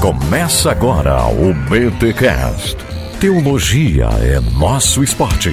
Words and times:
Começa 0.00 0.70
agora 0.70 1.26
o 1.26 1.52
BTCast. 1.52 2.76
Teologia 3.20 4.06
é 4.22 4.40
nosso 4.58 5.04
esporte. 5.04 5.50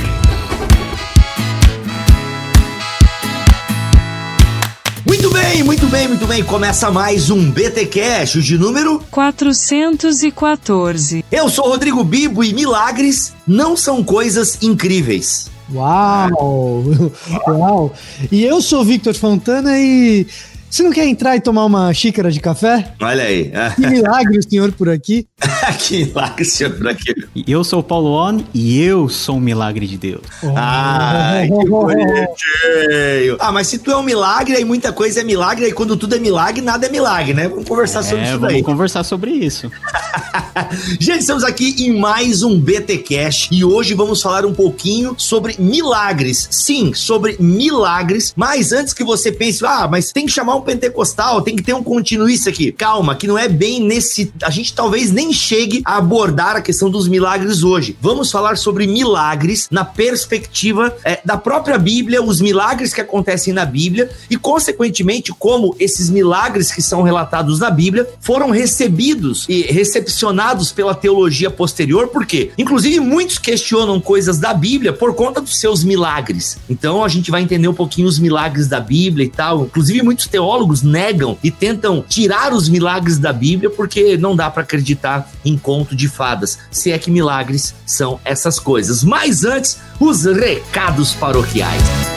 Muito 5.06 5.30
bem, 5.32 5.64
muito 5.64 5.88
bem, 5.88 6.08
muito 6.08 6.26
bem. 6.26 6.42
Começa 6.44 6.90
mais 6.90 7.30
um 7.30 7.52
BT 7.52 7.88
Cash, 7.88 8.36
o 8.36 8.42
de 8.42 8.58
número 8.58 9.04
414. 9.12 11.26
Eu 11.30 11.50
sou 11.50 11.68
Rodrigo 11.68 12.06
Bibo 12.06 12.46
e 12.46 12.54
milagres 12.54 13.34
não 13.46 13.76
são 13.76 14.02
coisas 14.04 14.60
incríveis. 14.62 15.52
Uau! 15.74 16.86
Uau! 17.46 17.94
E 18.32 18.42
eu 18.44 18.62
sou 18.62 18.86
Victor 18.86 19.16
Fontana 19.16 19.78
e 19.78 20.26
você 20.70 20.84
não 20.84 20.92
quer 20.92 21.06
entrar 21.08 21.36
e 21.36 21.42
tomar 21.42 21.66
uma 21.66 21.94
xícara 21.94 22.30
de 22.30 22.40
café? 22.40 22.94
Olha 23.02 23.24
aí. 23.24 23.52
Que 23.76 23.88
milagre 23.88 24.38
o 24.38 24.44
senhor 24.50 24.72
por 24.74 24.90
aqui. 24.90 25.26
que 25.80 26.06
milagre 26.06 26.44
o 26.44 26.46
senhor 26.46 26.74
por 26.74 26.88
aqui. 26.90 27.14
Eu 27.48 27.64
sou 27.64 27.80
o 27.80 27.84
Paulo 27.84 28.10
On 28.12 28.42
e 28.54 28.82
eu 28.82 29.08
sou 29.08 29.38
um 29.38 29.40
milagre 29.40 29.88
de 29.88 29.98
Deus. 29.98 30.22
Ai, 30.56 31.48
que 31.48 31.70
bonitinho. 31.70 33.38
Ah, 33.40 33.52
mas 33.52 33.68
se 33.68 33.80
tu 33.80 33.92
é 33.92 33.98
um 33.98 34.04
milagre, 34.04 34.56
aí 34.58 34.66
muita 34.66 34.92
coisa 34.92 35.22
é 35.22 35.24
milagre, 35.24 35.66
aí 35.66 35.72
quando 35.72 35.96
tudo 35.96 36.16
é 36.16 36.20
milagre, 36.20 36.62
nada 36.62 36.86
é 36.86 36.90
milagre, 36.90 37.34
né? 37.34 37.48
Vamos 37.48 37.66
conversar 37.68 38.04
sobre 38.04 38.20
É, 38.20 38.24
isso 38.24 38.34
vamos 38.40 38.54
daí. 38.54 38.64
conversar 38.64 39.04
sobre 39.04 39.32
isso. 39.32 39.72
Gente, 41.00 41.22
estamos 41.22 41.44
aqui 41.44 41.76
em 41.86 41.98
mais 41.98 42.44
um 42.44 42.60
BT 42.60 42.98
Cash 43.00 43.48
e 43.52 43.64
hoje 43.64 43.94
vamos 43.94 44.22
falar 44.22 44.46
um 44.46 44.54
pouquinho 44.54 45.16
sobre 45.18 45.56
milagres. 45.58 46.48
Sim, 46.52 46.94
sobre 46.94 47.38
milagres. 47.40 48.34
Mas 48.36 48.72
antes 48.74 48.94
que 48.94 49.04
você 49.04 49.32
pense, 49.32 49.66
ah, 49.66 49.88
mas 49.90 50.12
tem 50.12 50.26
que 50.26 50.32
chamar 50.32 50.57
um 50.58 50.62
pentecostal, 50.62 51.42
tem 51.42 51.56
que 51.56 51.64
ter 51.64 51.74
um 51.74 51.84
continuista 51.84 52.50
aqui. 52.50 52.72
Calma, 52.72 53.16
que 53.16 53.28
não 53.28 53.38
é 53.38 53.48
bem 53.48 53.82
nesse. 53.82 54.32
A 54.44 54.50
gente 54.50 54.74
talvez 54.74 55.12
nem 55.12 55.32
chegue 55.32 55.82
a 55.86 55.98
abordar 55.98 56.56
a 56.56 56.62
questão 56.62 56.90
dos 56.90 57.08
milagres 57.08 57.64
hoje. 57.64 57.98
Vamos 58.02 58.32
falar 58.32 58.58
sobre 58.58 58.88
milagres 58.88 59.68
na 59.72 59.86
perspectiva 59.86 60.96
é, 61.04 61.20
da 61.24 61.38
própria 61.38 61.78
Bíblia, 61.78 62.22
os 62.22 62.42
milagres 62.42 62.94
que 62.94 63.02
acontecem 63.02 63.54
na 63.54 63.66
Bíblia 63.66 64.10
e, 64.30 64.38
consequentemente, 64.38 65.32
como 65.32 65.76
esses 65.80 66.10
milagres 66.10 66.72
que 66.72 66.82
são 66.82 67.02
relatados 67.02 67.60
na 67.60 67.70
Bíblia 67.70 68.08
foram 68.20 68.50
recebidos 68.50 69.46
e 69.48 69.62
recepcionados 69.62 70.72
pela 70.72 70.96
teologia 70.96 71.50
posterior, 71.50 72.08
por 72.08 72.26
quê? 72.26 72.52
Inclusive, 72.58 73.00
muitos 73.00 73.38
questionam 73.38 74.00
coisas 74.00 74.38
da 74.38 74.54
Bíblia 74.54 74.94
por 74.94 75.14
conta 75.14 75.42
dos 75.42 75.60
seus 75.60 75.84
milagres. 75.84 76.58
Então, 76.70 77.04
a 77.04 77.08
gente 77.08 77.32
vai 77.32 77.42
entender 77.42 77.68
um 77.68 77.74
pouquinho 77.74 78.08
os 78.08 78.20
milagres 78.20 78.68
da 78.68 78.80
Bíblia 78.80 79.26
e 79.26 79.30
tal. 79.30 79.66
Inclusive, 79.66 80.02
muitos 80.02 80.28
teólogos 80.28 80.47
negam 80.82 81.38
e 81.44 81.52
tentam 81.52 82.04
tirar 82.08 82.54
os 82.54 82.70
milagres 82.70 83.18
da 83.18 83.34
Bíblia 83.34 83.70
porque 83.70 84.18
não 84.18 84.36
dá 84.36 84.50
para 84.50 84.64
acreditar 84.64 85.30
em 85.44 85.58
conto 85.58 85.96
de 85.96 86.08
fadas, 86.08 86.58
se 86.72 86.92
é 86.92 86.98
que 86.98 87.12
milagres 87.12 87.76
são 87.86 88.20
essas 88.24 88.60
coisas. 88.60 89.04
Mas 89.04 89.44
antes, 89.44 89.80
os 90.00 90.26
recados 90.26 91.14
paroquiais. 91.14 92.17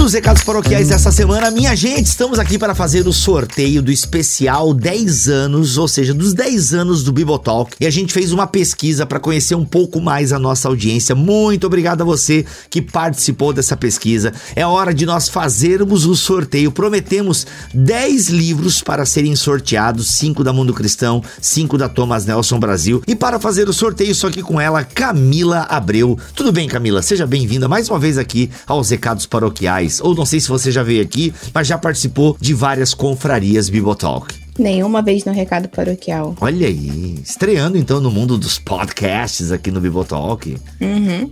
Nos 0.00 0.14
recados 0.14 0.42
paroquiais 0.42 0.88
dessa 0.88 1.12
semana, 1.12 1.50
minha 1.50 1.76
gente, 1.76 2.06
estamos 2.06 2.38
aqui 2.38 2.58
para 2.58 2.74
fazer 2.74 3.06
o 3.06 3.12
sorteio 3.12 3.82
do 3.82 3.92
especial 3.92 4.72
10 4.72 5.28
anos, 5.28 5.76
ou 5.76 5.86
seja, 5.86 6.14
dos 6.14 6.32
10 6.32 6.72
anos 6.72 7.04
do 7.04 7.12
Bibotalk. 7.12 7.76
E 7.78 7.86
a 7.86 7.90
gente 7.90 8.10
fez 8.10 8.32
uma 8.32 8.46
pesquisa 8.46 9.04
para 9.04 9.20
conhecer 9.20 9.54
um 9.54 9.64
pouco 9.64 10.00
mais 10.00 10.32
a 10.32 10.38
nossa 10.38 10.68
audiência. 10.68 11.14
Muito 11.14 11.66
obrigado 11.66 12.00
a 12.00 12.04
você 12.04 12.46
que 12.70 12.80
participou 12.80 13.52
dessa 13.52 13.76
pesquisa. 13.76 14.32
É 14.56 14.64
hora 14.64 14.94
de 14.94 15.04
nós 15.04 15.28
fazermos 15.28 16.06
o 16.06 16.16
sorteio. 16.16 16.72
Prometemos 16.72 17.46
10 17.74 18.30
livros 18.30 18.80
para 18.80 19.04
serem 19.04 19.36
sorteados: 19.36 20.06
5 20.14 20.42
da 20.42 20.52
Mundo 20.52 20.72
Cristão, 20.72 21.22
5 21.42 21.76
da 21.76 21.90
Thomas 21.90 22.24
Nelson 22.24 22.58
Brasil. 22.58 23.02
E 23.06 23.14
para 23.14 23.38
fazer 23.38 23.68
o 23.68 23.72
sorteio, 23.72 24.14
só 24.14 24.28
aqui 24.28 24.42
com 24.42 24.58
ela, 24.58 24.82
Camila 24.82 25.66
Abreu. 25.68 26.18
Tudo 26.34 26.52
bem, 26.52 26.68
Camila? 26.68 27.02
Seja 27.02 27.26
bem-vinda 27.26 27.68
mais 27.68 27.90
uma 27.90 27.98
vez 27.98 28.16
aqui 28.16 28.50
aos 28.66 28.88
recados 28.88 29.26
paroquiais. 29.26 29.89
Ou 30.00 30.14
não 30.14 30.26
sei 30.26 30.38
se 30.38 30.48
você 30.48 30.70
já 30.70 30.82
veio 30.82 31.02
aqui, 31.02 31.32
mas 31.54 31.66
já 31.66 31.78
participou 31.78 32.36
de 32.38 32.52
várias 32.52 32.92
confrarias 32.92 33.70
Bibotalk. 33.70 34.34
Nenhuma 34.58 35.00
vez 35.00 35.24
no 35.24 35.32
recado 35.32 35.68
paroquial. 35.70 36.36
Olha 36.38 36.66
aí, 36.66 37.18
estreando 37.24 37.78
então 37.78 37.98
no 37.98 38.10
mundo 38.10 38.36
dos 38.36 38.58
podcasts 38.58 39.50
aqui 39.50 39.70
no 39.70 39.80
Bibotalk. 39.80 40.56
Uhum. 40.80 41.30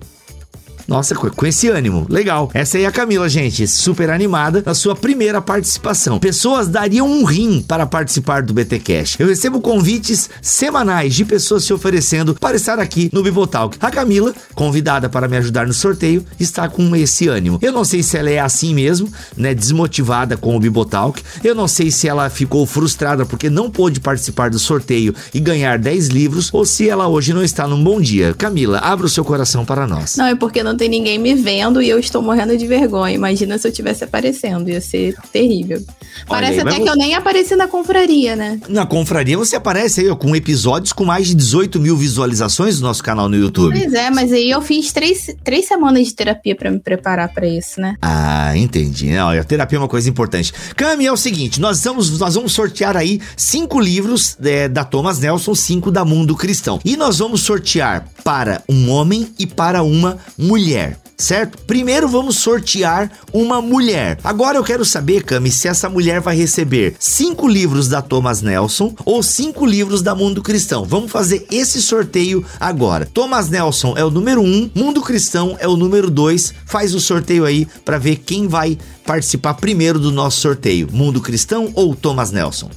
Nossa, 0.88 1.14
com 1.14 1.46
esse 1.46 1.68
ânimo. 1.68 2.06
Legal. 2.08 2.50
Essa 2.54 2.78
aí 2.78 2.84
é 2.84 2.86
a 2.86 2.90
Camila, 2.90 3.28
gente. 3.28 3.68
Super 3.68 4.08
animada 4.08 4.62
na 4.64 4.72
sua 4.72 4.96
primeira 4.96 5.38
participação. 5.38 6.18
Pessoas 6.18 6.66
dariam 6.66 7.06
um 7.06 7.24
rim 7.24 7.60
para 7.60 7.84
participar 7.84 8.42
do 8.42 8.54
BT 8.54 8.78
Cash. 8.78 9.16
Eu 9.18 9.26
recebo 9.26 9.60
convites 9.60 10.30
semanais 10.40 11.14
de 11.14 11.26
pessoas 11.26 11.64
se 11.64 11.74
oferecendo 11.74 12.34
para 12.34 12.56
estar 12.56 12.78
aqui 12.78 13.10
no 13.12 13.22
Bibotalk. 13.22 13.76
A 13.78 13.90
Camila, 13.90 14.34
convidada 14.54 15.10
para 15.10 15.28
me 15.28 15.36
ajudar 15.36 15.66
no 15.66 15.74
sorteio, 15.74 16.24
está 16.40 16.70
com 16.70 16.96
esse 16.96 17.28
ânimo. 17.28 17.58
Eu 17.60 17.70
não 17.70 17.84
sei 17.84 18.02
se 18.02 18.16
ela 18.16 18.30
é 18.30 18.38
assim 18.38 18.72
mesmo, 18.72 19.12
né? 19.36 19.54
Desmotivada 19.54 20.38
com 20.38 20.56
o 20.56 20.60
Bibotalk. 20.60 21.22
Eu 21.44 21.54
não 21.54 21.68
sei 21.68 21.90
se 21.90 22.08
ela 22.08 22.30
ficou 22.30 22.64
frustrada 22.64 23.26
porque 23.26 23.50
não 23.50 23.70
pôde 23.70 24.00
participar 24.00 24.48
do 24.48 24.58
sorteio 24.58 25.14
e 25.34 25.38
ganhar 25.38 25.78
10 25.78 26.06
livros 26.06 26.48
ou 26.50 26.64
se 26.64 26.88
ela 26.88 27.08
hoje 27.08 27.34
não 27.34 27.44
está 27.44 27.68
num 27.68 27.84
bom 27.84 28.00
dia. 28.00 28.32
Camila, 28.32 28.78
abra 28.78 29.04
o 29.04 29.10
seu 29.10 29.22
coração 29.22 29.66
para 29.66 29.86
nós. 29.86 30.16
Não, 30.16 30.24
é 30.24 30.34
porque 30.34 30.62
não 30.62 30.77
tem 30.78 30.88
ninguém 30.88 31.18
me 31.18 31.34
vendo 31.34 31.82
e 31.82 31.88
eu 31.88 31.98
estou 31.98 32.22
morrendo 32.22 32.56
de 32.56 32.66
vergonha. 32.66 33.14
Imagina 33.14 33.58
se 33.58 33.66
eu 33.66 33.70
estivesse 33.70 34.04
aparecendo, 34.04 34.70
ia 34.70 34.80
ser 34.80 35.14
terrível. 35.32 35.82
Parece 36.26 36.54
aí, 36.54 36.60
até 36.60 36.80
que 36.80 36.88
eu 36.88 36.96
nem 36.96 37.14
apareci 37.14 37.54
na 37.54 37.68
confraria, 37.68 38.34
né? 38.34 38.60
Na 38.68 38.86
confraria 38.86 39.36
você 39.36 39.56
aparece 39.56 40.00
aí 40.00 40.08
ó, 40.08 40.16
com 40.16 40.34
episódios 40.34 40.92
com 40.92 41.04
mais 41.04 41.26
de 41.28 41.34
18 41.34 41.78
mil 41.78 41.96
visualizações 41.96 42.80
no 42.80 42.86
nosso 42.86 43.02
canal 43.02 43.28
no 43.28 43.36
YouTube. 43.36 43.78
Pois 43.78 43.92
é, 43.92 44.10
mas 44.10 44.32
aí 44.32 44.50
eu 44.50 44.62
fiz 44.62 44.92
três, 44.92 45.34
três 45.44 45.66
semanas 45.66 46.06
de 46.06 46.14
terapia 46.14 46.54
pra 46.54 46.70
me 46.70 46.78
preparar 46.78 47.28
pra 47.32 47.46
isso, 47.46 47.80
né? 47.80 47.96
Ah, 48.00 48.56
entendi. 48.56 49.10
Não, 49.10 49.30
a 49.30 49.44
terapia 49.44 49.76
é 49.76 49.80
uma 49.80 49.88
coisa 49.88 50.08
importante. 50.08 50.52
Cami, 50.76 51.06
é 51.06 51.12
o 51.12 51.16
seguinte, 51.16 51.60
nós 51.60 51.82
vamos, 51.82 52.18
nós 52.18 52.34
vamos 52.34 52.52
sortear 52.52 52.96
aí 52.96 53.20
cinco 53.36 53.80
livros 53.80 54.36
é, 54.42 54.68
da 54.68 54.84
Thomas 54.84 55.18
Nelson, 55.18 55.54
cinco 55.54 55.90
da 55.90 56.04
Mundo 56.04 56.36
Cristão. 56.36 56.80
E 56.84 56.96
nós 56.96 57.18
vamos 57.18 57.40
sortear 57.42 58.06
para 58.22 58.62
um 58.68 58.90
homem 58.90 59.28
e 59.38 59.46
para 59.46 59.82
uma 59.82 60.18
mulher. 60.36 60.67
Certo? 61.16 61.58
Primeiro 61.66 62.06
vamos 62.06 62.36
sortear 62.36 63.10
uma 63.32 63.60
mulher. 63.60 64.18
Agora 64.22 64.56
eu 64.56 64.62
quero 64.62 64.84
saber, 64.84 65.24
Cami, 65.24 65.50
se 65.50 65.66
essa 65.66 65.88
mulher 65.88 66.20
vai 66.20 66.36
receber 66.36 66.94
cinco 66.96 67.48
livros 67.48 67.88
da 67.88 68.00
Thomas 68.00 68.40
Nelson 68.40 68.94
ou 69.04 69.20
cinco 69.20 69.66
livros 69.66 70.00
da 70.00 70.14
Mundo 70.14 70.40
Cristão. 70.40 70.84
Vamos 70.84 71.10
fazer 71.10 71.44
esse 71.50 71.82
sorteio 71.82 72.44
agora. 72.60 73.04
Thomas 73.04 73.48
Nelson 73.48 73.94
é 73.96 74.04
o 74.04 74.10
número 74.10 74.40
um, 74.40 74.70
Mundo 74.72 75.02
Cristão 75.02 75.56
é 75.58 75.66
o 75.66 75.76
número 75.76 76.08
dois. 76.08 76.54
Faz 76.64 76.94
o 76.94 77.00
sorteio 77.00 77.44
aí 77.44 77.66
para 77.84 77.98
ver 77.98 78.16
quem 78.16 78.46
vai 78.46 78.78
participar 79.04 79.54
primeiro 79.54 79.98
do 79.98 80.12
nosso 80.12 80.40
sorteio: 80.40 80.88
Mundo 80.92 81.20
Cristão 81.20 81.72
ou 81.74 81.96
Thomas 81.96 82.30
Nelson? 82.30 82.70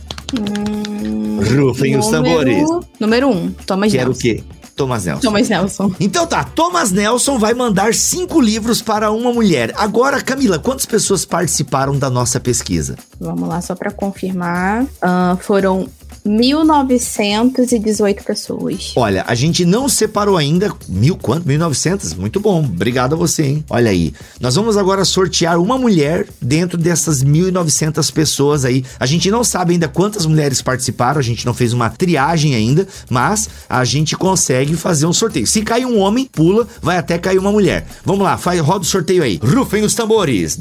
Rufem 1.56 1.96
os 1.96 2.08
tambores. 2.08 2.68
Número 3.00 3.30
um, 3.30 3.52
Thomas 3.52 3.92
Quero 3.92 4.06
o 4.06 4.14
Nelson. 4.14 4.22
quê? 4.22 4.44
Thomas 4.82 5.06
Nelson. 5.06 5.22
Thomas 5.22 5.50
Nelson. 5.50 5.92
Então 6.00 6.26
tá, 6.26 6.44
Thomas 6.44 6.92
Nelson 6.92 7.38
vai 7.38 7.54
mandar 7.54 7.94
cinco 7.94 8.42
livros 8.42 8.82
para 8.82 9.12
uma 9.12 9.32
mulher. 9.32 9.72
Agora, 9.78 10.22
Camila, 10.22 10.58
quantas 10.58 10.86
pessoas 10.86 11.24
participaram 11.24 11.98
da 11.98 12.10
nossa 12.10 12.40
pesquisa? 12.40 12.96
Vamos 13.20 13.48
lá, 13.48 13.62
só 13.62 13.76
pra 13.76 13.92
confirmar. 13.92 14.86
Ah, 15.02 15.38
foram 15.42 15.88
1.918 16.26 18.24
pessoas. 18.24 18.94
Olha, 18.96 19.24
a 19.28 19.36
gente 19.36 19.66
não 19.66 19.90
separou 19.90 20.38
ainda 20.38 20.74
mil 20.88 21.18
quanto? 21.18 21.48
1.900? 21.48 22.18
Muito 22.18 22.40
bom, 22.40 22.60
obrigado 22.60 23.14
a 23.14 23.18
você, 23.18 23.44
hein? 23.44 23.66
Olha 23.70 23.92
aí, 23.92 24.14
nós 24.40 24.56
vamos 24.56 24.78
agora 24.78 25.04
sortear 25.06 25.60
uma 25.60 25.78
mulher 25.78 26.28
dentro 26.42 26.78
dessas 26.78 27.24
1.900 27.24 28.12
pessoas 28.12 28.66
aí. 28.66 28.84
A 29.00 29.06
gente 29.06 29.32
não 29.32 29.44
sabe 29.44 29.74
ainda 29.74 29.88
quantas 29.88 30.26
mulheres 30.26 30.62
participaram, 30.62 31.20
a 31.20 31.24
gente 31.24 31.46
não 31.46 31.54
fez 31.54 31.74
uma 31.74 31.90
triagem 31.90 32.56
ainda, 32.56 32.88
mas 33.10 33.50
a 33.70 33.84
gente 33.84 34.16
consegue 34.16 34.76
fazer 34.76 35.06
um 35.06 35.14
sorteio. 35.14 35.48
Se 35.48 35.62
cair 35.62 35.86
um 35.86 36.00
homem, 36.00 36.30
pula, 36.32 36.68
vai 36.82 36.98
até 36.98 37.18
cair 37.18 37.38
uma 37.38 37.52
mulher. 37.52 37.86
Vamos 38.06 38.24
lá, 38.24 38.38
faz, 38.38 38.60
roda 38.60 38.84
o 38.84 38.88
sorteio 38.88 39.24
aí. 39.24 39.40
Rufem 39.42 39.84
os 39.84 39.96
tambores. 39.96 40.56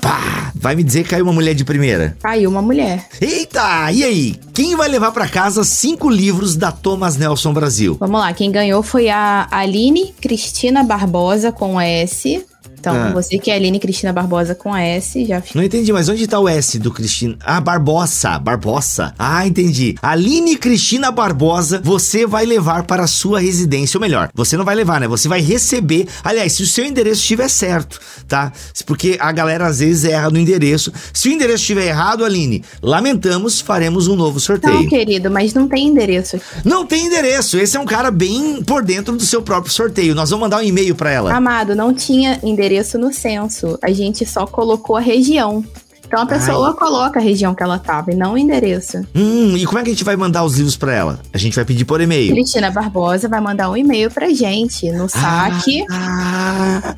Pá! 0.00 0.52
Vai 0.54 0.76
me 0.76 0.82
dizer 0.82 1.02
que 1.02 1.10
caiu 1.10 1.24
uma 1.24 1.32
mulher 1.32 1.54
de 1.54 1.64
primeira. 1.64 2.16
Caiu 2.22 2.48
uma 2.48 2.62
mulher. 2.62 2.73
Eita! 3.20 3.90
E 3.92 4.04
aí? 4.04 4.36
Quem 4.52 4.76
vai 4.76 4.88
levar 4.88 5.12
pra 5.12 5.28
casa 5.28 5.64
cinco 5.64 6.08
livros 6.08 6.56
da 6.56 6.70
Thomas 6.70 7.16
Nelson 7.16 7.52
Brasil? 7.52 7.96
Vamos 7.98 8.20
lá, 8.20 8.32
quem 8.32 8.50
ganhou 8.50 8.82
foi 8.82 9.08
a 9.08 9.48
Aline 9.50 10.14
Cristina 10.20 10.82
Barbosa 10.82 11.50
com 11.52 11.80
S. 11.80 12.44
Então, 12.90 13.02
Ah. 13.02 13.12
você 13.12 13.38
que 13.38 13.50
é 13.50 13.54
Aline 13.54 13.78
Cristina 13.80 14.12
Barbosa 14.12 14.54
com 14.54 14.74
S, 14.76 15.24
já 15.24 15.40
fica. 15.40 15.58
Não 15.58 15.64
entendi, 15.64 15.92
mas 15.92 16.08
onde 16.08 16.26
tá 16.26 16.38
o 16.38 16.48
S 16.48 16.78
do 16.78 16.90
Cristina? 16.90 17.36
Ah, 17.44 17.60
Barbosa, 17.60 18.38
Barbosa. 18.38 19.14
Ah, 19.18 19.46
entendi. 19.46 19.94
Aline 20.02 20.56
Cristina 20.56 21.10
Barbosa, 21.10 21.80
você 21.82 22.26
vai 22.26 22.44
levar 22.44 22.82
para 22.84 23.04
a 23.04 23.06
sua 23.06 23.40
residência, 23.40 23.96
ou 23.96 24.00
melhor, 24.02 24.28
você 24.34 24.56
não 24.56 24.64
vai 24.64 24.74
levar, 24.74 25.00
né? 25.00 25.08
Você 25.08 25.28
vai 25.28 25.40
receber. 25.40 26.06
Aliás, 26.22 26.52
se 26.52 26.62
o 26.62 26.66
seu 26.66 26.84
endereço 26.84 27.20
estiver 27.22 27.48
certo, 27.48 27.98
tá? 28.28 28.52
Porque 28.86 29.16
a 29.18 29.32
galera 29.32 29.66
às 29.66 29.78
vezes 29.78 30.04
erra 30.04 30.28
no 30.30 30.38
endereço. 30.38 30.92
Se 31.12 31.28
o 31.28 31.32
endereço 31.32 31.62
estiver 31.62 31.86
errado, 31.86 32.24
Aline, 32.24 32.62
lamentamos, 32.82 33.60
faremos 33.60 34.08
um 34.08 34.16
novo 34.16 34.38
sorteio. 34.40 34.74
Não, 34.74 34.88
querido, 34.88 35.30
mas 35.30 35.54
não 35.54 35.66
tem 35.66 35.88
endereço. 35.88 36.38
Não 36.64 36.84
tem 36.86 37.06
endereço. 37.06 37.58
Esse 37.58 37.76
é 37.76 37.80
um 37.80 37.84
cara 37.86 38.10
bem 38.10 38.62
por 38.62 38.82
dentro 38.84 39.16
do 39.16 39.24
seu 39.24 39.40
próprio 39.42 39.72
sorteio. 39.72 40.14
Nós 40.14 40.30
vamos 40.30 40.44
mandar 40.44 40.58
um 40.58 40.62
e-mail 40.62 40.94
para 40.94 41.10
ela. 41.10 41.32
Amado, 41.34 41.74
não 41.74 41.94
tinha 41.94 42.38
endereço 42.42 42.73
no 42.98 43.12
censo. 43.12 43.78
A 43.82 43.90
gente 43.92 44.26
só 44.26 44.46
colocou 44.46 44.96
a 44.96 45.00
região. 45.00 45.64
Então 46.06 46.22
a 46.22 46.26
pessoa 46.26 46.74
coloca 46.74 47.18
a 47.18 47.22
região 47.22 47.54
que 47.54 47.62
ela 47.62 47.78
tava 47.78 48.12
e 48.12 48.14
não 48.14 48.34
o 48.34 48.38
endereço. 48.38 48.98
Hum, 49.14 49.56
e 49.56 49.64
como 49.66 49.78
é 49.78 49.82
que 49.82 49.90
a 49.90 49.92
gente 49.92 50.04
vai 50.04 50.16
mandar 50.16 50.44
os 50.44 50.54
livros 50.56 50.76
para 50.76 50.94
ela? 50.94 51.18
A 51.32 51.38
gente 51.38 51.56
vai 51.56 51.64
pedir 51.64 51.84
por 51.84 52.00
e-mail. 52.00 52.32
Cristina 52.32 52.70
Barbosa 52.70 53.28
vai 53.28 53.40
mandar 53.40 53.70
um 53.70 53.76
e-mail 53.76 54.10
pra 54.10 54.28
gente 54.28 54.90
no 54.92 55.08
saque. 55.08 55.84
Ah, 55.90 56.94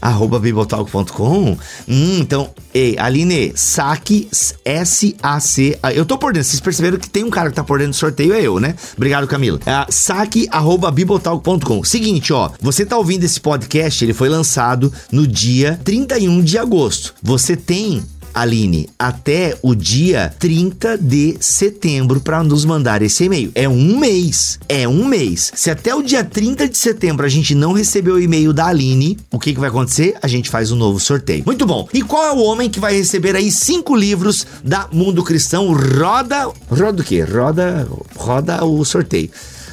arroba 0.00 0.38
bibotalk.com. 0.38 1.56
Hum, 1.88 2.18
então, 2.20 2.50
ei, 2.72 2.96
Aline, 2.98 3.52
saque 3.54 4.28
S-A-C. 4.64 5.78
ah, 5.82 5.92
Eu 5.92 6.04
tô 6.04 6.16
por 6.18 6.32
dentro. 6.32 6.48
Vocês 6.48 6.60
perceberam 6.60 6.98
que 6.98 7.08
tem 7.08 7.24
um 7.24 7.30
cara 7.30 7.50
que 7.50 7.56
tá 7.56 7.64
por 7.64 7.78
dentro 7.78 7.92
do 7.92 7.96
sorteio, 7.96 8.32
é 8.32 8.42
eu, 8.42 8.58
né? 8.60 8.74
Obrigado, 8.96 9.26
Camila. 9.26 9.58
Ah, 9.66 9.86
saque 9.90 10.48
arroba 10.50 10.90
bibotalk.com. 10.90 11.84
Seguinte, 11.84 12.32
ó. 12.32 12.50
Você 12.60 12.84
tá 12.86 12.96
ouvindo 12.96 13.24
esse 13.24 13.40
podcast, 13.40 14.04
ele 14.04 14.14
foi 14.14 14.28
lançado 14.28 14.92
no 15.10 15.26
dia 15.26 15.80
31 15.84 16.42
de 16.42 16.58
agosto. 16.58 17.14
Você 17.22 17.56
tem 17.56 18.02
Aline, 18.34 18.88
até 18.98 19.56
o 19.62 19.74
dia 19.74 20.34
30 20.38 20.98
de 20.98 21.36
setembro 21.40 22.20
para 22.20 22.42
nos 22.42 22.64
mandar 22.64 23.02
esse 23.02 23.24
e-mail. 23.24 23.50
É 23.54 23.68
um 23.68 23.98
mês. 23.98 24.58
É 24.68 24.86
um 24.88 25.04
mês. 25.04 25.52
Se 25.54 25.70
até 25.70 25.94
o 25.94 26.02
dia 26.02 26.24
30 26.24 26.68
de 26.68 26.76
setembro 26.76 27.26
a 27.26 27.28
gente 27.28 27.54
não 27.54 27.72
receber 27.72 28.10
o 28.10 28.20
e-mail 28.20 28.52
da 28.52 28.66
Aline, 28.66 29.18
o 29.30 29.38
que, 29.38 29.52
que 29.52 29.60
vai 29.60 29.68
acontecer? 29.68 30.16
A 30.22 30.28
gente 30.28 30.50
faz 30.50 30.70
um 30.70 30.76
novo 30.76 31.00
sorteio. 31.00 31.42
Muito 31.44 31.66
bom. 31.66 31.88
E 31.92 32.02
qual 32.02 32.24
é 32.24 32.32
o 32.32 32.42
homem 32.42 32.68
que 32.68 32.80
vai 32.80 32.94
receber 32.94 33.36
aí 33.36 33.50
cinco 33.50 33.94
livros 33.94 34.46
da 34.62 34.88
Mundo 34.92 35.22
Cristão? 35.22 35.72
Roda. 35.72 36.50
Roda 36.68 37.02
o 37.02 37.04
quê? 37.04 37.22
Roda. 37.22 37.88
Roda 38.16 38.64
o 38.64 38.84
sorteio. 38.84 39.30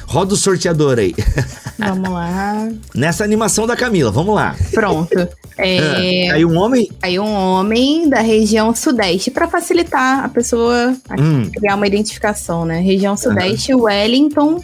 Roda 0.08 0.32
o 0.34 0.36
sorteador 0.36 0.98
aí. 0.98 1.14
Vamos 1.78 2.10
lá. 2.10 2.68
Nessa 2.94 3.22
animação 3.24 3.66
da 3.66 3.76
Camila, 3.76 4.10
vamos 4.10 4.34
lá. 4.34 4.56
Pronto. 4.72 5.14
É, 5.60 6.30
Aí 6.30 6.44
um 6.44 6.56
homem. 6.56 6.88
aí 7.02 7.18
um 7.18 7.28
homem 7.34 8.08
da 8.08 8.20
região 8.20 8.72
sudeste, 8.72 9.28
pra 9.28 9.48
facilitar 9.48 10.24
a 10.24 10.28
pessoa 10.28 10.94
a 11.08 11.20
Hum. 11.20 11.50
criar 11.52 11.74
uma 11.74 11.84
identificação, 11.84 12.64
né? 12.64 12.78
Região 12.78 13.16
sudeste, 13.16 13.74
Wellington 13.74 14.62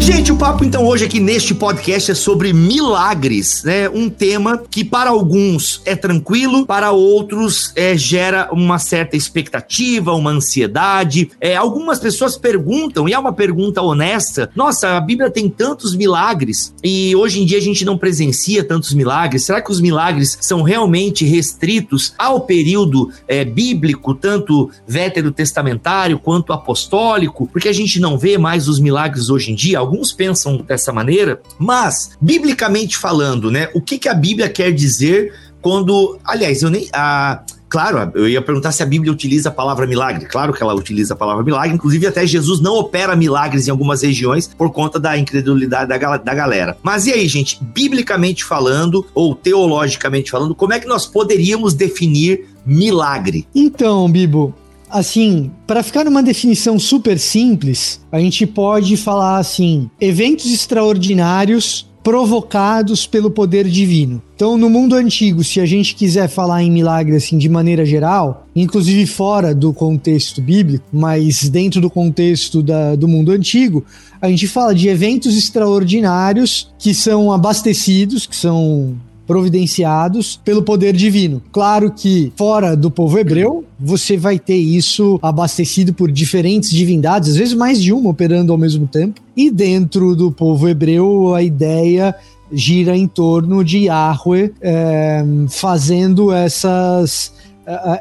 Gente, 0.02 0.32
o 0.32 0.36
papo 0.36 0.64
então 0.64 0.84
hoje 0.84 1.04
aqui 1.04 1.20
neste 1.20 1.54
podcast 1.54 2.10
é 2.10 2.14
sobre 2.16 2.52
milagres, 2.52 3.62
né? 3.62 3.88
Um 3.88 4.10
tema 4.10 4.58
que 4.58 4.84
para 4.84 5.10
alguns 5.10 5.80
é 5.84 5.94
tranquilo, 5.94 6.66
para 6.66 6.90
outros 6.90 7.72
é, 7.76 7.96
gera 7.96 8.48
uma 8.50 8.80
certa 8.80 9.16
expectativa, 9.16 10.12
uma 10.12 10.32
ansiedade. 10.32 11.30
É, 11.40 11.54
algumas 11.54 12.00
pessoas 12.00 12.36
perguntam, 12.36 13.08
e 13.08 13.12
é 13.12 13.18
uma 13.18 13.32
pergunta 13.32 13.80
honesta: 13.80 14.50
nossa, 14.56 14.96
a 14.96 15.00
Bíblia 15.00 15.30
tem 15.30 15.48
tantos 15.48 15.94
milagres 15.94 16.74
e 16.82 17.14
hoje 17.14 17.40
em 17.40 17.46
dia 17.46 17.58
a 17.58 17.62
gente 17.62 17.84
não 17.84 17.96
presencia 17.96 18.64
tantos 18.64 18.92
milagres. 18.92 19.44
Será 19.44 19.62
que 19.62 19.70
os 19.70 19.80
milagres 19.80 20.36
são 20.40 20.62
realmente 20.62 21.24
restritos 21.24 22.12
ao 22.18 22.40
período 22.40 23.08
é, 23.28 23.44
bíblico, 23.44 24.16
tanto 24.16 24.68
veterotestamentário 24.84 26.18
quanto 26.18 26.52
apostólico? 26.52 27.46
Porque 27.52 27.68
a 27.68 27.72
gente 27.72 28.00
não 28.00 28.18
vê 28.18 28.36
mais 28.36 28.66
os 28.66 28.80
milagres 28.80 29.30
hoje 29.30 29.52
em 29.52 29.54
dia. 29.54 29.91
Alguns 29.92 30.10
pensam 30.10 30.56
dessa 30.56 30.90
maneira, 30.90 31.42
mas 31.58 32.16
biblicamente 32.18 32.96
falando, 32.96 33.50
né? 33.50 33.68
O 33.74 33.80
que, 33.82 33.98
que 33.98 34.08
a 34.08 34.14
Bíblia 34.14 34.48
quer 34.48 34.72
dizer 34.72 35.34
quando, 35.60 36.18
aliás, 36.24 36.62
eu 36.62 36.70
nem 36.70 36.88
a 36.94 37.42
Claro, 37.68 38.12
eu 38.14 38.28
ia 38.28 38.42
perguntar 38.42 38.70
se 38.70 38.82
a 38.82 38.86
Bíblia 38.86 39.10
utiliza 39.10 39.48
a 39.48 39.52
palavra 39.52 39.86
milagre. 39.86 40.26
Claro 40.26 40.52
que 40.52 40.62
ela 40.62 40.74
utiliza 40.74 41.14
a 41.14 41.16
palavra 41.16 41.42
milagre. 41.42 41.74
Inclusive, 41.74 42.06
até 42.06 42.26
Jesus 42.26 42.60
não 42.60 42.74
opera 42.74 43.16
milagres 43.16 43.66
em 43.66 43.70
algumas 43.70 44.02
regiões 44.02 44.46
por 44.46 44.70
conta 44.70 45.00
da 45.00 45.16
incredulidade 45.16 45.88
da, 45.88 45.96
gal 45.96 46.18
da 46.18 46.34
galera. 46.34 46.76
Mas 46.82 47.06
e 47.06 47.12
aí, 47.12 47.26
gente? 47.26 47.58
Biblicamente 47.62 48.44
falando, 48.44 49.06
ou 49.14 49.34
teologicamente 49.34 50.30
falando, 50.30 50.54
como 50.54 50.74
é 50.74 50.80
que 50.80 50.86
nós 50.86 51.06
poderíamos 51.06 51.72
definir 51.72 52.46
milagre? 52.66 53.46
Então, 53.54 54.06
Bibo, 54.10 54.54
assim, 54.92 55.50
para 55.66 55.82
ficar 55.82 56.04
numa 56.04 56.22
definição 56.22 56.78
super 56.78 57.18
simples, 57.18 58.00
a 58.12 58.20
gente 58.20 58.46
pode 58.46 58.96
falar 58.96 59.38
assim: 59.38 59.90
eventos 60.00 60.52
extraordinários 60.52 61.90
provocados 62.02 63.06
pelo 63.06 63.30
poder 63.30 63.68
divino. 63.68 64.20
Então, 64.34 64.58
no 64.58 64.68
mundo 64.68 64.96
antigo, 64.96 65.44
se 65.44 65.60
a 65.60 65.66
gente 65.66 65.94
quiser 65.94 66.28
falar 66.28 66.62
em 66.62 66.70
milagre 66.70 67.14
assim 67.14 67.38
de 67.38 67.48
maneira 67.48 67.84
geral, 67.86 68.46
inclusive 68.56 69.06
fora 69.06 69.54
do 69.54 69.72
contexto 69.72 70.42
bíblico, 70.42 70.84
mas 70.92 71.48
dentro 71.48 71.80
do 71.80 71.88
contexto 71.88 72.60
da, 72.62 72.96
do 72.96 73.06
mundo 73.06 73.30
antigo, 73.30 73.84
a 74.20 74.28
gente 74.28 74.48
fala 74.48 74.74
de 74.74 74.88
eventos 74.88 75.36
extraordinários 75.36 76.72
que 76.78 76.92
são 76.92 77.30
abastecidos, 77.30 78.26
que 78.26 78.36
são 78.36 78.96
providenciados 79.26 80.40
pelo 80.44 80.62
poder 80.62 80.94
divino. 80.94 81.42
Claro 81.52 81.90
que 81.90 82.32
fora 82.36 82.76
do 82.76 82.90
povo 82.90 83.18
hebreu, 83.18 83.64
você 83.78 84.16
vai 84.16 84.38
ter 84.38 84.56
isso 84.56 85.18
abastecido 85.22 85.92
por 85.92 86.10
diferentes 86.10 86.70
divindades, 86.70 87.30
às 87.30 87.36
vezes 87.36 87.54
mais 87.54 87.80
de 87.80 87.92
uma 87.92 88.10
operando 88.10 88.52
ao 88.52 88.58
mesmo 88.58 88.86
tempo. 88.86 89.20
E 89.36 89.50
dentro 89.50 90.14
do 90.14 90.30
povo 90.30 90.68
hebreu, 90.68 91.34
a 91.34 91.42
ideia 91.42 92.14
gira 92.52 92.96
em 92.96 93.06
torno 93.06 93.64
de 93.64 93.86
Yahweh 93.86 94.52
é, 94.60 95.24
fazendo 95.48 96.30
essas 96.32 97.32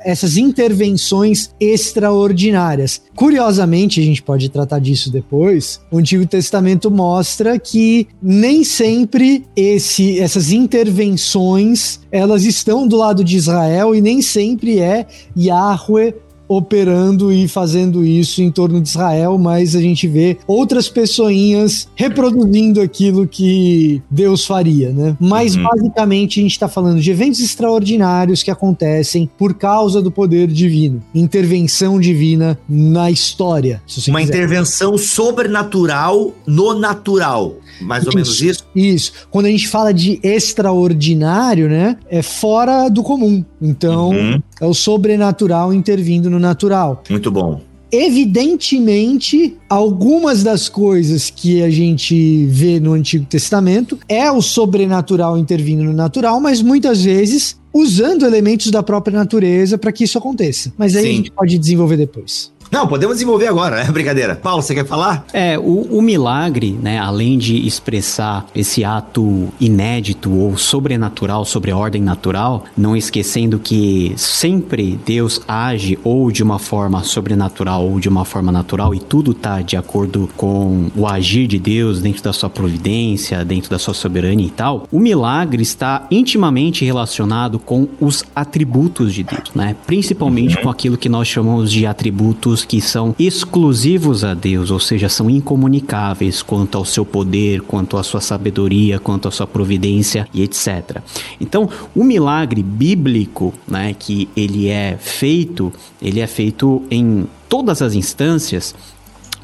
essas 0.03 0.37
intervenções 0.37 1.51
extraordinárias. 1.59 3.01
Curiosamente, 3.15 3.99
a 3.99 4.03
gente 4.03 4.21
pode 4.21 4.49
tratar 4.49 4.79
disso 4.79 5.11
depois. 5.11 5.79
O 5.91 5.97
Antigo 5.97 6.25
Testamento 6.25 6.89
mostra 6.89 7.59
que 7.59 8.07
nem 8.21 8.63
sempre 8.63 9.45
esse, 9.55 10.19
essas 10.19 10.51
intervenções 10.51 11.99
elas 12.11 12.43
estão 12.43 12.87
do 12.87 12.97
lado 12.97 13.23
de 13.23 13.37
Israel 13.37 13.95
e 13.95 14.01
nem 14.01 14.21
sempre 14.21 14.79
é 14.79 15.07
Yahweh 15.37 16.15
operando 16.55 17.31
e 17.31 17.47
fazendo 17.47 18.03
isso 18.03 18.41
em 18.41 18.51
torno 18.51 18.81
de 18.81 18.89
Israel, 18.89 19.37
mas 19.37 19.75
a 19.75 19.81
gente 19.81 20.07
vê 20.07 20.37
outras 20.45 20.89
pessoinhas 20.89 21.87
reproduzindo 21.95 22.81
aquilo 22.81 23.25
que 23.25 24.01
Deus 24.09 24.45
faria, 24.45 24.91
né? 24.91 25.15
Mas 25.19 25.55
uhum. 25.55 25.63
basicamente 25.63 26.39
a 26.39 26.43
gente 26.43 26.51
está 26.51 26.67
falando 26.67 26.99
de 26.99 27.09
eventos 27.09 27.39
extraordinários 27.39 28.43
que 28.43 28.51
acontecem 28.51 29.29
por 29.37 29.53
causa 29.53 30.01
do 30.01 30.11
poder 30.11 30.47
divino, 30.47 31.01
intervenção 31.15 31.99
divina 31.99 32.59
na 32.67 33.09
história. 33.09 33.81
Uma 34.07 34.19
quiser. 34.19 34.35
intervenção 34.35 34.97
sobrenatural 34.97 36.33
no 36.45 36.73
natural. 36.77 37.55
Mais 37.81 38.05
ou 38.05 38.13
menos 38.13 38.41
isso? 38.41 38.63
Isso. 38.75 39.11
Quando 39.29 39.47
a 39.47 39.49
gente 39.49 39.67
fala 39.67 39.93
de 39.93 40.19
extraordinário, 40.23 41.69
né? 41.69 41.97
É 42.09 42.21
fora 42.21 42.89
do 42.89 43.03
comum. 43.03 43.43
Então, 43.61 44.09
uhum. 44.09 44.41
é 44.59 44.65
o 44.65 44.73
sobrenatural 44.73 45.73
intervindo 45.73 46.29
no 46.29 46.39
natural. 46.39 47.03
Muito 47.09 47.31
bom. 47.31 47.61
Evidentemente, 47.91 49.57
algumas 49.69 50.43
das 50.43 50.69
coisas 50.69 51.29
que 51.29 51.61
a 51.61 51.69
gente 51.69 52.45
vê 52.45 52.79
no 52.79 52.93
Antigo 52.93 53.25
Testamento 53.25 53.99
é 54.07 54.31
o 54.31 54.41
sobrenatural 54.41 55.37
intervindo 55.37 55.83
no 55.83 55.91
natural, 55.91 56.39
mas 56.39 56.61
muitas 56.61 57.03
vezes 57.03 57.59
usando 57.73 58.25
elementos 58.25 58.71
da 58.71 58.81
própria 58.81 59.17
natureza 59.17 59.77
para 59.77 59.91
que 59.91 60.05
isso 60.05 60.17
aconteça. 60.17 60.71
Mas 60.77 60.95
aí 60.95 61.03
Sim. 61.03 61.09
a 61.09 61.13
gente 61.13 61.31
pode 61.31 61.57
desenvolver 61.57 61.97
depois. 61.97 62.53
Não, 62.71 62.87
podemos 62.87 63.17
desenvolver 63.17 63.47
agora, 63.47 63.81
é 63.81 63.85
brincadeira. 63.91 64.33
Paulo, 64.33 64.61
você 64.61 64.73
quer 64.73 64.85
falar? 64.85 65.25
É, 65.33 65.59
o, 65.59 65.97
o, 65.97 66.01
milagre, 66.01 66.71
né, 66.81 66.97
além 66.97 67.37
de 67.37 67.67
expressar 67.67 68.45
esse 68.55 68.85
ato 68.85 69.49
inédito 69.59 70.31
ou 70.31 70.57
sobrenatural 70.57 71.43
sobre 71.43 71.71
a 71.71 71.77
ordem 71.77 72.01
natural, 72.01 72.63
não 72.77 72.95
esquecendo 72.95 73.59
que 73.59 74.13
sempre 74.15 74.97
Deus 75.05 75.41
age 75.45 75.99
ou 76.01 76.31
de 76.31 76.41
uma 76.41 76.57
forma 76.57 77.03
sobrenatural 77.03 77.85
ou 77.85 77.99
de 77.99 78.07
uma 78.07 78.23
forma 78.23 78.53
natural 78.53 78.95
e 78.95 78.99
tudo 79.01 79.33
tá 79.33 79.61
de 79.61 79.75
acordo 79.75 80.29
com 80.37 80.89
o 80.95 81.05
agir 81.05 81.47
de 81.47 81.59
Deus 81.59 82.01
dentro 82.01 82.23
da 82.23 82.31
sua 82.31 82.49
providência, 82.49 83.43
dentro 83.43 83.69
da 83.69 83.77
sua 83.77 83.93
soberania 83.93 84.47
e 84.47 84.51
tal. 84.51 84.87
O 84.89 84.99
milagre 84.99 85.61
está 85.61 86.07
intimamente 86.09 86.85
relacionado 86.85 87.59
com 87.59 87.89
os 87.99 88.23
atributos 88.33 89.13
de 89.13 89.23
Deus, 89.23 89.51
né? 89.53 89.75
Principalmente 89.85 90.55
uhum. 90.55 90.63
com 90.63 90.69
aquilo 90.69 90.97
que 90.97 91.09
nós 91.09 91.27
chamamos 91.27 91.69
de 91.69 91.85
atributos 91.85 92.60
que 92.63 92.81
são 92.81 93.15
exclusivos 93.17 94.23
a 94.23 94.33
Deus, 94.33 94.71
ou 94.71 94.79
seja, 94.79 95.09
são 95.09 95.29
incomunicáveis 95.29 96.41
quanto 96.41 96.77
ao 96.77 96.85
seu 96.85 97.05
poder, 97.05 97.61
quanto 97.61 97.97
à 97.97 98.03
sua 98.03 98.21
sabedoria, 98.21 98.99
quanto 98.99 99.27
à 99.27 99.31
sua 99.31 99.47
providência 99.47 100.27
e 100.33 100.41
etc. 100.41 100.99
Então, 101.39 101.69
o 101.95 102.03
milagre 102.03 102.63
bíblico, 102.63 103.53
né, 103.67 103.95
que 103.97 104.29
ele 104.35 104.67
é 104.67 104.97
feito, 104.99 105.71
ele 106.01 106.19
é 106.19 106.27
feito 106.27 106.83
em 106.89 107.27
todas 107.49 107.81
as 107.81 107.93
instâncias 107.93 108.73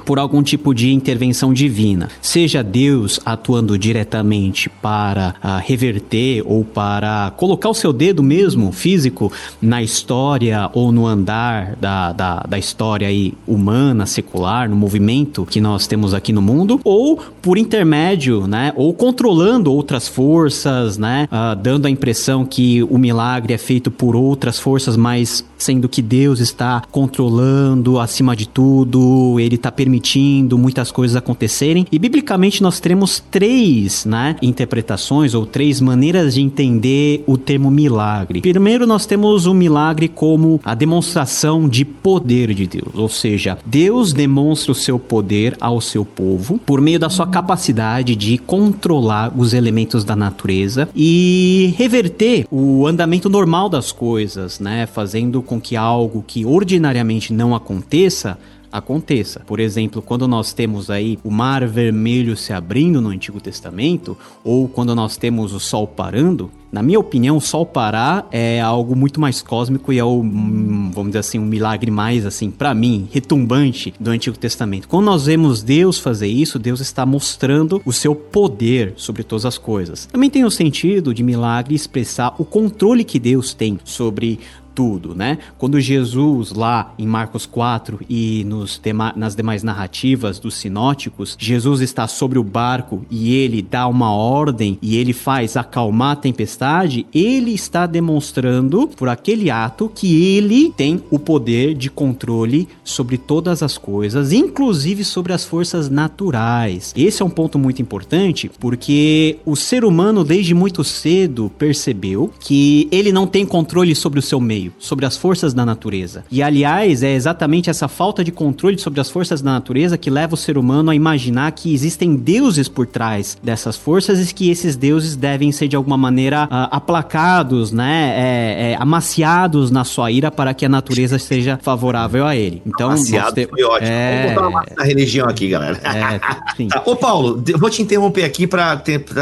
por 0.08 0.20
algum 0.20 0.42
tipo 0.42 0.74
de 0.74 0.94
intervenção 0.94 1.54
divina, 1.54 2.08
seja 2.22 2.64
Deus 2.64 3.20
atuando 3.26 3.78
diretamente 3.78 4.70
para 4.70 5.36
uh, 5.44 5.62
reverter 5.62 6.44
ou 6.46 6.64
para 6.64 7.34
colocar 7.36 7.68
o 7.68 7.74
seu 7.74 7.92
dedo 7.92 8.24
mesmo 8.24 8.72
físico 8.72 9.30
na 9.62 9.84
história 9.84 10.70
ou 10.74 10.94
no 10.94 11.06
andar 11.06 11.76
da, 11.76 12.14
da, 12.14 12.40
da 12.48 12.58
história 12.58 13.06
aí 13.06 13.34
humana, 13.46 14.06
secular, 14.06 14.70
no 14.70 14.78
movimento 14.78 15.46
que 15.46 15.60
nós 15.60 15.88
temos 15.88 16.14
aqui 16.14 16.32
no 16.32 16.42
mundo, 16.42 16.80
ou 16.86 17.20
por 17.42 17.58
intermédio, 17.58 18.48
né, 18.48 18.72
ou 18.78 18.94
controlando 18.94 19.74
outras 19.74 20.08
forças, 20.08 20.98
né, 20.98 21.28
uh, 21.30 21.54
dando 21.54 21.86
a 21.86 21.90
impressão 21.90 22.46
que 22.46 22.82
o 22.84 22.98
milagre 22.98 23.54
é 23.54 23.58
feito 23.58 23.92
por 23.92 24.16
outras 24.16 24.58
forças, 24.58 24.96
mas 24.96 25.44
sendo 25.58 25.90
que 25.90 26.02
Deus 26.02 26.40
está 26.40 26.82
controlando 26.92 28.00
acima 28.00 28.38
de 28.38 28.48
tudo, 28.48 29.38
ele 29.38 29.56
está 29.56 29.70
permitindo 29.70 29.97
permitindo 29.98 30.58
muitas 30.58 30.92
coisas 30.92 31.16
acontecerem. 31.16 31.86
E 31.92 31.98
biblicamente 31.98 32.62
nós 32.62 32.80
teremos 32.80 33.24
três, 33.32 34.06
né, 34.06 34.36
interpretações 34.42 35.34
ou 35.34 35.46
três 35.46 35.82
maneiras 35.82 36.36
de 36.36 36.42
entender 36.42 37.24
o 37.26 37.38
termo 37.38 37.72
milagre. 37.72 38.42
Primeiro 38.42 38.86
nós 38.86 39.06
temos 39.06 39.46
o 39.46 39.54
milagre 39.54 40.08
como 40.08 40.62
a 40.64 40.76
demonstração 40.76 41.68
de 41.68 41.84
poder 41.84 42.54
de 42.54 42.68
Deus, 42.68 42.96
ou 42.96 43.10
seja, 43.10 43.58
Deus 43.66 44.14
demonstra 44.14 44.72
o 44.72 44.76
seu 44.76 45.00
poder 45.00 45.58
ao 45.60 45.82
seu 45.82 46.06
povo 46.06 46.60
por 46.66 46.80
meio 46.80 47.00
da 47.00 47.10
sua 47.10 47.28
capacidade 47.28 48.16
de 48.16 48.38
controlar 48.38 49.34
os 49.36 49.54
elementos 49.54 50.04
da 50.04 50.16
natureza 50.16 50.90
e 50.96 51.74
reverter 51.78 52.46
o 52.52 52.86
andamento 52.86 53.30
normal 53.30 53.70
das 53.70 53.92
coisas, 53.92 54.60
né, 54.60 54.86
fazendo 54.86 55.42
com 55.42 55.60
que 55.60 55.76
algo 55.76 56.24
que 56.26 56.46
ordinariamente 56.46 57.34
não 57.34 57.56
aconteça 57.56 58.38
aconteça. 58.78 59.42
Por 59.46 59.60
exemplo, 59.60 60.02
quando 60.02 60.28
nós 60.28 60.54
temos 60.54 60.90
aí 60.90 61.18
o 61.24 61.32
mar 61.32 61.66
vermelho 61.68 62.36
se 62.36 62.54
abrindo 62.54 63.02
no 63.02 63.10
Antigo 63.10 63.40
Testamento, 63.40 64.18
ou 64.44 64.68
quando 64.68 64.96
nós 64.96 65.18
temos 65.18 65.54
o 65.54 65.60
sol 65.60 65.88
parando, 65.88 66.52
na 66.72 66.84
minha 66.84 67.00
opinião, 67.00 67.38
o 67.38 67.42
sol 67.42 67.66
parar 67.66 68.28
é 68.30 68.60
algo 68.60 68.96
muito 68.96 69.22
mais 69.22 69.42
cósmico 69.42 69.94
e 69.94 70.00
é 70.00 70.04
o, 70.04 70.20
hum, 70.20 70.92
vamos 70.94 71.10
dizer 71.10 71.20
assim, 71.20 71.40
um 71.40 71.46
milagre 71.46 71.90
mais, 71.90 72.26
assim, 72.26 72.52
para 72.52 72.74
mim, 72.74 73.08
retumbante 73.12 73.94
do 74.00 74.12
Antigo 74.12 74.38
Testamento. 74.38 74.88
Quando 74.88 75.06
nós 75.06 75.26
vemos 75.26 75.64
Deus 75.64 75.98
fazer 75.98 76.28
isso, 76.28 76.60
Deus 76.60 76.82
está 76.82 77.06
mostrando 77.06 77.82
o 77.86 77.94
seu 77.94 78.14
poder 78.14 78.94
sobre 78.98 79.24
todas 79.24 79.46
as 79.46 79.58
coisas. 79.58 80.08
Também 80.08 80.30
tem 80.30 80.44
o 80.44 80.52
sentido 80.52 81.14
de 81.14 81.24
milagre 81.24 81.74
expressar 81.74 82.36
o 82.38 82.44
controle 82.44 83.06
que 83.06 83.20
Deus 83.20 83.54
tem 83.54 83.80
sobre 83.86 84.40
tudo, 84.78 85.16
né? 85.16 85.40
Quando 85.58 85.82
Jesus 85.82 86.52
lá 86.52 86.94
em 87.00 87.08
Marcos 87.08 87.48
4 87.48 88.00
e 88.08 88.44
nos 88.44 88.80
nas 89.16 89.36
demais 89.36 89.64
narrativas 89.64 90.38
dos 90.38 90.54
sinóticos, 90.54 91.36
Jesus 91.40 91.82
está 91.82 92.08
sobre 92.08 92.38
o 92.38 92.44
barco 92.44 93.04
e 93.10 93.34
ele 93.34 93.64
dá 93.64 93.88
uma 93.88 94.14
ordem 94.14 94.78
e 94.80 94.96
ele 94.96 95.14
faz 95.14 95.58
acalmar 95.58 96.12
a 96.12 96.16
tempestade, 96.16 97.08
ele 97.12 97.56
está 97.56 97.88
demonstrando 97.88 98.88
por 98.90 99.10
aquele 99.10 99.50
ato 99.50 99.92
que 99.94 100.36
ele 100.38 100.72
tem 100.78 101.02
o 101.10 101.18
poder 101.18 101.74
de 101.74 101.90
controle 101.90 102.68
sobre 102.84 103.18
todas 103.18 103.64
as 103.64 103.80
coisas, 103.80 104.32
inclusive 104.32 105.04
sobre 105.04 105.34
as 105.34 105.44
forças 105.44 105.90
naturais. 105.90 106.94
Esse 106.96 107.24
é 107.24 107.26
um 107.26 107.32
ponto 107.32 107.58
muito 107.58 107.82
importante 107.82 108.52
porque 108.60 109.40
o 109.44 109.56
ser 109.56 109.84
humano 109.84 110.24
desde 110.24 110.54
muito 110.54 110.84
cedo 110.84 111.52
percebeu 111.58 112.32
que 112.40 112.88
ele 112.92 113.12
não 113.12 113.26
tem 113.26 113.44
controle 113.44 113.96
sobre 113.96 114.20
o 114.20 114.22
seu 114.22 114.40
meio 114.40 114.67
sobre 114.78 115.06
as 115.06 115.18
forças 115.18 115.54
da 115.54 115.66
natureza. 115.66 116.24
E 116.32 116.42
aliás, 116.42 117.04
é 117.04 117.14
exatamente 117.14 117.70
essa 117.70 117.88
falta 117.88 118.24
de 118.24 118.32
controle 118.32 118.78
sobre 118.78 119.00
as 119.00 119.10
forças 119.10 119.42
da 119.42 119.52
natureza 119.52 119.98
que 119.98 120.10
leva 120.10 120.34
o 120.34 120.38
ser 120.38 120.58
humano 120.58 120.92
a 120.92 120.96
imaginar 120.96 121.52
que 121.52 121.74
existem 121.74 122.16
deuses 122.16 122.68
por 122.68 122.86
trás 122.86 123.38
dessas 123.42 123.76
forças 123.76 124.30
e 124.30 124.34
que 124.34 124.50
esses 124.50 124.76
deuses 124.76 125.16
devem 125.16 125.52
ser 125.52 125.68
de 125.68 125.76
alguma 125.76 125.98
maneira 125.98 126.46
uh, 126.46 126.68
aplacados, 126.72 127.72
né, 127.72 128.14
é, 128.16 128.72
é, 128.72 128.76
amaciados 128.80 129.72
na 129.72 129.84
sua 129.84 130.12
ira 130.12 130.32
para 130.32 130.54
que 130.54 130.66
a 130.66 130.70
natureza 130.70 131.20
seja 131.20 131.60
favorável 131.62 132.26
a 132.26 132.36
ele. 132.36 132.62
Então, 132.66 132.88
amaciado 132.88 133.34
ter... 133.34 133.50
foi 133.50 133.64
ótimo. 133.64 133.92
É... 133.92 134.34
Vamos 134.34 134.54
botar 134.54 134.74
uma 134.78 134.86
religião 134.86 135.28
aqui, 135.28 135.50
galera. 135.50 135.80
É, 135.84 136.56
sim. 136.56 136.68
Ô 136.86 136.96
Paulo, 136.96 137.44
eu 137.48 137.58
vou 137.58 137.70
te 137.70 137.82
interromper 137.82 138.24
aqui 138.24 138.48
para 138.48 138.82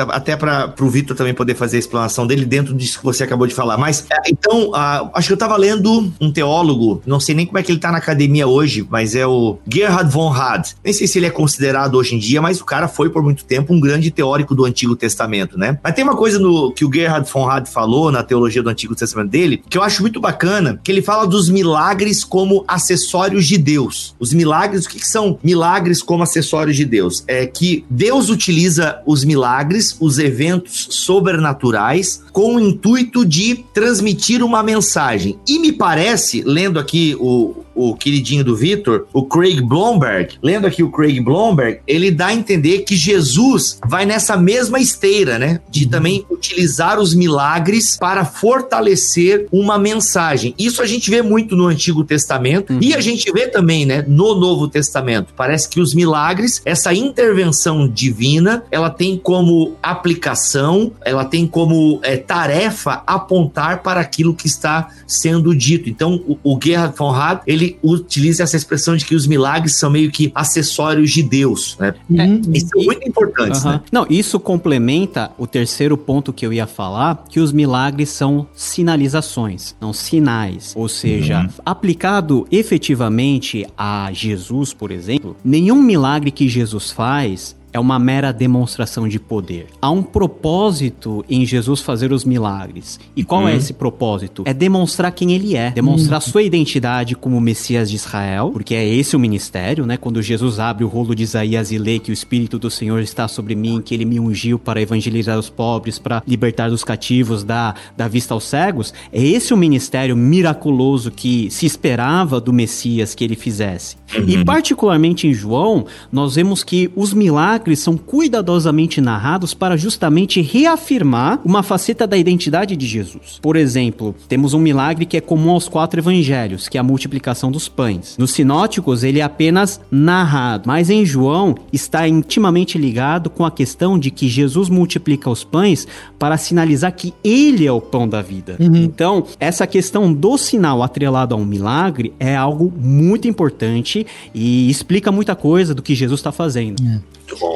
até 0.10 0.36
para 0.36 0.74
o 0.80 0.90
Vitor 0.90 1.16
também 1.16 1.34
poder 1.34 1.56
fazer 1.56 1.78
a 1.78 1.80
explanação 1.80 2.28
dele 2.28 2.46
dentro 2.46 2.74
disso 2.74 3.00
que 3.00 3.06
você 3.06 3.24
acabou 3.24 3.48
de 3.48 3.54
falar. 3.54 3.78
Mas 3.78 4.06
é, 4.12 4.30
então, 4.30 4.70
uh, 4.70 5.10
acho 5.14 5.28
que 5.28 5.34
eu 5.36 5.40
tava 5.40 5.58
lendo 5.58 6.12
um 6.20 6.32
teólogo, 6.32 7.02
não 7.06 7.20
sei 7.20 7.36
nem 7.36 7.46
como 7.46 7.58
é 7.58 7.64
que 7.64 7.72
ele 7.72 7.80
tá 7.80 7.92
na 7.92 7.98
academia 7.98 8.48
hoje, 8.48 8.88
mas 8.90 9.16
é 9.16 9.28
o 9.28 9.58
Gerhard 9.68 10.10
von 10.12 10.30
Rad. 10.30 10.70
Nem 10.84 10.94
sei 10.94 11.08
se 11.08 11.20
ele 11.20 11.26
é 11.26 11.30
considerado 11.30 11.96
hoje 11.96 12.16
em 12.16 12.20
dia, 12.20 12.42
mas 12.42 12.62
o 12.62 12.66
cara 12.66 12.88
foi 12.88 13.10
por 13.10 13.22
muito 13.22 13.44
tempo 13.44 13.74
um 13.74 13.80
grande 13.80 14.10
teórico 14.10 14.56
do 14.56 14.66
Antigo 14.66 14.96
Testamento, 14.96 15.58
né? 15.58 15.78
Mas 15.84 15.94
tem 15.94 16.04
uma 16.04 16.16
coisa 16.16 16.40
no, 16.40 16.72
que 16.72 16.86
o 16.86 16.92
Gerhard 16.92 17.30
von 17.30 17.46
Rad 17.46 17.68
falou 17.68 18.12
na 18.12 18.24
teologia 18.24 18.64
do 18.64 18.70
Antigo 18.70 18.96
Testamento 18.96 19.30
dele, 19.30 19.62
que 19.70 19.78
eu 19.78 19.84
acho 19.84 20.02
muito 20.02 20.22
bacana, 20.22 20.80
que 20.82 20.92
ele 20.92 21.02
fala 21.02 21.28
dos 21.28 21.50
milagres 21.50 22.24
como 22.24 22.64
acessórios 22.68 23.46
de 23.46 23.58
Deus. 23.58 24.16
Os 24.18 24.34
milagres, 24.34 24.86
o 24.86 24.90
que, 24.90 25.00
que 25.00 25.08
são 25.08 25.38
milagres 25.44 26.02
como 26.02 26.24
acessórios 26.24 26.78
de 26.78 26.86
Deus? 26.86 27.24
É 27.28 27.46
que 27.46 27.84
Deus 27.90 28.30
utiliza 28.30 29.02
os 29.06 29.26
milagres, 29.26 29.98
os 30.00 30.18
eventos 30.18 30.88
sobrenaturais, 30.92 32.24
com 32.32 32.56
o 32.56 32.60
intuito 32.60 33.26
de 33.26 33.66
transmitir 33.74 34.44
uma 34.44 34.64
mensagem. 34.64 35.25
E 35.48 35.60
me 35.60 35.72
parece, 35.72 36.44
lendo 36.46 36.80
aqui 36.80 37.16
o, 37.20 37.64
o 37.76 37.96
queridinho 37.96 38.44
do 38.44 38.56
Vitor, 38.56 39.06
o 39.14 39.24
Craig 39.24 39.62
Blomberg, 39.62 40.36
lendo 40.42 40.66
aqui 40.66 40.82
o 40.82 40.90
Craig 40.90 41.20
Blomberg, 41.20 41.80
ele 41.86 42.10
dá 42.10 42.28
a 42.28 42.34
entender 42.34 42.80
que 42.80 42.96
Jesus 42.96 43.80
vai 43.86 44.06
nessa 44.06 44.38
mesma 44.38 44.80
esteira, 44.80 45.38
né? 45.38 45.60
De 45.70 45.84
uhum. 45.84 45.90
também 45.90 46.26
utilizar 46.30 47.00
os 47.00 47.14
milagres 47.14 47.98
para 47.98 48.24
fortalecer 48.24 49.48
uma 49.52 49.78
mensagem. 49.78 50.54
Isso 50.58 50.82
a 50.82 50.86
gente 50.86 51.10
vê 51.10 51.22
muito 51.22 51.56
no 51.56 51.68
Antigo 51.68 52.04
Testamento 52.04 52.74
uhum. 52.74 52.80
e 52.82 52.94
a 52.94 53.02
gente 53.02 53.32
vê 53.32 53.48
também, 53.48 53.86
né, 53.86 54.06
no 54.08 54.36
Novo 54.36 54.68
Testamento. 54.68 55.34
Parece 55.36 55.68
que 55.68 55.80
os 55.80 55.94
milagres, 55.94 56.62
essa 56.66 56.94
intervenção 56.94 57.88
divina, 57.88 58.64
ela 58.72 58.90
tem 58.90 59.18
como 59.18 59.76
aplicação, 59.82 60.92
ela 61.04 61.26
tem 61.26 61.46
como 61.46 62.00
é, 62.04 62.18
tarefa 62.18 63.04
apontar 63.06 63.82
para 63.82 64.00
aquilo 64.00 64.34
que 64.34 64.48
está 64.48 64.90
sendo 65.08 65.56
dito. 65.56 65.90
Então, 65.90 66.22
o, 66.28 66.38
o 66.44 66.60
Gerhard 66.62 66.96
von 66.98 67.12
Rad, 67.12 67.42
ele 67.46 67.78
utiliza 67.84 68.44
essa 68.44 68.56
expressão 68.56 68.96
de 68.96 69.06
que 69.06 69.16
os 69.16 69.28
milagres 69.28 69.78
são 69.78 69.90
meio 69.90 70.12
que 70.12 70.32
acessórios 70.34 71.12
de 71.12 71.24
Deus, 71.24 71.78
né? 71.80 71.94
Uhum. 72.10 72.42
Isso 72.54 72.70
é 72.78 72.84
muito 72.84 73.08
importante, 73.08 73.58
uhum. 73.60 73.72
né? 73.72 73.82
Não, 73.92 74.06
isso 74.10 74.40
complementa 74.40 75.32
o 75.38 75.48
terceiro 75.48 75.98
ponto 75.98 76.34
que 76.34 76.46
eu 76.46 76.54
ia 76.54 76.68
falar, 76.68 77.26
que 77.30 77.40
os 77.40 77.52
milagres 77.52 78.10
são 78.10 78.48
sinalizações, 78.56 79.76
não 79.80 79.94
sinais. 79.94 80.74
Ou 80.76 80.88
seja, 80.88 81.42
uhum. 81.42 81.50
aplicado 81.66 82.48
efetivamente 82.52 83.66
a 83.78 84.10
Jesus, 84.12 84.74
por 84.74 84.92
exemplo, 84.92 85.36
nenhum 85.44 85.82
milagre 85.82 86.32
que 86.32 86.48
Jesus 86.48 86.92
faz 86.92 87.56
é 87.76 87.80
uma 87.80 88.00
mera 88.00 88.32
demonstração 88.32 89.06
de 89.06 89.20
poder. 89.20 89.68
Há 89.82 89.92
um 89.92 90.02
propósito 90.02 91.26
em 91.30 91.46
Jesus 91.46 91.82
fazer 91.82 92.14
os 92.14 92.24
milagres. 92.24 92.98
E 93.14 93.22
qual 93.22 93.42
é 93.42 93.44
uhum. 93.44 93.50
é 93.50 93.56
esse 93.58 93.74
propósito? 93.74 94.44
É 94.46 94.54
demonstrar 94.54 95.12
quem 95.12 95.34
ele 95.34 95.58
é, 95.58 95.72
demonstrar 95.72 96.22
uhum. 96.22 96.26
sua 96.26 96.42
identidade 96.42 97.16
como 97.18 97.42
Messias 97.42 97.90
de 97.90 97.98
Israel, 97.98 98.52
porque 98.54 98.74
é 98.74 98.88
esse 98.88 99.14
o 99.14 99.20
ministério, 99.20 99.86
né? 99.86 99.98
Quando 99.98 100.22
Jesus 100.22 100.58
abre 100.58 100.86
o 100.86 100.88
rolo 100.88 101.14
de 101.14 101.24
Isaías 101.24 101.70
e 101.70 101.78
lê 101.78 102.00
que 102.00 102.12
o 102.12 102.14
Espírito 102.14 102.58
do 102.58 102.72
Senhor 102.72 103.02
está 103.02 103.28
sobre 103.28 103.56
mim, 103.56 103.82
que 103.84 103.94
ele 103.94 104.06
me 104.06 104.22
ungiu 104.22 104.58
para 104.58 104.82
evangelizar 104.82 105.38
os 105.38 105.50
pobres, 105.50 106.00
para 106.00 106.24
libertar 106.26 106.72
os 106.72 106.82
cativos, 106.82 107.44
dar, 107.44 107.76
dar 107.98 108.08
vista 108.08 108.34
aos 108.34 108.46
cegos, 108.46 108.94
é 109.12 109.22
esse 109.22 109.54
o 109.54 109.58
ministério 109.58 110.16
miraculoso 110.16 111.12
que 111.12 111.52
se 111.52 111.66
esperava 111.66 112.40
do 112.40 112.54
Messias 112.54 113.14
que 113.14 113.24
ele 113.26 113.36
fizesse. 113.36 113.98
Uhum. 114.14 114.24
E 114.28 114.46
particularmente 114.46 115.28
em 115.28 115.34
João, 115.34 115.86
nós 116.12 116.36
vemos 116.36 116.64
que 116.64 116.92
os 116.96 117.14
milagres 117.14 117.80
são 117.80 117.98
cuidadosamente 117.98 119.02
narrados 119.02 119.54
para 119.54 119.78
justamente 119.78 120.42
reafirmar 120.42 121.40
uma 121.44 121.64
faceta 121.64 122.06
da 122.06 122.18
identidade 122.18 122.76
de 122.76 122.88
Jesus. 122.88 123.40
Por 123.42 123.56
exemplo, 123.56 124.16
temos 124.28 124.54
um 124.54 124.60
milagre 124.60 125.06
que 125.06 125.18
é 125.18 125.22
comum 125.22 125.52
aos 125.52 125.68
quatro 125.68 126.00
evangelhos, 126.00 126.68
que 126.68 126.78
é 126.78 126.82
a 126.82 126.84
multiplicação 126.84 127.52
dos 127.52 127.68
pães. 127.68 128.16
Nos 128.18 128.32
sinóticos, 128.32 129.04
ele 129.04 129.20
é 129.20 129.24
apenas 129.24 129.80
narrado, 129.90 130.64
mas 130.68 130.90
em 130.90 131.06
João 131.06 131.56
está 131.74 132.08
intimamente 132.08 132.78
ligado 132.78 133.30
com 133.30 133.46
a 133.46 133.52
questão 133.52 133.98
de 133.98 134.12
que 134.12 134.28
Jesus 134.28 134.70
multiplica 134.70 135.30
os 135.30 135.44
pães 135.44 135.88
para 136.18 136.38
sinalizar 136.38 136.94
que 136.94 137.14
ele 137.24 137.66
é 137.66 137.72
o 137.72 137.82
pão 137.82 138.08
da 138.08 138.22
vida. 138.22 138.56
Uhum. 138.60 138.76
Então, 138.76 139.26
essa 139.40 139.68
questão 139.68 140.14
do 140.14 140.38
sinal 140.38 140.84
atrelado 140.84 141.34
a 141.34 141.38
um 141.38 141.46
milagre 141.46 142.14
é 142.20 142.36
algo 142.36 142.72
muito 142.78 143.28
importante 143.28 144.05
e 144.34 144.70
explica 144.70 145.12
muita 145.12 145.36
coisa 145.36 145.74
do 145.74 145.82
que 145.82 145.96
Jesus 145.96 146.20
está 146.20 146.32
fazendo. 146.32 146.82
É. 146.84 147.00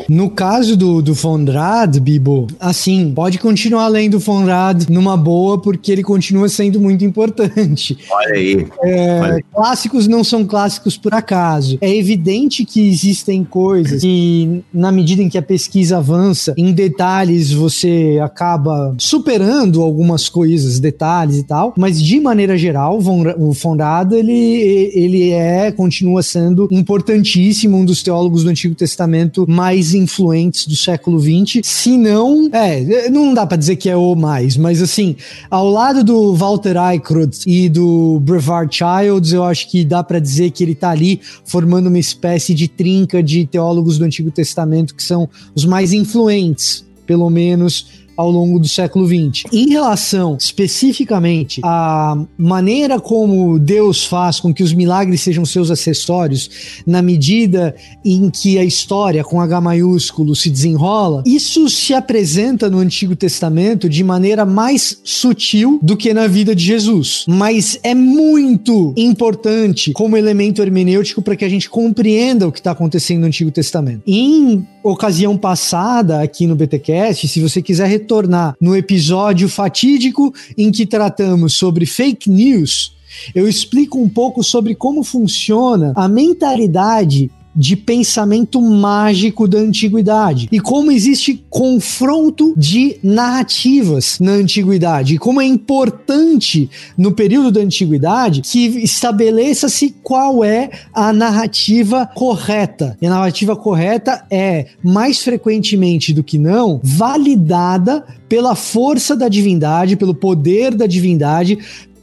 No 0.08 0.30
caso 0.30 0.76
do, 0.76 1.02
do 1.02 1.14
Fondrad, 1.16 2.00
Bibo, 2.00 2.48
assim, 2.60 3.14
pode 3.16 3.38
continuar 3.38 3.88
lendo 3.88 4.20
Fondrad 4.20 4.86
numa 4.90 5.16
boa, 5.16 5.58
porque 5.60 5.92
ele 5.92 6.04
continua 6.04 6.50
sendo 6.50 6.80
muito 6.80 7.06
importante. 7.06 7.98
Olha 8.10 8.34
aí. 8.34 8.68
É, 8.84 9.20
Olha. 9.22 9.46
Clássicos 9.54 10.08
não 10.08 10.24
são 10.24 10.46
clássicos 10.46 10.98
por 10.98 11.14
acaso. 11.14 11.78
É 11.82 11.96
evidente 11.96 12.66
que 12.66 12.88
existem 12.88 13.44
coisas 13.44 14.02
que, 14.02 14.64
na 14.74 14.92
medida 14.92 15.22
em 15.22 15.30
que 15.30 15.38
a 15.38 15.42
pesquisa 15.42 15.98
avança, 15.98 16.54
em 16.58 16.72
detalhes 16.72 17.52
você 17.52 18.20
acaba 18.24 18.96
superando 18.98 19.82
algumas 19.82 20.30
coisas, 20.30 20.80
detalhes 20.80 21.38
e 21.38 21.44
tal, 21.44 21.74
mas 21.78 22.02
de 22.02 22.20
maneira 22.20 22.58
geral, 22.58 23.00
o 23.38 23.54
Fondrad, 23.54 24.14
ele, 24.14 24.92
ele 24.94 25.32
é, 25.32 25.72
continua 25.72 26.24
sendo 26.24 26.68
importantíssimo, 26.72 27.78
um 27.78 27.86
dos 27.86 28.04
teólogos 28.04 28.44
do 28.44 28.50
Antigo 28.50 28.76
Testamento 28.76 29.46
mais 29.60 29.94
influentes 29.94 30.66
do 30.66 30.74
século 30.74 31.20
XX, 31.20 31.60
se 31.68 31.98
não, 31.98 32.50
é, 32.54 33.10
não 33.10 33.34
dá 33.34 33.46
para 33.46 33.58
dizer 33.58 33.76
que 33.76 33.90
é 33.90 33.96
o 33.96 34.16
mais, 34.16 34.56
mas 34.56 34.82
assim, 34.82 35.18
ao 35.52 35.70
lado 35.70 36.02
do 36.02 36.34
Walter 36.34 36.78
Eichrodt 36.78 37.44
e 37.46 37.68
do 37.68 38.22
Brevard 38.22 38.74
Childs, 38.74 39.34
eu 39.34 39.44
acho 39.44 39.70
que 39.70 39.84
dá 39.84 40.02
para 40.02 40.18
dizer 40.18 40.52
que 40.52 40.64
ele 40.64 40.76
tá 40.76 40.92
ali 40.92 41.20
formando 41.44 41.88
uma 41.88 42.00
espécie 42.00 42.54
de 42.54 42.70
trinca 42.70 43.22
de 43.22 43.46
teólogos 43.46 43.98
do 43.98 44.06
Antigo 44.06 44.32
Testamento 44.32 44.96
que 44.96 45.04
são 45.04 45.28
os 45.54 45.66
mais 45.66 45.92
influentes, 45.92 46.86
pelo 47.06 47.30
menos 47.30 48.08
ao 48.20 48.30
longo 48.30 48.60
do 48.60 48.68
século 48.68 49.08
XX. 49.08 49.46
Em 49.50 49.70
relação 49.70 50.36
especificamente 50.38 51.62
à 51.64 52.22
maneira 52.38 53.00
como 53.00 53.58
Deus 53.58 54.04
faz 54.04 54.42
com 54.42 54.54
que 54.54 54.62
os 54.62 54.74
milagres 54.74 55.22
sejam 55.22 55.46
seus 55.46 55.72
acessórios, 55.72 56.84
na 56.86 57.02
medida 57.02 57.74
em 58.04 58.30
que 58.30 58.60
a 58.60 58.64
história 58.66 59.24
com 59.24 59.40
H 59.40 59.62
maiúsculo 59.62 60.36
se 60.36 60.50
desenrola, 60.50 61.24
isso 61.26 61.70
se 61.70 61.94
apresenta 61.94 62.70
no 62.70 62.80
Antigo 62.80 63.16
Testamento 63.16 63.88
de 63.88 64.04
maneira 64.04 64.46
mais 64.46 65.00
sutil 65.02 65.80
do 65.82 65.96
que 65.96 66.14
na 66.14 66.28
vida 66.28 66.54
de 66.54 66.66
Jesus. 66.66 67.24
Mas 67.26 67.80
é 67.84 67.96
muito 67.96 68.94
importante 68.98 69.94
como 69.94 70.18
elemento 70.18 70.62
hermenêutico 70.62 71.22
para 71.22 71.38
que 71.38 71.46
a 71.46 71.50
gente 71.50 71.70
compreenda 71.70 72.46
o 72.46 72.52
que 72.52 72.60
está 72.60 72.72
acontecendo 72.72 73.22
no 73.22 73.28
Antigo 73.28 73.50
Testamento. 73.50 74.02
Em 74.06 74.68
ocasião 74.84 75.38
passada 75.38 76.22
aqui 76.22 76.48
no 76.48 76.56
BTcast, 76.56 77.28
se 77.28 77.42
você 77.42 77.62
quiser 77.62 77.88
retornar 77.88 78.56
no 78.60 78.76
episódio 78.76 79.50
fatídico 79.50 80.34
em 80.58 80.72
que 80.72 80.86
tratamos 80.86 81.54
sobre 81.54 81.86
fake 81.86 82.30
news, 82.30 82.94
eu 83.34 83.48
explico 83.48 84.00
um 84.00 84.08
pouco 84.08 84.44
sobre 84.44 84.76
como 84.76 85.04
funciona 85.04 85.94
a 85.96 86.08
mentalidade 86.08 87.30
de 87.56 87.76
pensamento 87.76 88.62
mágico 88.62 89.48
da 89.48 89.58
antiguidade 89.58 90.48
e 90.52 90.60
como 90.60 90.92
existe 90.92 91.44
confronto 91.50 92.54
de 92.56 92.98
narrativas 93.04 94.20
na 94.20 94.32
antiguidade 94.32 95.16
e 95.16 95.18
como 95.18 95.42
é 95.42 95.46
importante 95.46 96.70
no 96.98 97.12
período 97.12 97.52
da 97.52 97.62
antiguidade 97.62 98.42
que 98.42 98.66
estabeleça-se 98.84 99.96
qual 100.04 100.44
é 100.44 100.70
a 100.94 101.12
narrativa 101.12 102.06
correta. 102.16 102.98
E 103.02 103.08
a 103.08 103.10
narrativa 103.10 103.56
correta 103.56 104.26
é 104.30 104.68
mais 104.84 105.22
frequentemente 105.22 106.14
do 106.14 106.24
que 106.24 106.38
não 106.38 106.80
validada 106.84 108.06
pela 108.30 108.56
força 108.56 109.16
da 109.16 109.28
divindade, 109.28 109.96
pelo 109.96 110.14
poder 110.14 110.76
da 110.76 110.86
divindade, 110.86 111.58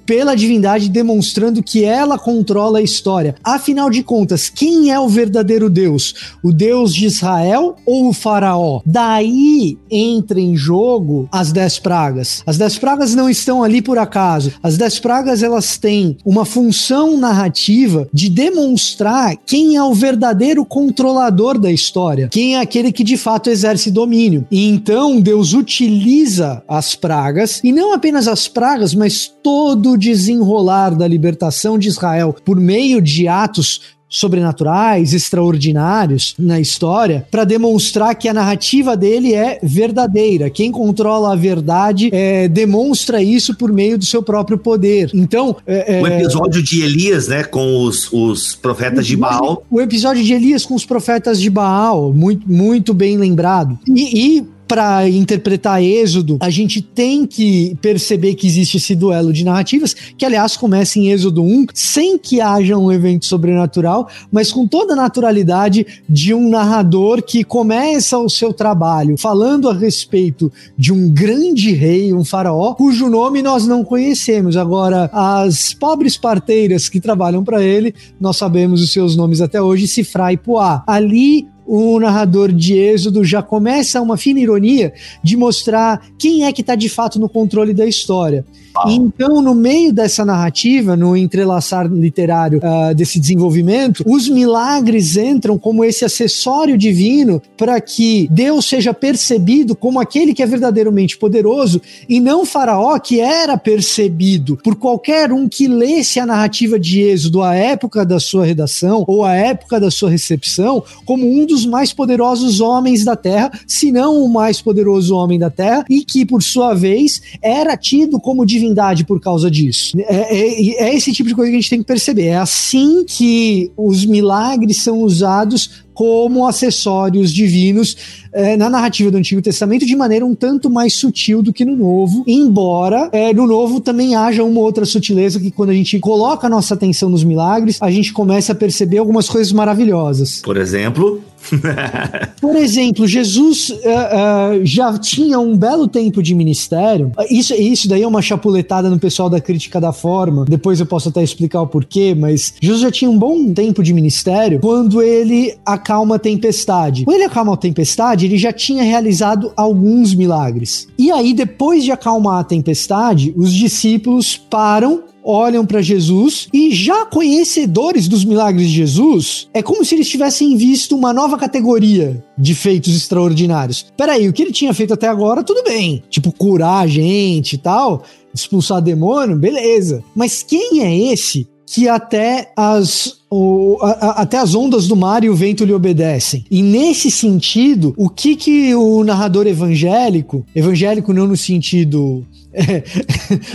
pela 0.06 0.36
divindade, 0.36 0.88
demonstrando 0.88 1.62
que 1.62 1.84
ela 1.84 2.18
controla 2.18 2.78
a 2.78 2.82
história. 2.82 3.34
Afinal 3.42 3.90
de 3.90 4.02
contas, 4.02 4.48
quem 4.48 4.90
é 4.90 4.98
o 4.98 5.08
verdadeiro 5.08 5.68
Deus? 5.68 6.14
O 6.42 6.52
Deus 6.52 6.94
de 6.94 7.06
Israel 7.06 7.76
ou 7.84 8.08
o 8.08 8.12
Faraó? 8.12 8.80
Daí 8.86 9.76
entra 9.90 10.40
em 10.40 10.56
jogo 10.56 11.28
as 11.32 11.50
dez 11.52 11.78
pragas. 11.78 12.42
As 12.46 12.56
dez 12.56 12.78
pragas 12.78 13.14
não 13.14 13.28
estão 13.28 13.62
ali 13.62 13.82
por 13.82 13.98
acaso. 13.98 14.52
As 14.62 14.76
dez 14.76 14.98
pragas 14.98 15.42
elas 15.42 15.76
têm 15.76 16.16
uma 16.24 16.44
função 16.44 17.18
narrativa 17.18 18.08
de 18.12 18.28
demonstrar 18.28 19.36
quem 19.44 19.76
é 19.76 19.82
o 19.82 19.94
verdadeiro 19.94 20.64
controlador 20.64 21.58
da 21.58 21.72
história, 21.72 22.28
quem 22.28 22.56
é 22.56 22.60
aquele 22.60 22.92
que 22.92 23.02
de 23.02 23.16
fato 23.16 23.50
exerce 23.50 23.90
domínio. 23.90 24.46
E 24.50 24.68
então 24.68 25.20
Deus 25.20 25.52
utiliza 25.52 26.62
as 26.68 26.94
pragas 26.94 27.60
e 27.64 27.72
não 27.72 27.92
apenas 27.92 28.28
as 28.28 28.46
pragas, 28.46 28.94
mas 28.94 29.32
todo 29.42 29.95
o 29.96 29.98
desenrolar 29.98 30.94
da 30.94 31.08
libertação 31.08 31.78
de 31.78 31.88
Israel 31.88 32.36
por 32.44 32.60
meio 32.60 33.00
de 33.00 33.26
atos 33.26 33.96
sobrenaturais, 34.08 35.12
extraordinários 35.12 36.34
na 36.38 36.60
história, 36.60 37.26
para 37.30 37.44
demonstrar 37.44 38.14
que 38.14 38.28
a 38.28 38.34
narrativa 38.34 38.96
dele 38.96 39.34
é 39.34 39.58
verdadeira. 39.62 40.48
Quem 40.48 40.70
controla 40.70 41.32
a 41.32 41.36
verdade 41.36 42.10
é, 42.12 42.46
demonstra 42.46 43.20
isso 43.20 43.56
por 43.56 43.72
meio 43.72 43.98
do 43.98 44.04
seu 44.04 44.22
próprio 44.22 44.58
poder. 44.58 45.10
Então, 45.12 45.56
é, 45.66 46.00
o 46.00 46.06
episódio 46.06 46.62
de 46.62 46.82
Elias, 46.82 47.26
né, 47.26 47.42
com 47.42 47.82
os, 47.82 48.08
os 48.12 48.54
profetas 48.54 49.06
de 49.06 49.16
Baal. 49.16 49.64
O 49.68 49.80
episódio 49.80 50.22
de 50.22 50.32
Elias 50.32 50.64
com 50.64 50.74
os 50.74 50.86
profetas 50.86 51.40
de 51.40 51.50
Baal, 51.50 52.12
muito, 52.12 52.50
muito 52.50 52.94
bem 52.94 53.16
lembrado. 53.16 53.76
E, 53.88 54.36
e 54.38 54.55
para 54.66 55.08
interpretar 55.08 55.82
Êxodo, 55.82 56.38
a 56.40 56.50
gente 56.50 56.82
tem 56.82 57.26
que 57.26 57.76
perceber 57.80 58.34
que 58.34 58.46
existe 58.46 58.76
esse 58.76 58.94
duelo 58.94 59.32
de 59.32 59.44
narrativas, 59.44 59.94
que 59.94 60.24
aliás 60.24 60.56
começa 60.56 60.98
em 60.98 61.10
Êxodo 61.10 61.42
1, 61.42 61.66
sem 61.74 62.18
que 62.18 62.40
haja 62.40 62.76
um 62.76 62.90
evento 62.90 63.26
sobrenatural, 63.26 64.08
mas 64.30 64.52
com 64.52 64.66
toda 64.66 64.94
a 64.94 64.96
naturalidade 64.96 65.86
de 66.08 66.34
um 66.34 66.48
narrador 66.48 67.22
que 67.22 67.44
começa 67.44 68.18
o 68.18 68.28
seu 68.28 68.52
trabalho 68.52 69.16
falando 69.16 69.68
a 69.68 69.74
respeito 69.74 70.52
de 70.76 70.92
um 70.92 71.08
grande 71.08 71.72
rei, 71.72 72.12
um 72.12 72.24
faraó, 72.24 72.74
cujo 72.74 73.08
nome 73.08 73.42
nós 73.42 73.66
não 73.66 73.84
conhecemos. 73.84 74.56
Agora, 74.56 75.10
as 75.12 75.72
pobres 75.74 76.16
parteiras 76.16 76.88
que 76.88 77.00
trabalham 77.00 77.44
para 77.44 77.62
ele, 77.62 77.94
nós 78.20 78.36
sabemos 78.36 78.82
os 78.82 78.92
seus 78.92 79.16
nomes 79.16 79.40
até 79.40 79.60
hoje, 79.60 79.86
Sifra 79.86 80.32
e 80.32 80.36
Puá. 80.36 80.82
Ali 80.86 81.46
o 81.66 81.98
narrador 81.98 82.52
de 82.52 82.74
Êxodo 82.74 83.24
já 83.24 83.42
começa 83.42 84.00
uma 84.00 84.16
fina 84.16 84.40
ironia 84.40 84.92
de 85.22 85.36
mostrar 85.36 86.00
quem 86.18 86.44
é 86.44 86.52
que 86.52 86.60
está 86.60 86.74
de 86.74 86.88
fato 86.88 87.18
no 87.18 87.28
controle 87.28 87.74
da 87.74 87.86
história. 87.86 88.44
Então, 88.88 89.40
no 89.40 89.54
meio 89.54 89.92
dessa 89.92 90.24
narrativa, 90.24 90.96
no 90.96 91.16
entrelaçar 91.16 91.86
literário 91.86 92.58
uh, 92.58 92.94
desse 92.94 93.18
desenvolvimento, 93.18 94.02
os 94.06 94.28
milagres 94.28 95.16
entram 95.16 95.58
como 95.58 95.84
esse 95.84 96.04
acessório 96.04 96.76
divino 96.76 97.40
para 97.56 97.80
que 97.80 98.28
Deus 98.30 98.66
seja 98.66 98.92
percebido 98.92 99.74
como 99.74 100.00
aquele 100.00 100.34
que 100.34 100.42
é 100.42 100.46
verdadeiramente 100.46 101.16
poderoso 101.16 101.80
e 102.08 102.20
não 102.20 102.44
Faraó, 102.44 102.98
que 102.98 103.20
era 103.20 103.56
percebido 103.56 104.58
por 104.62 104.76
qualquer 104.76 105.32
um 105.32 105.48
que 105.48 105.68
lesse 105.68 106.20
a 106.20 106.26
narrativa 106.26 106.78
de 106.78 107.00
Êxodo 107.00 107.42
à 107.42 107.54
época 107.54 108.04
da 108.04 108.20
sua 108.20 108.44
redação 108.44 109.04
ou 109.06 109.24
à 109.24 109.34
época 109.34 109.80
da 109.80 109.90
sua 109.90 110.10
recepção, 110.10 110.82
como 111.04 111.28
um 111.28 111.46
dos 111.46 111.64
mais 111.64 111.92
poderosos 111.92 112.60
homens 112.60 113.04
da 113.04 113.16
terra, 113.16 113.50
se 113.66 113.92
não 113.92 114.22
o 114.22 114.28
mais 114.28 114.60
poderoso 114.60 115.14
homem 115.14 115.38
da 115.38 115.50
terra, 115.50 115.84
e 115.88 116.04
que, 116.04 116.24
por 116.24 116.42
sua 116.42 116.74
vez, 116.74 117.20
era 117.42 117.76
tido 117.76 118.20
como 118.20 118.46
divino 118.46 118.65
divindade 118.66 119.04
por 119.04 119.20
causa 119.20 119.50
disso. 119.50 119.98
É, 120.00 120.36
é, 120.36 120.88
é 120.88 120.94
esse 120.94 121.12
tipo 121.12 121.28
de 121.28 121.34
coisa 121.34 121.50
que 121.50 121.56
a 121.56 121.60
gente 121.60 121.70
tem 121.70 121.80
que 121.80 121.86
perceber. 121.86 122.26
É 122.26 122.36
assim 122.36 123.04
que 123.04 123.70
os 123.76 124.04
milagres 124.04 124.82
são 124.82 125.00
usados 125.00 125.84
como 125.94 126.46
acessórios 126.46 127.32
divinos 127.32 127.96
é, 128.36 128.56
na 128.56 128.68
narrativa 128.68 129.10
do 129.10 129.16
Antigo 129.16 129.40
Testamento 129.40 129.86
de 129.86 129.96
maneira 129.96 130.24
um 130.24 130.34
tanto 130.34 130.68
mais 130.68 130.94
sutil 130.94 131.42
do 131.42 131.52
que 131.52 131.64
no 131.64 131.74
Novo, 131.74 132.22
embora 132.26 133.08
é, 133.10 133.32
no 133.32 133.46
Novo 133.46 133.80
também 133.80 134.14
haja 134.14 134.44
uma 134.44 134.60
outra 134.60 134.84
sutileza 134.84 135.40
que 135.40 135.50
quando 135.50 135.70
a 135.70 135.74
gente 135.74 135.98
coloca 135.98 136.46
a 136.46 136.50
nossa 136.50 136.74
atenção 136.74 137.08
nos 137.08 137.24
milagres, 137.24 137.78
a 137.80 137.90
gente 137.90 138.12
começa 138.12 138.52
a 138.52 138.54
perceber 138.54 138.98
algumas 138.98 139.28
coisas 139.28 139.52
maravilhosas. 139.52 140.42
Por 140.42 140.58
exemplo, 140.58 141.22
Por 142.40 142.56
exemplo, 142.56 143.06
Jesus 143.06 143.70
uh, 143.70 143.74
uh, 143.74 144.64
já 144.64 144.96
tinha 144.98 145.38
um 145.38 145.56
belo 145.56 145.86
tempo 145.86 146.22
de 146.22 146.34
ministério. 146.34 147.12
Isso, 147.30 147.54
isso 147.54 147.88
daí 147.88 148.02
é 148.02 148.06
uma 148.06 148.22
chapuletada 148.22 148.90
no 148.90 148.98
pessoal 148.98 149.28
da 149.28 149.40
crítica 149.40 149.80
da 149.80 149.92
forma. 149.92 150.44
Depois 150.44 150.80
eu 150.80 150.86
posso 150.86 151.08
até 151.08 151.22
explicar 151.22 151.62
o 151.62 151.66
porquê, 151.66 152.14
mas 152.14 152.54
Jesus 152.60 152.82
já 152.82 152.90
tinha 152.90 153.10
um 153.10 153.18
bom 153.18 153.52
tempo 153.52 153.82
de 153.82 153.92
ministério 153.92 154.60
quando 154.60 155.02
ele 155.02 155.54
acalma 155.64 156.16
a 156.16 156.18
tempestade. 156.18 157.04
Quando 157.04 157.16
ele 157.16 157.24
acalma 157.24 157.54
a 157.54 157.56
tempestade, 157.56 158.25
ele 158.26 158.36
já 158.36 158.52
tinha 158.52 158.82
realizado 158.82 159.52
alguns 159.56 160.14
milagres. 160.14 160.88
E 160.98 161.10
aí, 161.10 161.32
depois 161.32 161.84
de 161.84 161.92
acalmar 161.92 162.40
a 162.40 162.44
tempestade, 162.44 163.32
os 163.36 163.52
discípulos 163.52 164.36
param 164.36 165.04
olham 165.26 165.66
para 165.66 165.82
Jesus 165.82 166.46
e 166.54 166.72
já 166.72 167.04
conhecedores 167.04 168.06
dos 168.06 168.24
milagres 168.24 168.68
de 168.68 168.76
Jesus, 168.76 169.48
é 169.52 169.60
como 169.60 169.84
se 169.84 169.96
eles 169.96 170.08
tivessem 170.08 170.56
visto 170.56 170.94
uma 170.94 171.12
nova 171.12 171.36
categoria 171.36 172.24
de 172.38 172.54
feitos 172.54 172.96
extraordinários. 172.96 173.86
Peraí, 173.96 174.28
o 174.28 174.32
que 174.32 174.42
ele 174.42 174.52
tinha 174.52 174.72
feito 174.72 174.94
até 174.94 175.08
agora, 175.08 175.42
tudo 175.42 175.64
bem. 175.64 176.00
Tipo, 176.08 176.30
curar 176.30 176.84
a 176.84 176.86
gente 176.86 177.54
e 177.54 177.58
tal, 177.58 178.04
expulsar 178.32 178.80
demônio, 178.80 179.36
beleza. 179.36 180.04
Mas 180.14 180.44
quem 180.44 180.84
é 180.84 181.12
esse 181.12 181.48
que 181.66 181.88
até 181.88 182.52
as, 182.56 183.15
o, 183.36 183.78
a, 183.82 184.22
até 184.22 184.38
as 184.38 184.54
ondas 184.54 184.88
do 184.88 184.96
mar 184.96 185.22
e 185.22 185.30
o 185.30 185.34
vento 185.34 185.64
lhe 185.64 185.72
obedecem. 185.72 186.44
E 186.50 186.62
nesse 186.62 187.10
sentido, 187.10 187.94
o 187.96 188.08
que 188.08 188.36
que 188.36 188.74
o 188.74 189.04
narrador 189.04 189.46
evangélico, 189.46 190.44
evangélico 190.54 191.12
não 191.12 191.26
no 191.26 191.36
sentido 191.36 192.24
é, 192.56 192.82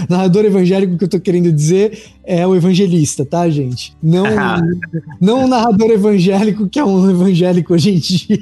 narrador 0.07 0.45
evangélico 0.45 0.97
que 0.97 1.03
eu 1.05 1.09
tô 1.09 1.19
querendo 1.19 1.51
dizer 1.51 1.97
é 2.23 2.45
o 2.45 2.55
evangelista, 2.55 3.25
tá, 3.25 3.49
gente? 3.49 3.95
Não, 4.01 4.25
não 5.19 5.45
o 5.45 5.47
narrador 5.47 5.89
evangélico 5.89 6.69
que 6.69 6.79
é 6.79 6.85
um 6.85 7.09
evangélico 7.09 7.73
hoje 7.73 7.89
em 7.91 7.97
dia. 7.97 8.39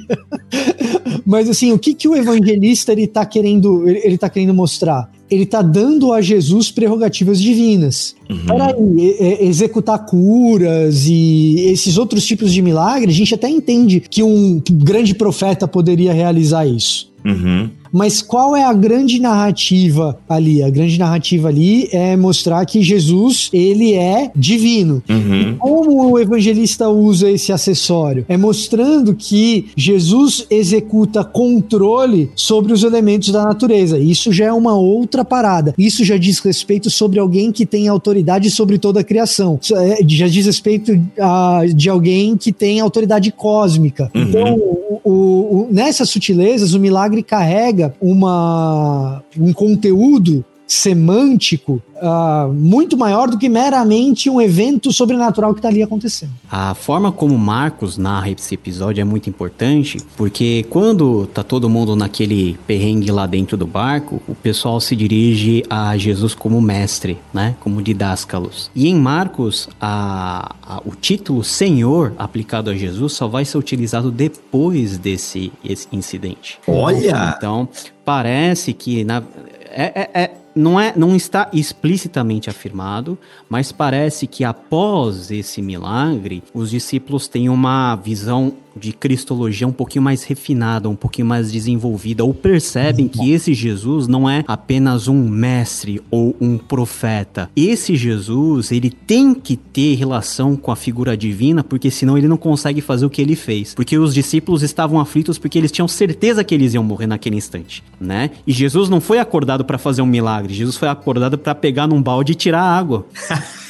Mas 1.26 1.48
assim, 1.48 1.72
o 1.72 1.78
que, 1.78 1.94
que 1.94 2.08
o 2.08 2.16
evangelista 2.16 2.92
ele 2.92 3.06
tá 3.06 3.24
querendo, 3.24 3.88
ele, 3.88 4.00
ele 4.04 4.18
tá 4.18 4.28
querendo 4.28 4.54
mostrar? 4.54 5.10
Ele 5.30 5.46
tá 5.46 5.62
dando 5.62 6.12
a 6.12 6.20
Jesus 6.20 6.70
prerrogativas 6.70 7.40
divinas. 7.40 8.16
Uhum. 8.28 8.46
Peraí, 8.46 9.46
executar 9.46 10.04
curas 10.04 11.06
e 11.06 11.66
esses 11.68 11.96
outros 11.96 12.26
tipos 12.26 12.52
de 12.52 12.60
milagres, 12.60 13.14
a 13.14 13.18
gente 13.18 13.34
até 13.34 13.48
entende 13.48 14.00
que 14.00 14.22
um 14.22 14.60
grande 14.72 15.14
profeta 15.14 15.68
poderia 15.68 16.12
realizar 16.12 16.66
isso. 16.66 17.09
Uhum. 17.24 17.70
Mas 17.92 18.22
qual 18.22 18.54
é 18.54 18.64
a 18.64 18.72
grande 18.72 19.20
narrativa 19.20 20.18
ali? 20.28 20.62
A 20.62 20.70
grande 20.70 20.98
narrativa 20.98 21.48
ali 21.48 21.88
é 21.92 22.16
mostrar 22.16 22.64
que 22.64 22.82
Jesus, 22.82 23.50
ele 23.52 23.94
é 23.94 24.30
divino. 24.34 25.02
Uhum. 25.08 25.56
como 25.58 26.12
o 26.12 26.18
evangelista 26.18 26.88
usa 26.88 27.30
esse 27.30 27.52
acessório? 27.52 28.24
É 28.28 28.36
mostrando 28.36 29.14
que 29.14 29.66
Jesus 29.76 30.46
executa 30.50 31.24
controle 31.24 32.30
sobre 32.34 32.72
os 32.72 32.82
elementos 32.82 33.30
da 33.30 33.44
natureza. 33.44 33.98
Isso 33.98 34.32
já 34.32 34.46
é 34.46 34.52
uma 34.52 34.76
outra 34.76 35.24
parada. 35.24 35.74
Isso 35.76 36.04
já 36.04 36.16
diz 36.16 36.38
respeito 36.38 36.90
sobre 36.90 37.18
alguém 37.18 37.50
que 37.50 37.66
tem 37.66 37.88
autoridade 37.88 38.50
sobre 38.50 38.78
toda 38.78 39.00
a 39.00 39.04
criação. 39.04 39.58
É, 39.72 39.98
já 40.06 40.28
diz 40.28 40.46
respeito 40.46 41.00
a, 41.18 41.62
de 41.74 41.88
alguém 41.88 42.36
que 42.36 42.52
tem 42.52 42.80
autoridade 42.80 43.32
cósmica. 43.32 44.10
Uhum. 44.14 44.22
Então, 44.22 44.79
o, 45.04 45.10
o, 45.12 45.68
nessas 45.70 46.10
sutilezas, 46.10 46.74
o 46.74 46.80
milagre 46.80 47.22
carrega 47.22 47.94
uma, 48.00 49.22
um 49.38 49.52
conteúdo 49.52 50.44
semântico 50.72 51.82
uh, 51.96 52.52
muito 52.52 52.96
maior 52.96 53.28
do 53.28 53.36
que 53.36 53.48
meramente 53.48 54.30
um 54.30 54.40
evento 54.40 54.92
sobrenatural 54.92 55.52
que 55.52 55.58
está 55.58 55.68
ali 55.68 55.82
acontecendo. 55.82 56.30
A 56.50 56.74
forma 56.74 57.10
como 57.10 57.36
Marcos 57.36 57.98
narra 57.98 58.30
esse 58.30 58.54
episódio 58.54 59.02
é 59.02 59.04
muito 59.04 59.28
importante, 59.28 59.98
porque 60.16 60.64
quando 60.70 61.26
tá 61.26 61.42
todo 61.42 61.68
mundo 61.68 61.96
naquele 61.96 62.56
perrengue 62.68 63.10
lá 63.10 63.26
dentro 63.26 63.56
do 63.56 63.66
barco, 63.66 64.22
o 64.28 64.34
pessoal 64.34 64.80
se 64.80 64.94
dirige 64.94 65.64
a 65.68 65.96
Jesus 65.96 66.34
como 66.34 66.60
mestre, 66.60 67.18
né? 67.34 67.56
Como 67.58 67.82
didáscalos. 67.82 68.70
E 68.74 68.88
em 68.88 68.94
Marcos, 68.94 69.68
a, 69.80 70.54
a, 70.62 70.80
o 70.84 70.94
título 70.94 71.42
Senhor 71.42 72.14
aplicado 72.16 72.70
a 72.70 72.74
Jesus 72.74 73.12
só 73.14 73.26
vai 73.26 73.44
ser 73.44 73.58
utilizado 73.58 74.10
depois 74.12 74.98
desse 74.98 75.52
incidente. 75.90 76.60
Olha! 76.66 77.34
Então, 77.36 77.68
parece 78.04 78.72
que 78.72 79.02
na, 79.04 79.22
é, 79.70 80.08
é, 80.14 80.22
é 80.22 80.30
não, 80.60 80.78
é, 80.78 80.92
não 80.96 81.16
está 81.16 81.48
explicitamente 81.52 82.48
afirmado, 82.48 83.18
mas 83.48 83.72
parece 83.72 84.26
que 84.26 84.44
após 84.44 85.30
esse 85.30 85.60
milagre, 85.62 86.42
os 86.54 86.70
discípulos 86.70 87.26
têm 87.26 87.48
uma 87.48 87.96
visão 87.96 88.52
de 88.76 88.92
cristologia 88.92 89.66
um 89.66 89.72
pouquinho 89.72 90.02
mais 90.02 90.22
refinada, 90.24 90.88
um 90.88 90.96
pouquinho 90.96 91.26
mais 91.26 91.50
desenvolvida, 91.50 92.24
ou 92.24 92.32
percebem 92.32 93.08
que 93.08 93.30
esse 93.32 93.54
Jesus 93.54 94.06
não 94.06 94.28
é 94.28 94.44
apenas 94.46 95.08
um 95.08 95.28
mestre 95.28 96.00
ou 96.10 96.36
um 96.40 96.56
profeta. 96.58 97.50
Esse 97.56 97.96
Jesus, 97.96 98.72
ele 98.72 98.90
tem 98.90 99.34
que 99.34 99.56
ter 99.56 99.94
relação 99.94 100.56
com 100.56 100.70
a 100.70 100.76
figura 100.76 101.16
divina, 101.16 101.62
porque 101.62 101.90
senão 101.90 102.16
ele 102.16 102.28
não 102.28 102.36
consegue 102.36 102.80
fazer 102.80 103.06
o 103.06 103.10
que 103.10 103.22
ele 103.22 103.36
fez. 103.36 103.74
Porque 103.74 103.98
os 103.98 104.14
discípulos 104.14 104.62
estavam 104.62 105.00
aflitos 105.00 105.38
porque 105.38 105.58
eles 105.58 105.72
tinham 105.72 105.88
certeza 105.88 106.44
que 106.44 106.54
eles 106.54 106.74
iam 106.74 106.84
morrer 106.84 107.06
naquele 107.06 107.36
instante, 107.36 107.82
né? 108.00 108.30
E 108.46 108.52
Jesus 108.52 108.88
não 108.88 109.00
foi 109.00 109.18
acordado 109.18 109.64
para 109.64 109.78
fazer 109.78 110.02
um 110.02 110.06
milagre, 110.06 110.54
Jesus 110.54 110.76
foi 110.76 110.88
acordado 110.88 111.38
para 111.38 111.54
pegar 111.54 111.86
num 111.86 112.02
balde 112.02 112.32
e 112.32 112.34
tirar 112.34 112.62
água. 112.62 113.06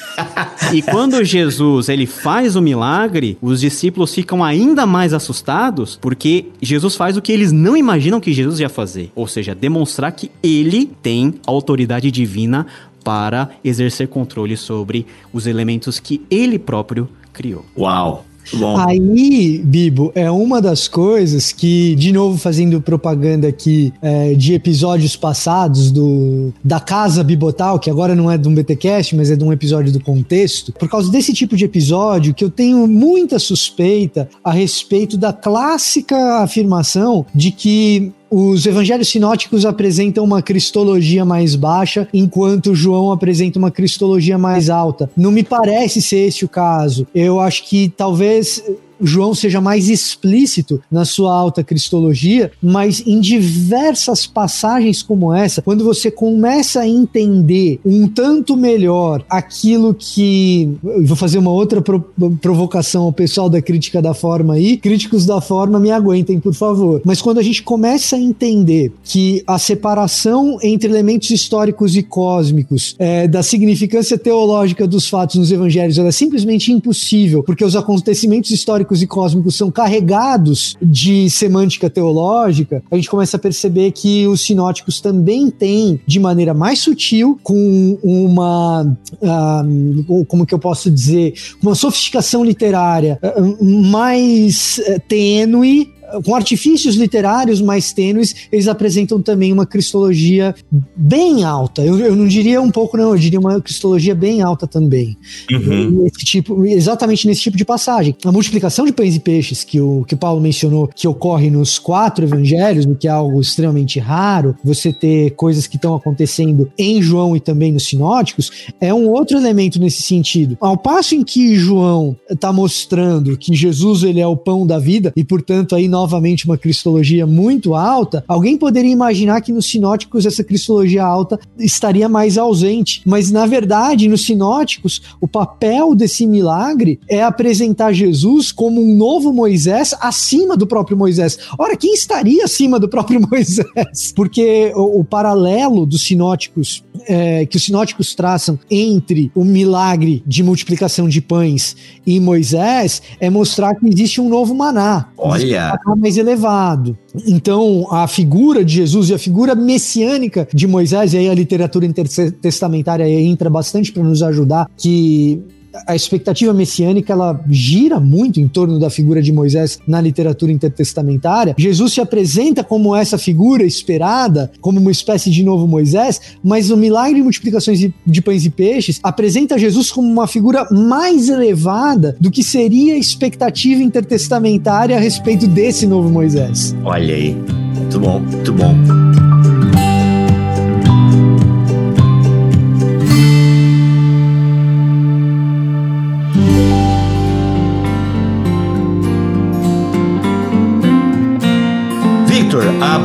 e 0.72 0.83
quando 0.83 1.22
Jesus 1.24 1.88
ele 1.88 2.06
faz 2.06 2.56
o 2.56 2.62
milagre, 2.62 3.37
os 3.40 3.61
discípulos 3.61 4.14
ficam 4.14 4.42
ainda 4.42 4.87
mais 4.87 5.12
assustados, 5.12 5.98
porque 6.00 6.46
Jesus 6.61 6.94
faz 6.96 7.16
o 7.16 7.22
que 7.22 7.33
eles 7.33 7.52
não 7.52 7.76
imaginam 7.76 8.20
que 8.20 8.33
Jesus 8.33 8.61
ia 8.61 8.68
fazer, 8.68 9.11
ou 9.14 9.26
seja, 9.26 9.54
demonstrar 9.54 10.12
que 10.12 10.30
ele 10.42 10.87
tem 11.02 11.35
autoridade 11.46 12.11
divina 12.11 12.66
para 13.02 13.50
exercer 13.64 14.09
controle 14.09 14.56
sobre 14.56 15.06
os 15.33 15.46
elementos 15.46 15.98
que 15.98 16.22
ele 16.30 16.59
próprio 16.59 17.09
criou. 17.33 17.64
Uau! 17.76 18.29
Bom. 18.53 18.76
Aí, 18.76 19.61
Bibo, 19.64 20.11
é 20.14 20.31
uma 20.31 20.61
das 20.61 20.88
coisas 20.88 21.53
que, 21.53 21.94
de 21.94 22.12
novo, 22.12 22.38
fazendo 22.38 22.81
propaganda 22.81 23.48
aqui 23.48 23.92
é, 24.03 24.35
de 24.35 24.55
episódios 24.55 25.16
passados 25.16 25.90
do 25.90 26.53
da 26.62 26.81
Casa 26.81 27.22
Bibotal, 27.22 27.79
que 27.79 27.90
agora 27.90 28.14
não 28.14 28.31
é 28.31 28.37
de 28.37 28.48
um 28.48 28.55
BTcast, 28.55 29.14
mas 29.14 29.31
é 29.31 29.37
de 29.37 29.44
um 29.44 29.53
episódio 29.53 29.92
do 29.92 30.00
contexto, 30.00 30.72
por 30.72 30.88
causa 30.88 31.11
desse 31.11 31.33
tipo 31.33 31.57
de 31.57 31.64
episódio 31.64 32.35
que 32.35 32.44
eu 32.44 32.50
tenho 32.50 32.87
muita 32.87 33.38
suspeita 33.38 34.29
a 34.42 34.50
respeito 34.50 35.16
da 35.16 35.33
clássica 35.33 36.42
afirmação 36.42 37.24
de 37.35 37.50
que 37.50 38.12
os 38.30 38.64
evangelhos 38.64 39.08
sinóticos 39.08 39.66
apresentam 39.66 40.24
uma 40.24 40.40
cristologia 40.40 41.24
mais 41.24 41.56
baixa, 41.56 42.06
enquanto 42.14 42.74
João 42.74 43.10
apresenta 43.10 43.58
uma 43.58 43.70
cristologia 43.70 44.38
mais 44.38 44.70
alta. 44.70 45.10
Não 45.16 45.32
me 45.32 45.42
parece 45.42 46.00
ser 46.00 46.28
esse 46.28 46.44
o 46.44 46.48
caso. 46.48 47.06
Eu 47.14 47.40
acho 47.40 47.64
que 47.68 47.88
talvez 47.88 48.62
João 49.00 49.34
seja 49.34 49.60
mais 49.60 49.88
explícito 49.88 50.80
na 50.90 51.04
sua 51.04 51.34
alta 51.34 51.62
cristologia, 51.62 52.50
mas 52.62 53.02
em 53.06 53.20
diversas 53.20 54.26
passagens 54.26 55.02
como 55.02 55.32
essa, 55.32 55.62
quando 55.62 55.84
você 55.84 56.10
começa 56.10 56.80
a 56.80 56.88
entender 56.88 57.80
um 57.84 58.08
tanto 58.08 58.56
melhor 58.56 59.24
aquilo 59.28 59.94
que. 59.94 60.76
Eu 60.84 61.06
vou 61.06 61.16
fazer 61.16 61.38
uma 61.38 61.50
outra 61.50 61.80
pro, 61.80 62.00
provocação 62.40 63.04
ao 63.04 63.12
pessoal 63.12 63.48
da 63.48 63.62
crítica 63.62 64.02
da 64.02 64.14
forma 64.14 64.54
aí. 64.54 64.76
Críticos 64.76 65.26
da 65.26 65.40
forma, 65.40 65.78
me 65.78 65.90
aguentem, 65.90 66.40
por 66.40 66.54
favor. 66.54 67.00
Mas 67.04 67.22
quando 67.22 67.38
a 67.38 67.42
gente 67.42 67.62
começa 67.62 68.16
a 68.16 68.18
entender 68.18 68.92
que 69.04 69.42
a 69.46 69.58
separação 69.58 70.58
entre 70.62 70.88
elementos 70.88 71.30
históricos 71.30 71.96
e 71.96 72.02
cósmicos 72.02 72.96
é, 72.98 73.28
da 73.28 73.42
significância 73.42 74.18
teológica 74.18 74.86
dos 74.86 75.08
fatos 75.08 75.36
nos 75.36 75.52
evangelhos 75.52 75.98
é 75.98 76.10
simplesmente 76.10 76.72
impossível, 76.72 77.42
porque 77.42 77.64
os 77.64 77.76
acontecimentos 77.76 78.50
históricos 78.50 78.89
e 78.98 79.07
cósmicos 79.07 79.57
são 79.57 79.70
carregados 79.70 80.76
de 80.83 81.31
semântica 81.31 81.88
teológica, 81.88 82.83
a 82.90 82.96
gente 82.96 83.09
começa 83.09 83.37
a 83.37 83.40
perceber 83.40 83.92
que 83.92 84.26
os 84.26 84.40
sinóticos 84.40 85.00
também 85.00 85.50
têm, 85.50 86.00
de 86.07 86.18
maneira 86.18 86.53
mais 86.53 86.81
sutil, 86.81 87.38
com 87.42 87.98
uma. 88.03 88.96
Uh, 89.22 90.24
como 90.26 90.44
que 90.44 90.55
eu 90.55 90.59
posso 90.59 90.90
dizer? 90.90 91.35
Uma 91.62 91.74
sofisticação 91.74 92.44
literária 92.44 93.18
uh, 93.22 93.64
mais 93.64 94.79
uh, 94.79 95.00
tênue 95.07 95.99
com 96.25 96.35
artifícios 96.35 96.96
literários 96.96 97.61
mais 97.61 97.92
tênues, 97.92 98.35
eles 98.51 98.68
apresentam 98.68 99.20
também 99.20 99.53
uma 99.53 99.66
cristologia 99.66 100.55
bem 100.96 101.44
alta. 101.44 101.83
Eu, 101.83 101.99
eu 101.99 102.16
não 102.16 102.27
diria 102.27 102.61
um 102.61 102.70
pouco, 102.70 102.96
não, 102.96 103.11
eu 103.11 103.18
diria 103.18 103.40
uma 103.40 103.61
cristologia 103.61 104.14
bem 104.14 104.42
alta 104.42 104.66
também. 104.66 105.16
Uhum. 105.51 106.07
Esse 106.07 106.25
tipo, 106.25 106.64
exatamente 106.64 107.27
nesse 107.27 107.42
tipo 107.42 107.57
de 107.57 107.64
passagem. 107.64 108.14
A 108.25 108.33
multiplicação 108.33 108.85
de 108.85 108.92
pães 108.92 109.16
e 109.16 109.20
peixes 109.20 109.64
que 109.64 109.81
o, 109.81 110.05
que 110.05 110.14
o 110.14 110.18
Paulo 110.18 110.40
mencionou, 110.40 110.88
que 110.88 111.07
ocorre 111.07 111.51
nos 111.51 111.79
quatro 111.79 112.25
evangelhos, 112.25 112.85
o 112.87 112.94
que 112.94 113.09
é 113.09 113.11
algo 113.11 113.40
extremamente 113.40 113.99
raro, 113.99 114.57
você 114.64 114.92
ter 114.92 115.31
coisas 115.33 115.66
que 115.66 115.77
estão 115.77 115.94
acontecendo 115.94 116.70
em 116.79 117.03
João 117.03 117.37
e 117.37 117.40
também 117.40 117.73
nos 117.73 117.87
sinóticos, 117.87 118.51
é 118.81 118.92
um 118.92 119.09
outro 119.09 119.37
elemento 119.37 119.79
nesse 119.79 120.03
sentido. 120.03 120.57
Ao 120.61 120.77
passo 120.77 121.14
em 121.14 121.23
que 121.23 121.57
João 121.57 122.16
está 122.29 122.53
mostrando 122.53 123.37
que 123.37 123.55
Jesus 123.55 124.03
ele 124.03 124.20
é 124.20 124.27
o 124.27 124.37
pão 124.37 124.66
da 124.66 124.79
vida 124.79 125.12
e, 125.16 125.25
portanto, 125.25 125.75
aí 125.75 125.88
nós 125.88 125.99
novamente 126.00 126.46
uma 126.46 126.56
cristologia 126.56 127.26
muito 127.26 127.74
alta, 127.74 128.24
alguém 128.26 128.56
poderia 128.56 128.90
imaginar 128.90 129.42
que 129.42 129.52
nos 129.52 129.66
sinóticos 129.66 130.24
essa 130.24 130.42
cristologia 130.42 131.04
alta 131.04 131.38
estaria 131.58 132.08
mais 132.08 132.38
ausente. 132.38 133.02
Mas, 133.04 133.30
na 133.30 133.44
verdade, 133.44 134.08
nos 134.08 134.24
sinóticos, 134.24 135.02
o 135.20 135.28
papel 135.28 135.94
desse 135.94 136.26
milagre 136.26 136.98
é 137.06 137.22
apresentar 137.22 137.92
Jesus 137.92 138.50
como 138.50 138.82
um 138.82 138.96
novo 138.96 139.32
Moisés 139.32 139.94
acima 140.00 140.56
do 140.56 140.66
próprio 140.66 140.96
Moisés. 140.96 141.38
Ora, 141.58 141.76
quem 141.76 141.92
estaria 141.92 142.44
acima 142.44 142.80
do 142.80 142.88
próprio 142.88 143.20
Moisés? 143.30 144.12
Porque 144.16 144.72
o, 144.74 145.00
o 145.00 145.04
paralelo 145.04 145.84
dos 145.84 146.02
sinóticos, 146.02 146.82
é, 147.07 147.46
que 147.46 147.57
os 147.57 147.64
sinóticos 147.64 148.14
traçam 148.14 148.59
entre 148.70 149.31
o 149.35 149.44
milagre 149.44 150.22
de 150.26 150.42
multiplicação 150.42 151.09
de 151.09 151.20
pães 151.20 151.76
e 152.07 152.18
Moisés 152.20 153.03
é 153.20 153.31
mostrar 153.31 153.74
que 153.74 153.87
existe 153.87 154.20
um 154.20 154.29
novo 154.29 154.55
maná. 154.55 155.09
Olha! 155.16 155.79
mais 155.96 156.16
elevado. 156.16 156.96
Então, 157.26 157.87
a 157.90 158.07
figura 158.07 158.64
de 158.64 158.74
Jesus 158.74 159.11
e 159.11 159.14
a 159.14 159.18
figura 159.18 159.55
messiânica 159.55 160.48
de 160.53 160.66
Moisés, 160.66 161.12
e 161.12 161.18
aí 161.18 161.29
a 161.29 161.35
literatura 161.35 161.85
intertestamentária 161.85 163.09
entra 163.09 163.50
bastante 163.50 163.92
para 163.92 164.03
nos 164.03 164.22
ajudar, 164.22 164.68
que 164.76 165.42
a 165.87 165.94
expectativa 165.94 166.52
messiânica 166.52 167.12
ela 167.12 167.40
gira 167.48 168.00
muito 168.00 168.40
em 168.40 168.48
torno 168.48 168.78
da 168.78 168.90
figura 168.90 169.22
de 169.22 169.33
Moisés 169.33 169.78
na 169.87 170.00
literatura 170.00 170.52
intertestamentária. 170.52 171.54
Jesus 171.59 171.92
se 171.92 172.00
apresenta 172.00 172.64
como 172.64 172.94
essa 172.94 173.18
figura 173.18 173.64
esperada, 173.64 174.50
como 174.61 174.80
uma 174.80 174.90
espécie 174.90 175.30
de 175.30 175.42
novo 175.42 175.66
Moisés, 175.66 176.20
mas 176.42 176.70
o 176.70 176.76
milagre 176.76 177.16
de 177.16 177.22
multiplicações 177.22 177.78
de, 177.78 177.94
de 178.06 178.22
pães 178.22 178.44
e 178.44 178.50
peixes 178.50 179.00
apresenta 179.02 179.59
Jesus 179.59 179.90
como 179.90 180.09
uma 180.09 180.26
figura 180.26 180.66
mais 180.70 181.28
elevada 181.28 182.16
do 182.20 182.30
que 182.30 182.42
seria 182.42 182.94
a 182.94 182.98
expectativa 182.98 183.83
intertestamentária 183.83 184.96
a 184.96 185.00
respeito 185.00 185.46
desse 185.46 185.87
novo 185.87 186.09
Moisés. 186.11 186.74
Olha 186.85 187.14
aí, 187.14 187.37
muito 187.74 188.00
bom, 188.00 188.20
muito 188.20 188.52
bom. 188.52 189.39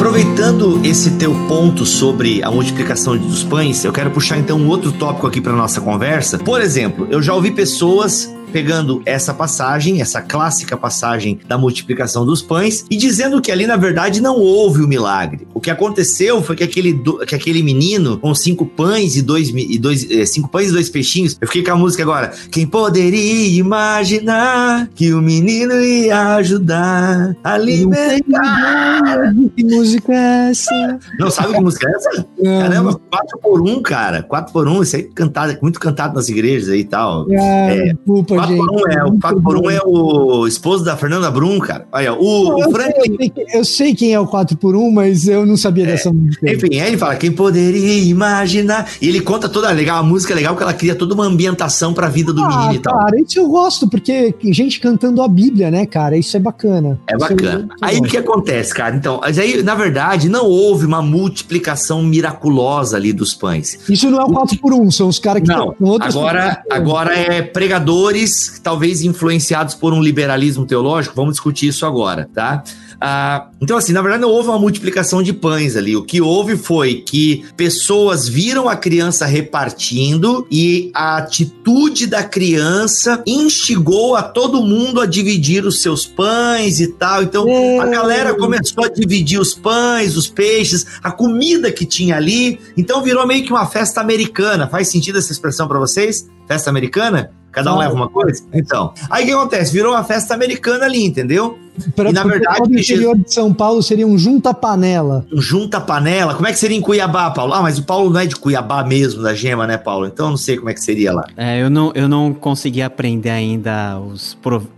Aproveitando 0.05 0.85
esse 0.85 1.17
teu 1.17 1.33
ponto 1.47 1.83
sobre 1.83 2.43
a 2.43 2.51
multiplicação 2.51 3.17
dos 3.17 3.43
pães, 3.43 3.83
eu 3.83 3.91
quero 3.91 4.11
puxar 4.11 4.37
então 4.37 4.55
um 4.59 4.67
outro 4.67 4.91
tópico 4.91 5.25
aqui 5.25 5.41
para 5.41 5.51
nossa 5.53 5.81
conversa. 5.81 6.37
Por 6.37 6.61
exemplo, 6.61 7.07
eu 7.09 7.23
já 7.23 7.33
ouvi 7.33 7.49
pessoas 7.49 8.31
pegando 8.55 9.01
essa 9.05 9.33
passagem, 9.33 9.99
essa 9.99 10.21
clássica 10.21 10.77
passagem 10.77 11.41
da 11.45 11.57
multiplicação 11.57 12.25
dos 12.25 12.41
pães, 12.41 12.85
e 12.89 12.95
dizendo 12.95 13.41
que 13.41 13.51
ali, 13.51 13.67
na 13.67 13.75
verdade, 13.75 14.21
não 14.21 14.39
houve 14.39 14.81
o 14.81 14.87
milagre. 14.87 15.45
O 15.53 15.59
que 15.59 15.69
aconteceu 15.69 16.41
foi 16.41 16.55
que 16.55 16.63
aquele, 16.63 16.97
que 17.27 17.35
aquele 17.35 17.61
menino, 17.61 18.17
com 18.17 18.33
cinco 18.33 18.65
pães 18.65 19.17
e 19.17 19.21
dois, 19.21 19.49
e 19.49 19.77
dois 19.77 20.09
eh, 20.09 20.25
cinco 20.25 20.47
pães 20.47 20.69
e 20.69 20.71
dois 20.71 20.89
peixinhos, 20.89 21.37
eu 21.41 21.47
fiquei 21.47 21.63
com 21.63 21.71
a 21.71 21.75
música 21.75 22.01
agora. 22.01 22.31
Quem 22.49 22.65
poderia 22.65 23.59
imaginar 23.59 24.87
que 24.95 25.13
o 25.13 25.21
menino 25.21 25.73
ia 25.83 26.35
ajudar 26.35 27.35
a 27.43 27.53
alimentar? 27.55 29.33
Que 29.53 29.65
música 29.65 30.13
é 30.13 30.51
essa? 30.51 30.99
Não 31.19 31.29
sabe 31.29 31.55
que 31.55 31.59
música 31.59 31.89
é 31.89 31.91
essa? 31.91 32.25
Não. 32.41 32.59
Caramba, 32.61 33.01
4 33.11 33.39
por 33.39 33.61
1 33.61 33.69
um, 33.69 33.81
cara. 33.81 34.23
4 34.23 34.53
por 34.53 34.65
1 34.65 34.71
um, 34.71 34.81
isso 34.81 34.95
aí 34.95 35.01
é 35.01 35.05
cantado, 35.13 35.57
muito 35.61 35.77
cantado 35.77 36.15
nas 36.15 36.29
igrejas 36.29 36.69
aí 36.69 36.79
e 36.79 36.85
tal. 36.85 37.29
É, 37.29 37.89
é, 37.89 37.93
desculpa, 37.93 38.44
4 38.45 38.57
por 38.57 38.71
1 38.71 38.91
é, 38.91 39.03
o 39.03 39.19
4 39.19 39.41
por 39.41 39.57
1 39.57 39.69
é 39.71 39.79
o 39.85 40.47
esposo 40.47 40.83
da 40.83 40.97
Fernanda 40.97 41.29
Brum, 41.29 41.59
cara. 41.59 41.87
Olha, 41.91 42.13
o, 42.13 42.59
não, 42.59 42.69
o 42.69 42.71
Franklin. 42.71 43.17
Sei, 43.17 43.27
eu, 43.27 43.33
sei, 43.33 43.59
eu 43.59 43.65
sei 43.65 43.95
quem 43.95 44.13
é 44.13 44.19
o 44.19 44.27
4 44.27 44.57
por 44.57 44.75
1 44.75 44.91
mas 44.91 45.27
eu 45.27 45.45
não 45.45 45.57
sabia 45.57 45.83
é, 45.83 45.87
dessa 45.87 46.11
música. 46.11 46.49
Enfim, 46.51 46.67
ele 46.71 46.97
fala, 46.97 47.15
quem 47.15 47.31
poderia 47.31 48.03
imaginar? 48.03 48.89
E 49.01 49.09
ele 49.09 49.21
conta 49.21 49.49
toda 49.49 49.69
legal, 49.71 49.99
a 49.99 50.03
música 50.03 50.33
é 50.33 50.35
legal, 50.35 50.53
porque 50.53 50.63
ela 50.63 50.73
cria 50.73 50.95
toda 50.95 51.13
uma 51.13 51.25
ambientação 51.25 51.93
pra 51.93 52.07
vida 52.07 52.31
do 52.31 52.43
ah, 52.43 52.47
menino 52.47 52.73
e 52.75 52.79
tal. 52.79 52.97
Cara, 52.97 53.19
isso 53.19 53.39
eu 53.39 53.47
gosto, 53.47 53.89
porque 53.89 54.33
gente 54.43 54.79
cantando 54.79 55.21
a 55.21 55.27
Bíblia, 55.27 55.69
né, 55.69 55.85
cara? 55.85 56.17
Isso 56.17 56.35
é 56.37 56.39
bacana. 56.39 56.99
É 57.07 57.17
bacana. 57.17 57.67
É 57.81 57.87
aí 57.87 57.97
o 57.97 58.03
que 58.03 58.17
acontece, 58.17 58.73
cara? 58.73 58.95
Então, 58.95 59.19
mas 59.21 59.37
aí, 59.37 59.61
na 59.63 59.75
verdade, 59.75 60.29
não 60.29 60.45
houve 60.45 60.85
uma 60.85 61.01
multiplicação 61.01 62.01
miraculosa 62.03 62.95
ali 62.97 63.11
dos 63.11 63.33
pães. 63.33 63.79
Isso 63.89 64.09
não 64.09 64.21
é 64.21 64.25
o 64.25 64.29
4 64.31 64.57
por 64.59 64.73
1 64.73 64.91
são 64.91 65.07
os 65.07 65.19
caras 65.19 65.41
que 65.41 65.47
não, 65.47 65.75
agora, 66.01 66.63
agora 66.69 67.13
é 67.13 67.41
pregadores, 67.41 68.24
talvez 68.63 69.01
influenciados 69.01 69.75
por 69.75 69.93
um 69.93 70.01
liberalismo 70.01 70.65
teológico, 70.65 71.15
vamos 71.15 71.33
discutir 71.33 71.67
isso 71.67 71.85
agora, 71.85 72.29
tá? 72.33 72.63
Ah, 72.99 73.49
então, 73.61 73.77
assim, 73.77 73.93
na 73.93 74.01
verdade, 74.01 74.21
não 74.21 74.29
houve 74.29 74.49
uma 74.49 74.59
multiplicação 74.59 75.21
de 75.21 75.33
pães 75.33 75.75
ali. 75.75 75.95
O 75.95 76.03
que 76.03 76.21
houve 76.21 76.57
foi 76.57 76.95
que 76.95 77.45
pessoas 77.57 78.27
viram 78.27 78.69
a 78.69 78.75
criança 78.75 79.25
repartindo 79.25 80.47
e 80.49 80.91
a 80.93 81.17
atitude 81.17 82.07
da 82.07 82.23
criança 82.23 83.21
instigou 83.25 84.15
a 84.15 84.23
todo 84.23 84.63
mundo 84.63 85.01
a 85.01 85.05
dividir 85.05 85.65
os 85.65 85.81
seus 85.81 86.05
pães 86.05 86.79
e 86.79 86.87
tal. 86.87 87.23
Então, 87.23 87.45
a 87.81 87.87
galera 87.87 88.33
começou 88.33 88.85
a 88.85 88.89
dividir 88.89 89.39
os 89.39 89.53
pães, 89.53 90.15
os 90.15 90.27
peixes, 90.27 90.85
a 91.03 91.11
comida 91.11 91.71
que 91.71 91.85
tinha 91.85 92.15
ali. 92.15 92.59
Então, 92.77 93.03
virou 93.03 93.27
meio 93.27 93.43
que 93.43 93.51
uma 93.51 93.65
festa 93.65 94.01
americana. 94.01 94.67
Faz 94.67 94.89
sentido 94.89 95.17
essa 95.17 95.31
expressão 95.31 95.67
para 95.67 95.79
vocês? 95.79 96.27
Festa 96.47 96.69
americana? 96.69 97.31
Cada 97.55 97.73
um 97.73 97.77
leva 97.77 97.93
uma 97.93 98.09
coisa? 98.09 98.43
Então. 98.53 98.93
Aí 99.09 99.23
o 99.23 99.27
que 99.27 99.33
acontece? 99.33 99.71
Virou 99.71 99.93
uma 99.93 100.03
festa 100.03 100.33
americana 100.33 100.83
ali, 100.83 101.05
entendeu? 101.05 101.57
Pra, 101.95 102.09
e 102.09 102.13
na 102.13 102.23
verdade, 102.23 102.61
o 102.61 102.79
interior 102.79 103.17
de 103.17 103.33
São 103.33 103.53
Paulo 103.53 103.81
seria 103.81 104.07
um 104.07 104.17
junta-panela. 104.17 105.25
Um 105.31 105.41
junta-panela? 105.41 106.35
Como 106.35 106.47
é 106.47 106.51
que 106.51 106.59
seria 106.59 106.77
em 106.77 106.81
Cuiabá, 106.81 107.29
Paulo? 107.31 107.53
Ah, 107.53 107.61
mas 107.61 107.77
o 107.77 107.83
Paulo 107.83 108.09
não 108.09 108.19
é 108.19 108.25
de 108.25 108.35
Cuiabá 108.35 108.83
mesmo, 108.83 109.21
da 109.21 109.33
Gema, 109.33 109.67
né, 109.67 109.77
Paulo? 109.77 110.05
Então 110.05 110.27
eu 110.27 110.29
não 110.31 110.37
sei 110.37 110.57
como 110.57 110.69
é 110.69 110.73
que 110.73 110.81
seria 110.81 111.13
lá. 111.13 111.25
É, 111.35 111.61
eu 111.61 111.69
não, 111.69 111.91
eu 111.95 112.07
não 112.07 112.33
consegui 112.33 112.81
aprender 112.81 113.29
ainda 113.29 113.99
os, 113.99 114.37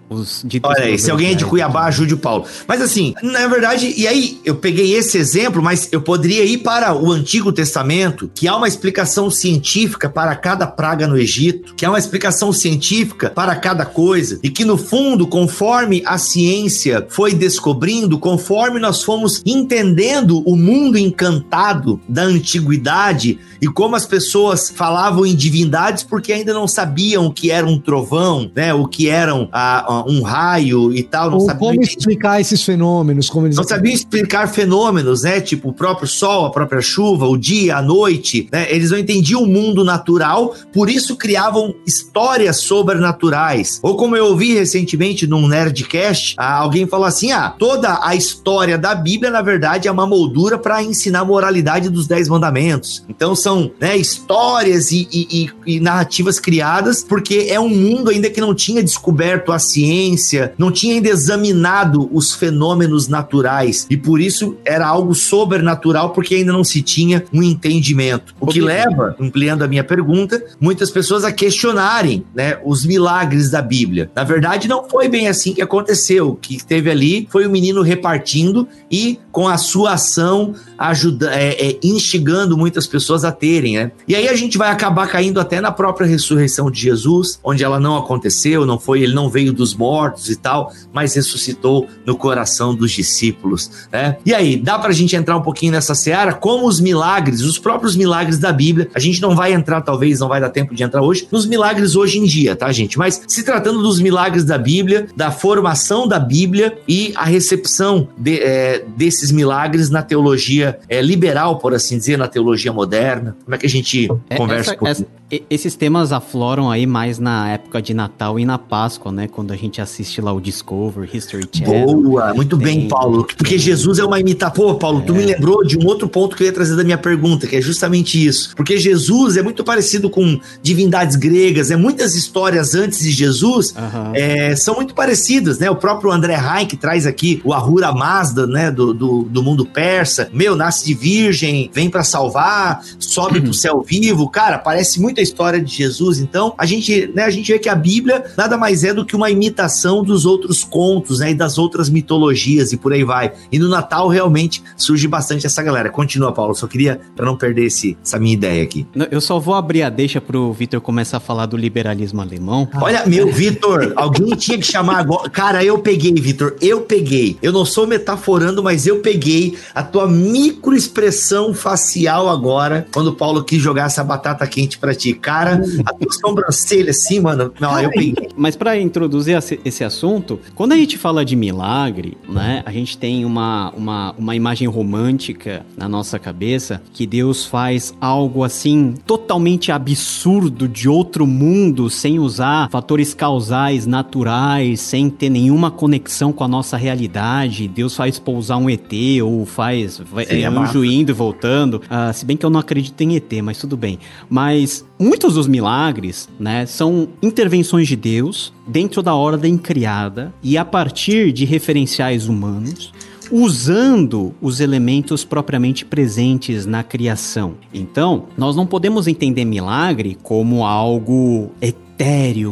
os 0.09 0.45
Olha 0.63 0.85
aí, 0.85 0.97
se 0.97 1.11
alguém 1.11 1.31
é 1.31 1.35
de 1.35 1.45
Cuiabá, 1.45 1.85
ajude 1.85 2.13
o 2.13 2.17
Paulo. 2.17 2.45
Mas 2.65 2.81
assim, 2.81 3.13
na 3.21 3.47
verdade, 3.47 3.93
e 3.97 4.07
aí 4.07 4.39
eu 4.45 4.55
peguei 4.55 4.93
esse 4.93 5.17
exemplo, 5.17 5.61
mas 5.61 5.89
eu 5.91 6.01
poderia 6.01 6.45
ir 6.45 6.59
para 6.59 6.95
o 6.95 7.11
Antigo 7.11 7.51
Testamento, 7.51 8.29
que 8.33 8.47
há 8.47 8.55
uma 8.55 8.67
explicação 8.67 9.29
científica 9.29 10.09
para 10.09 10.35
cada 10.35 10.65
praga 10.65 11.05
no 11.05 11.17
Egito, 11.17 11.75
que 11.75 11.85
há 11.85 11.89
uma 11.89 11.99
explicação 11.99 12.53
científica 12.53 13.29
para 13.29 13.55
cada 13.55 13.85
coisa, 13.85 14.39
e 14.41 14.49
que 14.49 14.63
no 14.63 14.77
fundo, 14.77 15.27
conforme 15.27 16.01
a 16.05 16.17
ciência 16.17 16.86
foi 17.09 17.33
descobrindo, 17.33 18.17
conforme 18.17 18.79
nós 18.79 19.03
fomos 19.03 19.41
entendendo 19.45 20.41
o 20.45 20.55
mundo 20.55 20.97
encantado 20.97 21.99
da 22.07 22.23
antiguidade 22.23 23.39
e 23.61 23.67
como 23.67 23.95
as 23.95 24.05
pessoas 24.05 24.69
falavam 24.69 25.25
em 25.25 25.35
divindades 25.35 26.03
porque 26.03 26.31
ainda 26.33 26.53
não 26.53 26.67
sabiam 26.67 27.27
o 27.27 27.33
que 27.33 27.51
era 27.51 27.65
um 27.65 27.79
trovão, 27.79 28.51
né, 28.55 28.73
o 28.73 28.87
que 28.87 29.09
eram 29.09 29.49
a, 29.51 29.93
a 29.93 30.03
um 30.05 30.21
raio 30.21 30.93
e 30.93 31.03
tal. 31.03 31.31
Não 31.31 31.37
Ou 31.37 31.55
como 31.55 31.81
explicar 31.81 32.39
esses 32.39 32.63
fenômenos. 32.63 33.29
Como 33.29 33.47
eles 33.47 33.57
não 33.57 33.63
sabiam 33.63 33.93
explicar 33.93 34.47
fenômenos, 34.47 35.23
né? 35.23 35.41
Tipo 35.41 35.69
o 35.69 35.73
próprio 35.73 36.07
sol, 36.07 36.45
a 36.45 36.51
própria 36.51 36.81
chuva, 36.81 37.27
o 37.27 37.37
dia, 37.37 37.77
a 37.77 37.81
noite. 37.81 38.47
Né? 38.51 38.67
Eles 38.69 38.91
não 38.91 38.97
entendiam 38.97 39.43
o 39.43 39.47
mundo 39.47 39.83
natural, 39.83 40.55
por 40.73 40.89
isso 40.89 41.15
criavam 41.15 41.75
histórias 41.85 42.57
sobrenaturais. 42.57 43.79
Ou 43.81 43.95
como 43.95 44.15
eu 44.15 44.25
ouvi 44.25 44.53
recentemente 44.53 45.27
num 45.27 45.47
Nerdcast, 45.47 46.35
alguém 46.37 46.76
falou 46.85 47.05
assim: 47.05 47.31
ah, 47.31 47.49
toda 47.57 47.99
a 48.03 48.13
história 48.13 48.77
da 48.77 48.93
Bíblia, 48.93 49.31
na 49.31 49.41
verdade, 49.41 49.87
é 49.87 49.91
uma 49.91 50.05
moldura 50.05 50.57
para 50.57 50.83
ensinar 50.83 51.21
a 51.21 51.25
moralidade 51.25 51.89
dos 51.89 52.07
Dez 52.07 52.27
Mandamentos. 52.27 53.03
Então 53.07 53.35
são 53.35 53.71
né, 53.79 53.95
histórias 53.95 54.91
e, 54.91 55.07
e, 55.11 55.49
e 55.65 55.79
narrativas 55.79 56.39
criadas 56.39 57.03
porque 57.03 57.47
é 57.49 57.59
um 57.59 57.69
mundo 57.69 58.09
ainda 58.09 58.29
que 58.29 58.41
não 58.41 58.53
tinha 58.53 58.83
descoberto 58.83 59.51
a 59.51 59.59
ciência 59.59 60.53
não 60.57 60.71
tinha 60.71 60.95
ainda 60.95 61.09
examinado 61.09 62.09
os 62.11 62.33
fenômenos 62.33 63.07
naturais 63.07 63.87
e 63.89 63.95
por 63.95 64.19
isso 64.19 64.57
era 64.65 64.85
algo 64.85 65.13
sobrenatural 65.15 66.11
porque 66.11 66.35
ainda 66.35 66.51
não 66.51 66.63
se 66.63 66.81
tinha 66.81 67.23
um 67.33 67.41
entendimento. 67.41 68.35
O 68.39 68.47
que 68.47 68.61
leva, 68.61 69.15
ampliando 69.19 69.63
a 69.63 69.67
minha 69.67 69.83
pergunta, 69.83 70.43
muitas 70.59 70.89
pessoas 70.89 71.23
a 71.23 71.31
questionarem, 71.31 72.25
né, 72.33 72.57
os 72.65 72.85
milagres 72.85 73.49
da 73.49 73.61
Bíblia. 73.61 74.09
Na 74.15 74.23
verdade, 74.23 74.67
não 74.67 74.87
foi 74.87 75.07
bem 75.07 75.27
assim 75.27 75.53
que 75.53 75.61
aconteceu. 75.61 76.37
Que 76.41 76.57
teve 76.67 76.91
ali 76.91 77.27
foi 77.31 77.45
o 77.45 77.49
menino 77.49 77.81
repartindo 77.81 78.67
e 78.91 79.19
com 79.31 79.47
a 79.47 79.57
sua 79.57 79.93
ação 79.93 80.53
ajuda, 80.77 81.33
é, 81.33 81.69
é, 81.69 81.79
instigando 81.83 82.57
muitas 82.57 82.85
pessoas 82.85 83.23
a 83.23 83.31
terem, 83.31 83.75
né? 83.77 83.91
E 84.07 84.15
aí 84.15 84.27
a 84.27 84.35
gente 84.35 84.57
vai 84.57 84.69
acabar 84.69 85.07
caindo 85.07 85.39
até 85.39 85.61
na 85.61 85.71
própria 85.71 86.07
ressurreição 86.07 86.69
de 86.69 86.79
Jesus, 86.79 87.39
onde 87.43 87.63
ela 87.63 87.79
não 87.79 87.97
aconteceu, 87.97 88.65
não 88.65 88.79
foi, 88.79 89.01
ele 89.01 89.13
não 89.13 89.29
veio 89.29 89.53
dos 89.53 89.73
mortos 89.73 90.29
e 90.29 90.35
tal, 90.35 90.71
mas 90.91 91.15
ressuscitou 91.15 91.87
no 92.05 92.15
coração 92.15 92.75
dos 92.75 92.91
discípulos, 92.91 93.69
né? 93.91 94.17
E 94.25 94.33
aí, 94.33 94.57
dá 94.57 94.77
pra 94.77 94.91
gente 94.91 95.15
entrar 95.15 95.37
um 95.37 95.41
pouquinho 95.41 95.71
nessa 95.71 95.95
seara? 95.95 96.33
Como 96.33 96.67
os 96.67 96.79
milagres, 96.79 97.41
os 97.41 97.57
próprios 97.57 97.95
milagres 97.95 98.39
da 98.39 98.51
Bíblia, 98.51 98.89
a 98.93 98.99
gente 98.99 99.21
não 99.21 99.35
vai 99.35 99.53
entrar, 99.53 99.81
talvez 99.81 100.19
não 100.19 100.27
vai 100.27 100.41
dar 100.41 100.49
tempo 100.49 100.73
de 100.73 100.83
entrar 100.83 101.01
hoje, 101.01 101.27
nos 101.31 101.45
milagres 101.45 101.95
hoje 101.95 102.17
em 102.17 102.25
dia, 102.25 102.55
tá, 102.55 102.71
gente? 102.71 102.97
Mas 102.97 103.21
se 103.27 103.43
tratando 103.43 103.81
dos 103.81 103.99
milagres 103.99 104.43
da 104.43 104.57
Bíblia, 104.57 105.07
da 105.15 105.31
formação 105.31 106.07
da 106.07 106.19
Bíblia 106.19 106.56
e 106.87 107.13
a 107.15 107.25
recepção 107.25 108.09
de, 108.17 108.39
é, 108.39 108.83
desses 108.95 109.31
milagres 109.31 109.89
na 109.89 110.01
teologia 110.01 110.79
é, 110.89 111.01
liberal, 111.01 111.59
por 111.59 111.73
assim 111.73 111.97
dizer, 111.97 112.17
na 112.17 112.27
teologia 112.27 112.71
moderna, 112.71 113.35
como 113.43 113.55
é 113.55 113.57
que 113.57 113.65
a 113.65 113.69
gente 113.69 114.09
é, 114.29 114.35
conversa 114.35 114.73
essa, 114.73 114.83
um 114.83 114.87
essa, 114.87 115.05
esses 115.49 115.75
temas 115.75 116.13
afloram 116.13 116.71
aí 116.71 116.85
mais 116.85 117.19
na 117.19 117.49
época 117.49 117.81
de 117.81 117.93
Natal 117.93 118.39
e 118.39 118.45
na 118.45 118.57
Páscoa, 118.57 119.11
né? 119.11 119.27
Quando 119.27 119.51
a 119.51 119.57
gente 119.57 119.81
assiste 119.81 120.21
lá 120.21 120.31
o 120.31 120.39
Discover, 120.39 121.09
History 121.13 121.45
Channel. 121.51 122.01
Boa, 122.01 122.33
muito 122.33 122.57
tem, 122.57 122.65
bem, 122.65 122.87
Paulo. 122.87 123.25
Porque 123.25 123.55
tem, 123.55 123.57
Jesus 123.57 123.99
é 123.99 124.05
uma 124.05 124.19
imitação. 124.21 124.55
Pô, 124.55 124.75
Paulo, 124.75 124.99
é. 124.99 125.01
tu 125.01 125.13
me 125.13 125.25
lembrou 125.25 125.65
de 125.65 125.77
um 125.77 125.85
outro 125.85 126.07
ponto 126.07 126.35
que 126.35 126.43
eu 126.43 126.47
ia 126.47 126.53
trazer 126.53 126.77
da 126.77 126.83
minha 126.83 126.97
pergunta, 126.97 127.45
que 127.45 127.57
é 127.57 127.61
justamente 127.61 128.25
isso. 128.25 128.55
Porque 128.55 128.77
Jesus 128.77 129.35
é 129.35 129.41
muito 129.41 129.65
parecido 129.65 130.09
com 130.09 130.39
divindades 130.61 131.17
gregas, 131.17 131.71
é 131.71 131.75
muitas 131.75 132.15
histórias 132.15 132.73
antes 132.73 132.99
de 132.99 133.11
Jesus 133.11 133.71
uhum. 133.71 134.13
é, 134.13 134.55
são 134.55 134.75
muito 134.75 134.95
parecidas, 134.95 135.59
né? 135.59 135.69
O 135.69 135.75
próprio 135.75 136.09
André 136.09 136.37
que 136.69 136.77
traz 136.77 137.05
aqui 137.05 137.41
o 137.43 137.51
Ahura 137.51 137.91
Mazda, 137.91 138.47
né? 138.47 138.71
Do, 138.71 138.93
do, 138.93 139.23
do 139.23 139.43
mundo 139.43 139.65
persa. 139.65 140.29
Meu, 140.31 140.55
nasce 140.55 140.85
de 140.85 140.93
virgem, 140.93 141.69
vem 141.73 141.89
para 141.89 142.03
salvar, 142.03 142.81
sobe 142.97 143.41
pro 143.43 143.53
céu 143.53 143.83
vivo. 143.85 144.29
Cara, 144.29 144.57
parece 144.57 145.01
muito 145.01 145.16
a 145.19 145.23
história 145.23 145.61
de 145.61 145.73
Jesus. 145.73 146.19
Então, 146.19 146.53
a 146.57 146.65
gente, 146.65 147.11
né, 147.13 147.23
a 147.23 147.29
gente 147.29 147.51
vê 147.51 147.59
que 147.59 147.69
a 147.69 147.75
Bíblia 147.75 148.23
nada 148.37 148.57
mais 148.57 148.83
é 148.83 148.93
do 148.93 149.05
que 149.05 149.15
uma 149.15 149.29
imitação 149.29 150.03
dos 150.03 150.25
outros 150.25 150.63
contos, 150.63 151.19
né, 151.19 151.31
e 151.31 151.35
das 151.35 151.57
outras 151.57 151.89
mitologias 151.89 152.71
e 152.71 152.77
por 152.77 152.93
aí 152.93 153.03
vai. 153.03 153.33
E 153.51 153.59
no 153.59 153.69
Natal 153.69 154.07
realmente 154.07 154.63
surge 154.75 155.07
bastante 155.07 155.45
essa 155.45 155.61
galera. 155.63 155.89
Continua, 155.89 156.31
Paulo, 156.31 156.53
só 156.55 156.67
queria 156.67 156.99
para 157.15 157.25
não 157.25 157.37
perder 157.37 157.65
esse, 157.65 157.97
essa 158.03 158.19
minha 158.19 158.33
ideia 158.33 158.63
aqui. 158.63 158.85
Eu 159.11 159.21
só 159.21 159.39
vou 159.39 159.53
abrir 159.53 159.83
a 159.83 159.89
deixa 159.89 160.19
pro 160.19 160.51
Vitor 160.53 160.81
começar 160.81 161.17
a 161.17 161.19
falar 161.19 161.45
do 161.45 161.57
liberalismo 161.57 162.21
alemão. 162.21 162.67
Olha, 162.81 163.05
meu 163.05 163.31
Vitor, 163.31 163.93
alguém 163.95 164.35
tinha 164.35 164.57
que 164.57 164.65
chamar 164.65 164.99
agora. 164.99 165.29
Cara, 165.29 165.63
eu 165.63 165.79
peguei, 165.79 166.13
Vitor, 166.13 166.55
eu 166.61 166.81
peguei. 166.81 167.37
Eu 167.41 167.51
não 167.51 167.65
sou 167.65 167.87
metaforando, 167.87 168.63
mas 168.63 168.87
eu 168.87 168.99
peguei 168.99 169.57
a 169.73 169.83
tua 169.83 170.07
microexpressão 170.07 171.53
facial 171.53 172.29
agora, 172.29 172.87
quando 172.91 173.07
o 173.07 173.15
Paulo 173.15 173.43
quis 173.43 173.61
jogar 173.61 173.85
essa 173.85 174.03
batata 174.03 174.45
quente 174.47 174.77
para 174.77 174.93
ti 174.93 175.06
cara, 175.13 175.61
a 175.85 175.93
tua 175.93 176.11
sobrancelha 176.11 176.91
assim, 176.91 177.19
mano. 177.19 177.53
Não, 177.59 177.79
eu 177.79 177.89
peguei. 177.89 178.29
Mas 178.35 178.55
para 178.55 178.79
introduzir 178.79 179.37
esse 179.63 179.83
assunto, 179.83 180.39
quando 180.55 180.73
a 180.73 180.77
gente 180.77 180.97
fala 180.97 181.23
de 181.23 181.35
milagre, 181.35 182.17
né, 182.27 182.63
a 182.65 182.71
gente 182.71 182.97
tem 182.97 183.25
uma, 183.25 183.71
uma, 183.71 184.15
uma 184.17 184.35
imagem 184.35 184.67
romântica 184.67 185.65
na 185.75 185.87
nossa 185.87 186.19
cabeça 186.19 186.81
que 186.93 187.05
Deus 187.05 187.45
faz 187.45 187.93
algo 187.99 188.43
assim 188.43 188.93
totalmente 189.05 189.71
absurdo 189.71 190.67
de 190.67 190.89
outro 190.89 191.25
mundo, 191.25 191.89
sem 191.89 192.19
usar 192.19 192.69
fatores 192.69 193.13
causais 193.13 193.85
naturais, 193.85 194.81
sem 194.81 195.09
ter 195.09 195.29
nenhuma 195.29 195.71
conexão 195.71 196.31
com 196.31 196.43
a 196.43 196.47
nossa 196.47 196.77
realidade. 196.77 197.67
Deus 197.67 197.95
faz 197.95 198.19
pousar 198.19 198.57
um 198.57 198.69
ET 198.69 198.91
ou 199.23 199.45
faz 199.45 200.01
é, 200.27 200.45
anjo 200.45 200.83
indo 200.83 201.11
e 201.11 201.13
voltando. 201.13 201.75
Uh, 201.75 202.13
se 202.13 202.25
bem 202.25 202.37
que 202.37 202.45
eu 202.45 202.49
não 202.49 202.59
acredito 202.59 202.99
em 203.01 203.15
ET, 203.15 203.31
mas 203.43 203.57
tudo 203.57 203.77
bem. 203.77 203.99
Mas 204.29 204.85
muitos 204.99 205.35
dos 205.35 205.47
milagres, 205.47 206.29
né, 206.39 206.65
são 206.65 207.09
intervenções 207.21 207.87
de 207.87 207.95
Deus 207.95 208.53
dentro 208.67 209.01
da 209.01 209.13
ordem 209.13 209.57
criada 209.57 210.33
e 210.41 210.57
a 210.57 210.65
partir 210.65 211.31
de 211.31 211.45
referenciais 211.45 212.27
humanos, 212.27 212.91
usando 213.31 214.33
os 214.41 214.59
elementos 214.59 215.25
propriamente 215.25 215.83
presentes 215.83 216.65
na 216.65 216.83
criação. 216.83 217.55
Então, 217.73 218.25
nós 218.37 218.55
não 218.55 218.65
podemos 218.65 219.07
entender 219.07 219.45
milagre 219.45 220.17
como 220.23 220.65
algo 220.65 221.51
etéreo, 221.61 221.86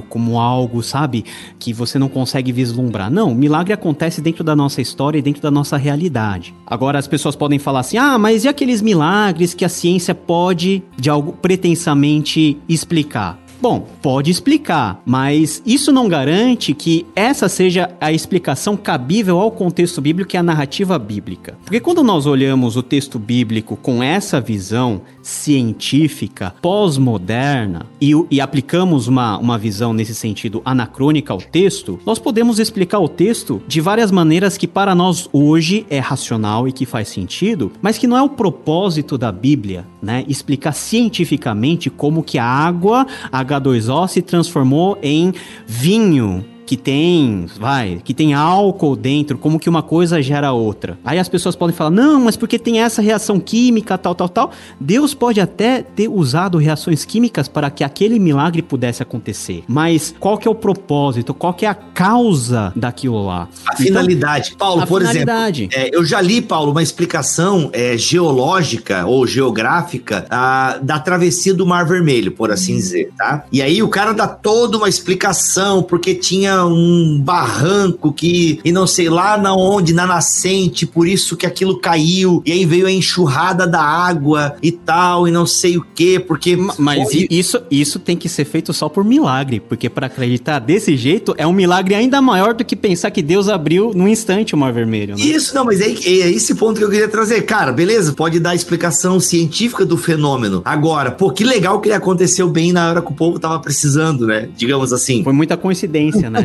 como 0.09 0.39
algo, 0.39 0.81
sabe, 0.81 1.23
que 1.59 1.71
você 1.71 1.99
não 1.99 2.09
consegue 2.09 2.51
vislumbrar. 2.51 3.11
Não, 3.11 3.33
milagre 3.33 3.73
acontece 3.73 4.21
dentro 4.21 4.43
da 4.43 4.55
nossa 4.55 4.81
história 4.81 5.19
e 5.19 5.21
dentro 5.21 5.41
da 5.41 5.51
nossa 5.51 5.77
realidade. 5.77 6.53
Agora 6.65 6.97
as 6.97 7.07
pessoas 7.07 7.35
podem 7.35 7.59
falar 7.59 7.81
assim: 7.81 7.97
"Ah, 7.97 8.17
mas 8.17 8.43
e 8.43 8.47
aqueles 8.47 8.81
milagres 8.81 9.53
que 9.53 9.65
a 9.65 9.69
ciência 9.69 10.15
pode 10.15 10.83
de 10.97 11.09
algo 11.09 11.33
pretensamente 11.33 12.57
explicar?" 12.67 13.44
Bom, 13.67 13.83
pode 13.99 14.29
explicar, 14.29 15.01
mas 15.03 15.59
isso 15.65 15.91
não 15.91 16.07
garante 16.07 16.71
que 16.71 17.03
essa 17.15 17.49
seja 17.49 17.89
a 17.99 18.11
explicação 18.11 18.77
cabível 18.77 19.39
ao 19.39 19.49
contexto 19.49 19.99
bíblico 19.99 20.35
e 20.35 20.37
à 20.37 20.43
narrativa 20.43 20.99
bíblica. 20.99 21.57
Porque 21.65 21.79
quando 21.79 22.03
nós 22.03 22.27
olhamos 22.27 22.77
o 22.77 22.83
texto 22.83 23.17
bíblico 23.17 23.75
com 23.75 24.03
essa 24.03 24.39
visão 24.39 25.01
científica, 25.23 26.53
pós-moderna, 26.61 27.87
e, 27.99 28.11
e, 28.29 28.39
aplicamos 28.39 29.07
uma, 29.07 29.39
uma 29.39 29.57
visão 29.57 29.93
nesse 29.93 30.13
sentido 30.13 30.61
anacrônica 30.63 31.33
ao 31.33 31.39
texto, 31.39 31.99
nós 32.05 32.19
podemos 32.19 32.59
explicar 32.59 32.99
o 32.99 33.09
texto 33.09 33.59
de 33.67 33.81
várias 33.81 34.11
maneiras 34.11 34.59
que 34.59 34.67
para 34.67 34.93
nós 34.93 35.27
hoje 35.33 35.87
é 35.89 35.97
racional 35.97 36.67
e 36.67 36.71
que 36.71 36.85
faz 36.85 37.07
sentido, 37.07 37.71
mas 37.81 37.97
que 37.97 38.05
não 38.05 38.15
é 38.15 38.21
o 38.21 38.29
propósito 38.29 39.17
da 39.17 39.31
Bíblia, 39.31 39.87
né? 39.99 40.23
Explicar 40.27 40.73
cientificamente 40.73 41.89
como 41.89 42.21
que 42.21 42.37
a 42.37 42.45
água, 42.45 43.07
a 43.31 43.54
H2O, 43.59 44.07
se 44.07 44.21
transformou 44.21 44.97
em 45.01 45.33
vinho 45.65 46.45
que 46.65 46.75
tem, 46.77 47.45
vai, 47.57 48.01
que 48.03 48.13
tem 48.13 48.33
álcool 48.33 48.95
dentro, 48.95 49.37
como 49.37 49.59
que 49.59 49.69
uma 49.69 49.83
coisa 49.83 50.21
gera 50.21 50.51
outra. 50.51 50.97
Aí 51.03 51.19
as 51.19 51.29
pessoas 51.29 51.55
podem 51.55 51.75
falar: 51.75 51.91
"Não, 51.91 52.21
mas 52.21 52.35
porque 52.35 52.57
tem 52.57 52.81
essa 52.81 53.01
reação 53.01 53.39
química, 53.39 53.97
tal, 53.97 54.15
tal, 54.15 54.29
tal". 54.29 54.51
Deus 54.79 55.13
pode 55.13 55.39
até 55.39 55.81
ter 55.81 56.07
usado 56.07 56.57
reações 56.57 57.05
químicas 57.05 57.47
para 57.47 57.69
que 57.69 57.83
aquele 57.83 58.19
milagre 58.19 58.61
pudesse 58.61 59.03
acontecer. 59.03 59.63
Mas 59.67 60.13
qual 60.19 60.37
que 60.37 60.47
é 60.47 60.51
o 60.51 60.55
propósito? 60.55 61.33
Qual 61.33 61.53
que 61.53 61.65
é 61.65 61.69
a 61.69 61.75
causa 61.75 62.73
daquilo 62.75 63.25
lá? 63.25 63.47
A 63.65 63.73
então, 63.73 63.85
finalidade. 63.85 64.55
Paulo, 64.57 64.81
a 64.81 64.87
por 64.87 65.01
finalidade. 65.01 65.69
exemplo, 65.71 65.95
é, 65.95 65.97
eu 65.97 66.05
já 66.05 66.21
li, 66.21 66.41
Paulo, 66.41 66.71
uma 66.71 66.83
explicação 66.83 67.69
é, 67.73 67.97
geológica 67.97 69.05
ou 69.05 69.25
geográfica 69.27 70.25
a, 70.29 70.79
da 70.81 70.99
travessia 70.99 71.53
do 71.53 71.65
Mar 71.65 71.85
Vermelho, 71.85 72.31
por 72.31 72.51
assim 72.51 72.73
hum. 72.73 72.77
dizer, 72.77 73.11
tá? 73.17 73.45
E 73.51 73.61
aí 73.61 73.81
o 73.81 73.87
cara 73.87 74.13
dá 74.13 74.27
toda 74.27 74.77
uma 74.77 74.89
explicação 74.89 75.83
porque 75.83 76.15
tinha 76.15 76.54
um 76.63 77.19
barranco 77.19 78.13
que 78.13 78.59
e 78.63 78.71
não 78.71 78.85
sei 78.85 79.09
lá 79.09 79.37
na 79.37 79.55
onde, 79.55 79.93
na 79.93 80.05
nascente, 80.05 80.85
por 80.85 81.07
isso 81.07 81.35
que 81.35 81.45
aquilo 81.45 81.79
caiu 81.79 82.41
e 82.45 82.51
aí 82.51 82.65
veio 82.65 82.87
a 82.87 82.91
enxurrada 82.91 83.65
da 83.67 83.81
água 83.81 84.55
e 84.61 84.71
tal 84.71 85.27
e 85.27 85.31
não 85.31 85.45
sei 85.45 85.77
o 85.77 85.85
que, 85.95 86.19
porque 86.19 86.55
mas 86.77 87.03
foi... 87.03 87.27
isso 87.29 87.61
isso 87.71 87.99
tem 87.99 88.15
que 88.15 88.29
ser 88.29 88.45
feito 88.45 88.71
só 88.73 88.87
por 88.87 89.03
milagre, 89.03 89.59
porque 89.59 89.89
para 89.89 90.07
acreditar 90.07 90.59
desse 90.59 90.95
jeito 90.95 91.33
é 91.37 91.45
um 91.45 91.53
milagre 91.53 91.95
ainda 91.95 92.21
maior 92.21 92.53
do 92.53 92.63
que 92.63 92.75
pensar 92.75 93.11
que 93.11 93.21
Deus 93.21 93.49
abriu 93.49 93.91
num 93.93 94.07
instante 94.07 94.53
o 94.53 94.57
Mar 94.57 94.71
Vermelho. 94.71 95.15
Né? 95.15 95.21
Isso 95.23 95.55
não, 95.55 95.65
mas 95.65 95.81
é, 95.81 95.87
é 95.87 96.31
esse 96.31 96.55
ponto 96.55 96.77
que 96.77 96.83
eu 96.83 96.89
queria 96.89 97.07
trazer, 97.07 97.41
cara. 97.41 97.71
Beleza, 97.71 98.13
pode 98.13 98.39
dar 98.39 98.53
explicação 98.53 99.19
científica 99.19 99.85
do 99.85 99.97
fenômeno. 99.97 100.61
Agora, 100.65 101.11
pô, 101.11 101.31
que 101.31 101.43
legal 101.43 101.79
que 101.79 101.87
ele 101.87 101.95
aconteceu 101.95 102.47
bem 102.47 102.71
na 102.71 102.89
hora 102.89 103.01
que 103.01 103.11
o 103.11 103.15
povo 103.15 103.39
tava 103.39 103.59
precisando, 103.59 104.27
né? 104.27 104.49
Digamos 104.55 104.93
assim. 104.93 105.23
Foi 105.23 105.33
muita 105.33 105.57
coincidência, 105.57 106.29
né? 106.29 106.44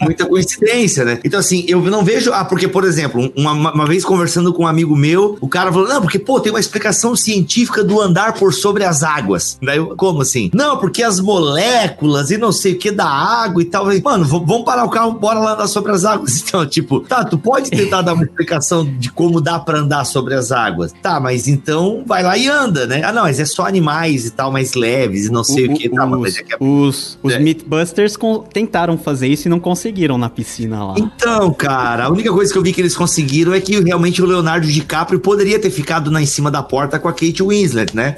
Muita 0.00 0.26
coincidência, 0.26 1.04
né? 1.04 1.18
Então, 1.24 1.40
assim, 1.40 1.64
eu 1.68 1.80
não 1.82 2.04
vejo. 2.04 2.32
Ah, 2.32 2.44
porque, 2.44 2.68
por 2.68 2.84
exemplo, 2.84 3.32
uma, 3.36 3.52
uma 3.52 3.86
vez 3.86 4.04
conversando 4.04 4.52
com 4.52 4.64
um 4.64 4.66
amigo 4.66 4.96
meu, 4.96 5.36
o 5.40 5.48
cara 5.48 5.72
falou: 5.72 5.88
não, 5.88 6.00
porque, 6.00 6.18
pô, 6.18 6.40
tem 6.40 6.52
uma 6.52 6.60
explicação 6.60 7.14
científica 7.16 7.82
do 7.82 8.00
andar 8.00 8.34
por 8.34 8.52
sobre 8.52 8.84
as 8.84 9.02
águas. 9.02 9.58
Daí, 9.62 9.78
como 9.96 10.22
assim? 10.22 10.50
Não, 10.54 10.78
porque 10.78 11.02
as 11.02 11.20
moléculas 11.20 12.30
e 12.30 12.38
não 12.38 12.52
sei 12.52 12.72
o 12.72 12.78
que 12.78 12.90
da 12.90 13.08
água 13.08 13.62
e 13.62 13.64
tal. 13.64 13.86
Mano, 14.02 14.24
vamos 14.24 14.64
parar 14.64 14.84
o 14.84 14.90
carro, 14.90 15.12
bora 15.12 15.38
lá 15.38 15.54
andar 15.54 15.68
sobre 15.68 15.92
as 15.92 16.04
águas. 16.04 16.44
Então, 16.46 16.64
tipo, 16.64 17.00
tá, 17.00 17.24
tu 17.24 17.36
pode 17.36 17.70
tentar 17.70 18.02
dar 18.02 18.14
uma 18.14 18.22
explicação 18.22 18.84
de 18.84 19.10
como 19.10 19.40
dá 19.40 19.58
para 19.58 19.80
andar 19.80 20.04
sobre 20.04 20.32
as 20.34 20.52
águas. 20.52 20.92
Tá, 21.02 21.18
mas 21.18 21.48
então 21.48 22.04
vai 22.06 22.22
lá 22.22 22.38
e 22.38 22.46
anda, 22.46 22.86
né? 22.86 23.02
Ah, 23.04 23.12
não, 23.12 23.22
mas 23.22 23.40
é 23.40 23.44
só 23.44 23.66
animais 23.66 24.26
e 24.26 24.30
tal, 24.30 24.52
mais 24.52 24.74
leves 24.74 25.26
e 25.26 25.32
não 25.32 25.42
sei 25.42 25.66
o, 25.66 25.72
o 25.72 25.74
que. 25.76 25.88
Tá, 25.88 26.06
os, 26.06 26.36
é 26.36 26.42
que 26.42 26.54
é... 26.54 26.56
os, 26.60 27.18
os 27.22 27.32
é. 27.32 27.38
Mythbusters 27.38 28.16
tentaram 28.52 28.96
fazer 28.96 29.25
isso 29.26 29.48
e 29.48 29.50
não 29.50 29.58
conseguiram 29.60 30.18
na 30.18 30.28
piscina 30.28 30.84
lá. 30.84 30.94
Então, 30.96 31.52
cara, 31.52 32.04
a 32.04 32.10
única 32.10 32.32
coisa 32.32 32.52
que 32.52 32.58
eu 32.58 32.62
vi 32.62 32.72
que 32.72 32.80
eles 32.80 32.96
conseguiram 32.96 33.52
é 33.52 33.60
que 33.60 33.80
realmente 33.80 34.22
o 34.22 34.26
Leonardo 34.26 34.66
DiCaprio 34.66 35.20
poderia 35.20 35.58
ter 35.58 35.70
ficado 35.70 36.10
na 36.10 36.20
em 36.20 36.26
cima 36.26 36.50
da 36.50 36.62
porta 36.62 36.98
com 36.98 37.08
a 37.08 37.12
Kate 37.12 37.42
Winslet, 37.42 37.94
né? 37.94 38.16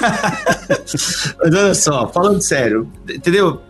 mas 1.38 1.54
olha 1.54 1.74
só, 1.74 2.08
falando 2.08 2.40
sério, 2.40 2.90
entendeu? 3.08 3.60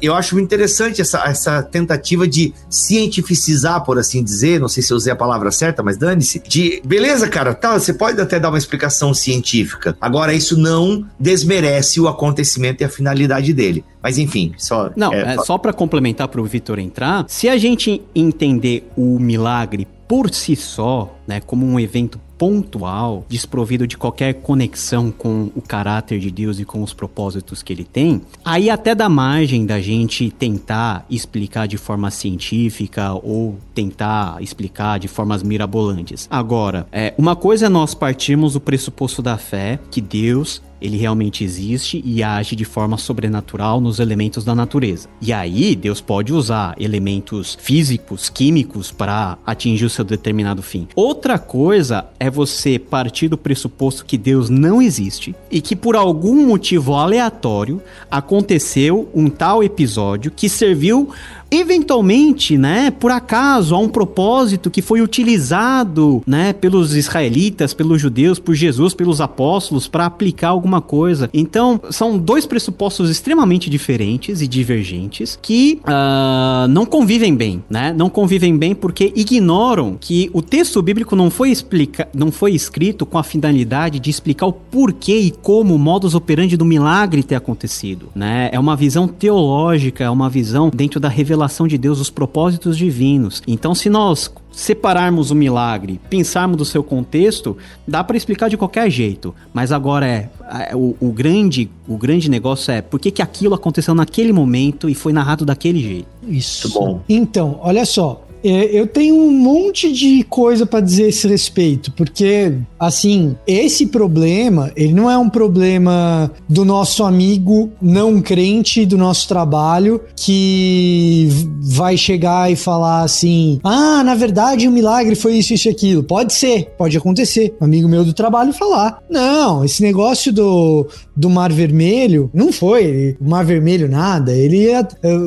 Eu 0.00 0.14
acho 0.14 0.38
interessante 0.38 1.00
essa, 1.00 1.22
essa 1.24 1.62
tentativa 1.62 2.26
de 2.26 2.52
cientificizar, 2.68 3.84
por 3.84 3.98
assim 3.98 4.22
dizer, 4.22 4.60
não 4.60 4.68
sei 4.68 4.82
se 4.82 4.92
eu 4.92 4.96
usei 4.96 5.12
a 5.12 5.16
palavra 5.16 5.50
certa, 5.50 5.82
mas 5.82 5.96
dane-se, 5.96 6.42
de, 6.46 6.82
beleza, 6.84 7.28
cara, 7.28 7.54
tá, 7.54 7.78
você 7.78 7.92
pode 7.92 8.20
até 8.20 8.38
dar 8.38 8.48
uma 8.48 8.58
explicação 8.58 9.14
científica, 9.14 9.96
agora 10.00 10.32
isso 10.32 10.56
não 10.56 11.06
desmerece 11.18 12.00
o 12.00 12.08
acontecimento 12.08 12.82
e 12.82 12.84
a 12.84 12.88
finalidade 12.88 13.52
dele. 13.52 13.84
Mas 14.08 14.18
enfim, 14.18 14.54
só. 14.56 14.90
Não, 14.96 15.12
é, 15.12 15.34
é 15.34 15.38
só 15.42 15.58
para 15.58 15.72
complementar 15.72 16.28
para 16.28 16.40
o 16.40 16.44
Vitor 16.44 16.78
entrar, 16.78 17.26
se 17.28 17.46
a 17.48 17.58
gente 17.58 18.00
entender 18.14 18.90
o 18.96 19.18
milagre 19.18 19.86
por 20.08 20.32
si 20.32 20.56
só, 20.56 21.14
né, 21.26 21.40
como 21.40 21.66
um 21.66 21.78
evento 21.78 22.18
pontual, 22.38 23.26
desprovido 23.28 23.86
de 23.86 23.98
qualquer 23.98 24.34
conexão 24.34 25.10
com 25.10 25.50
o 25.56 25.60
caráter 25.60 26.20
de 26.20 26.30
Deus 26.30 26.60
e 26.60 26.64
com 26.64 26.82
os 26.82 26.94
propósitos 26.94 27.62
que 27.62 27.72
ele 27.72 27.84
tem, 27.84 28.22
aí 28.44 28.70
até 28.70 28.94
dá 28.94 29.08
margem 29.08 29.66
da 29.66 29.80
gente 29.80 30.30
tentar 30.30 31.04
explicar 31.10 31.66
de 31.66 31.76
forma 31.76 32.10
científica 32.12 33.12
ou 33.12 33.56
tentar 33.74 34.40
explicar 34.40 34.98
de 34.98 35.08
formas 35.08 35.42
mirabolantes. 35.42 36.28
Agora, 36.30 36.86
é, 36.92 37.12
uma 37.18 37.34
coisa 37.34 37.66
é 37.66 37.68
nós 37.68 37.92
partirmos 37.92 38.52
do 38.52 38.60
pressuposto 38.60 39.20
da 39.20 39.36
fé 39.36 39.80
que 39.90 40.00
Deus 40.00 40.62
ele 40.80 40.96
realmente 40.96 41.44
existe 41.44 42.02
e 42.04 42.22
age 42.22 42.56
de 42.56 42.64
forma 42.64 42.96
sobrenatural 42.96 43.80
nos 43.80 43.98
elementos 43.98 44.44
da 44.44 44.54
natureza. 44.54 45.08
E 45.20 45.32
aí, 45.32 45.74
Deus 45.74 46.00
pode 46.00 46.32
usar 46.32 46.74
elementos 46.78 47.56
físicos, 47.60 48.28
químicos 48.28 48.90
para 48.90 49.38
atingir 49.46 49.84
o 49.84 49.90
seu 49.90 50.04
determinado 50.04 50.62
fim. 50.62 50.88
Outra 50.94 51.38
coisa 51.38 52.06
é 52.18 52.30
você 52.30 52.78
partir 52.78 53.28
do 53.28 53.38
pressuposto 53.38 54.04
que 54.04 54.18
Deus 54.18 54.48
não 54.48 54.80
existe 54.80 55.34
e 55.50 55.60
que 55.60 55.76
por 55.76 55.96
algum 55.96 56.46
motivo 56.46 56.94
aleatório 56.94 57.82
aconteceu 58.10 59.08
um 59.14 59.28
tal 59.28 59.62
episódio 59.62 60.30
que 60.30 60.48
serviu 60.48 61.10
eventualmente, 61.50 62.58
né, 62.58 62.90
por 62.90 63.10
acaso, 63.10 63.74
há 63.74 63.78
um 63.78 63.88
propósito 63.88 64.70
que 64.70 64.82
foi 64.82 65.00
utilizado, 65.00 66.22
né, 66.26 66.52
pelos 66.52 66.94
israelitas, 66.94 67.72
pelos 67.72 68.00
judeus, 68.00 68.38
por 68.38 68.54
Jesus, 68.54 68.92
pelos 68.94 69.20
apóstolos 69.20 69.88
para 69.88 70.06
aplicar 70.06 70.48
alguma 70.48 70.67
coisa. 70.80 71.30
Então, 71.32 71.80
são 71.90 72.18
dois 72.18 72.46
pressupostos 72.46 73.10
extremamente 73.10 73.70
diferentes 73.70 74.42
e 74.42 74.46
divergentes 74.46 75.38
que 75.40 75.80
uh, 75.84 76.68
não 76.68 76.84
convivem 76.84 77.34
bem, 77.34 77.62
né? 77.68 77.92
Não 77.92 78.10
convivem 78.10 78.56
bem 78.56 78.74
porque 78.74 79.12
ignoram 79.16 79.96
que 79.98 80.30
o 80.32 80.42
texto 80.42 80.80
bíblico 80.82 81.16
não 81.16 81.30
foi 81.30 81.50
explica, 81.50 82.08
não 82.14 82.30
foi 82.30 82.52
escrito 82.52 83.06
com 83.06 83.18
a 83.18 83.22
finalidade 83.22 83.98
de 83.98 84.10
explicar 84.10 84.46
o 84.46 84.52
porquê 84.52 85.18
e 85.18 85.30
como 85.30 85.74
o 85.74 85.78
modus 85.78 86.14
operandi 86.14 86.56
do 86.56 86.64
milagre 86.64 87.22
ter 87.22 87.34
acontecido, 87.34 88.08
né? 88.14 88.50
É 88.52 88.60
uma 88.60 88.76
visão 88.76 89.08
teológica, 89.08 90.04
é 90.04 90.10
uma 90.10 90.28
visão 90.28 90.70
dentro 90.74 91.00
da 91.00 91.08
revelação 91.08 91.66
de 91.66 91.78
Deus, 91.78 92.00
os 92.00 92.10
propósitos 92.10 92.76
divinos. 92.76 93.42
Então, 93.46 93.74
se 93.74 93.88
nós 93.88 94.30
separarmos 94.58 95.30
o 95.30 95.36
milagre, 95.36 96.00
pensarmos 96.10 96.56
do 96.56 96.64
seu 96.64 96.82
contexto, 96.82 97.56
dá 97.86 98.02
para 98.02 98.16
explicar 98.16 98.50
de 98.50 98.56
qualquer 98.56 98.90
jeito. 98.90 99.32
Mas 99.54 99.70
agora 99.70 100.04
é, 100.04 100.28
é 100.68 100.74
o, 100.74 100.96
o, 101.00 101.12
grande 101.12 101.70
o 101.86 101.96
grande 101.96 102.28
negócio 102.28 102.72
é 102.72 102.82
por 102.82 102.98
que, 102.98 103.12
que 103.12 103.22
aquilo 103.22 103.54
aconteceu 103.54 103.94
naquele 103.94 104.32
momento 104.32 104.88
e 104.88 104.96
foi 104.96 105.12
narrado 105.12 105.44
daquele 105.46 105.80
jeito. 105.80 106.08
Isso. 106.26 106.68
Muito 106.68 106.80
bom. 106.80 107.00
Então, 107.08 107.60
olha 107.62 107.86
só, 107.86 108.26
eu 108.42 108.86
tenho 108.86 109.14
um 109.14 109.30
monte 109.30 109.92
de 109.92 110.22
coisa 110.24 110.66
para 110.66 110.80
dizer 110.80 111.04
a 111.04 111.08
esse 111.08 111.26
respeito, 111.28 111.92
porque, 111.92 112.54
assim, 112.78 113.36
esse 113.46 113.86
problema, 113.86 114.70
ele 114.76 114.92
não 114.92 115.10
é 115.10 115.16
um 115.18 115.28
problema 115.28 116.30
do 116.48 116.64
nosso 116.64 117.04
amigo 117.04 117.70
não 117.80 118.20
crente 118.20 118.84
do 118.86 118.96
nosso 118.96 119.28
trabalho 119.28 120.00
que 120.16 121.28
vai 121.60 121.96
chegar 121.96 122.50
e 122.50 122.56
falar 122.56 123.02
assim: 123.02 123.60
ah, 123.62 124.02
na 124.04 124.14
verdade 124.14 124.68
o 124.68 124.72
milagre 124.72 125.14
foi 125.14 125.36
isso, 125.36 125.54
isso 125.54 125.68
e 125.68 125.70
aquilo. 125.70 126.02
Pode 126.02 126.32
ser, 126.32 126.70
pode 126.76 126.96
acontecer. 126.96 127.54
Um 127.60 127.64
amigo 127.64 127.88
meu 127.88 128.04
do 128.04 128.12
trabalho 128.12 128.52
falar: 128.52 129.02
não, 129.08 129.64
esse 129.64 129.82
negócio 129.82 130.32
do, 130.32 130.86
do 131.16 131.28
Mar 131.30 131.52
Vermelho 131.52 132.30
não 132.32 132.52
foi 132.52 133.16
o 133.20 133.28
Mar 133.28 133.44
Vermelho 133.44 133.88
nada, 133.88 134.32
ele, 134.32 134.66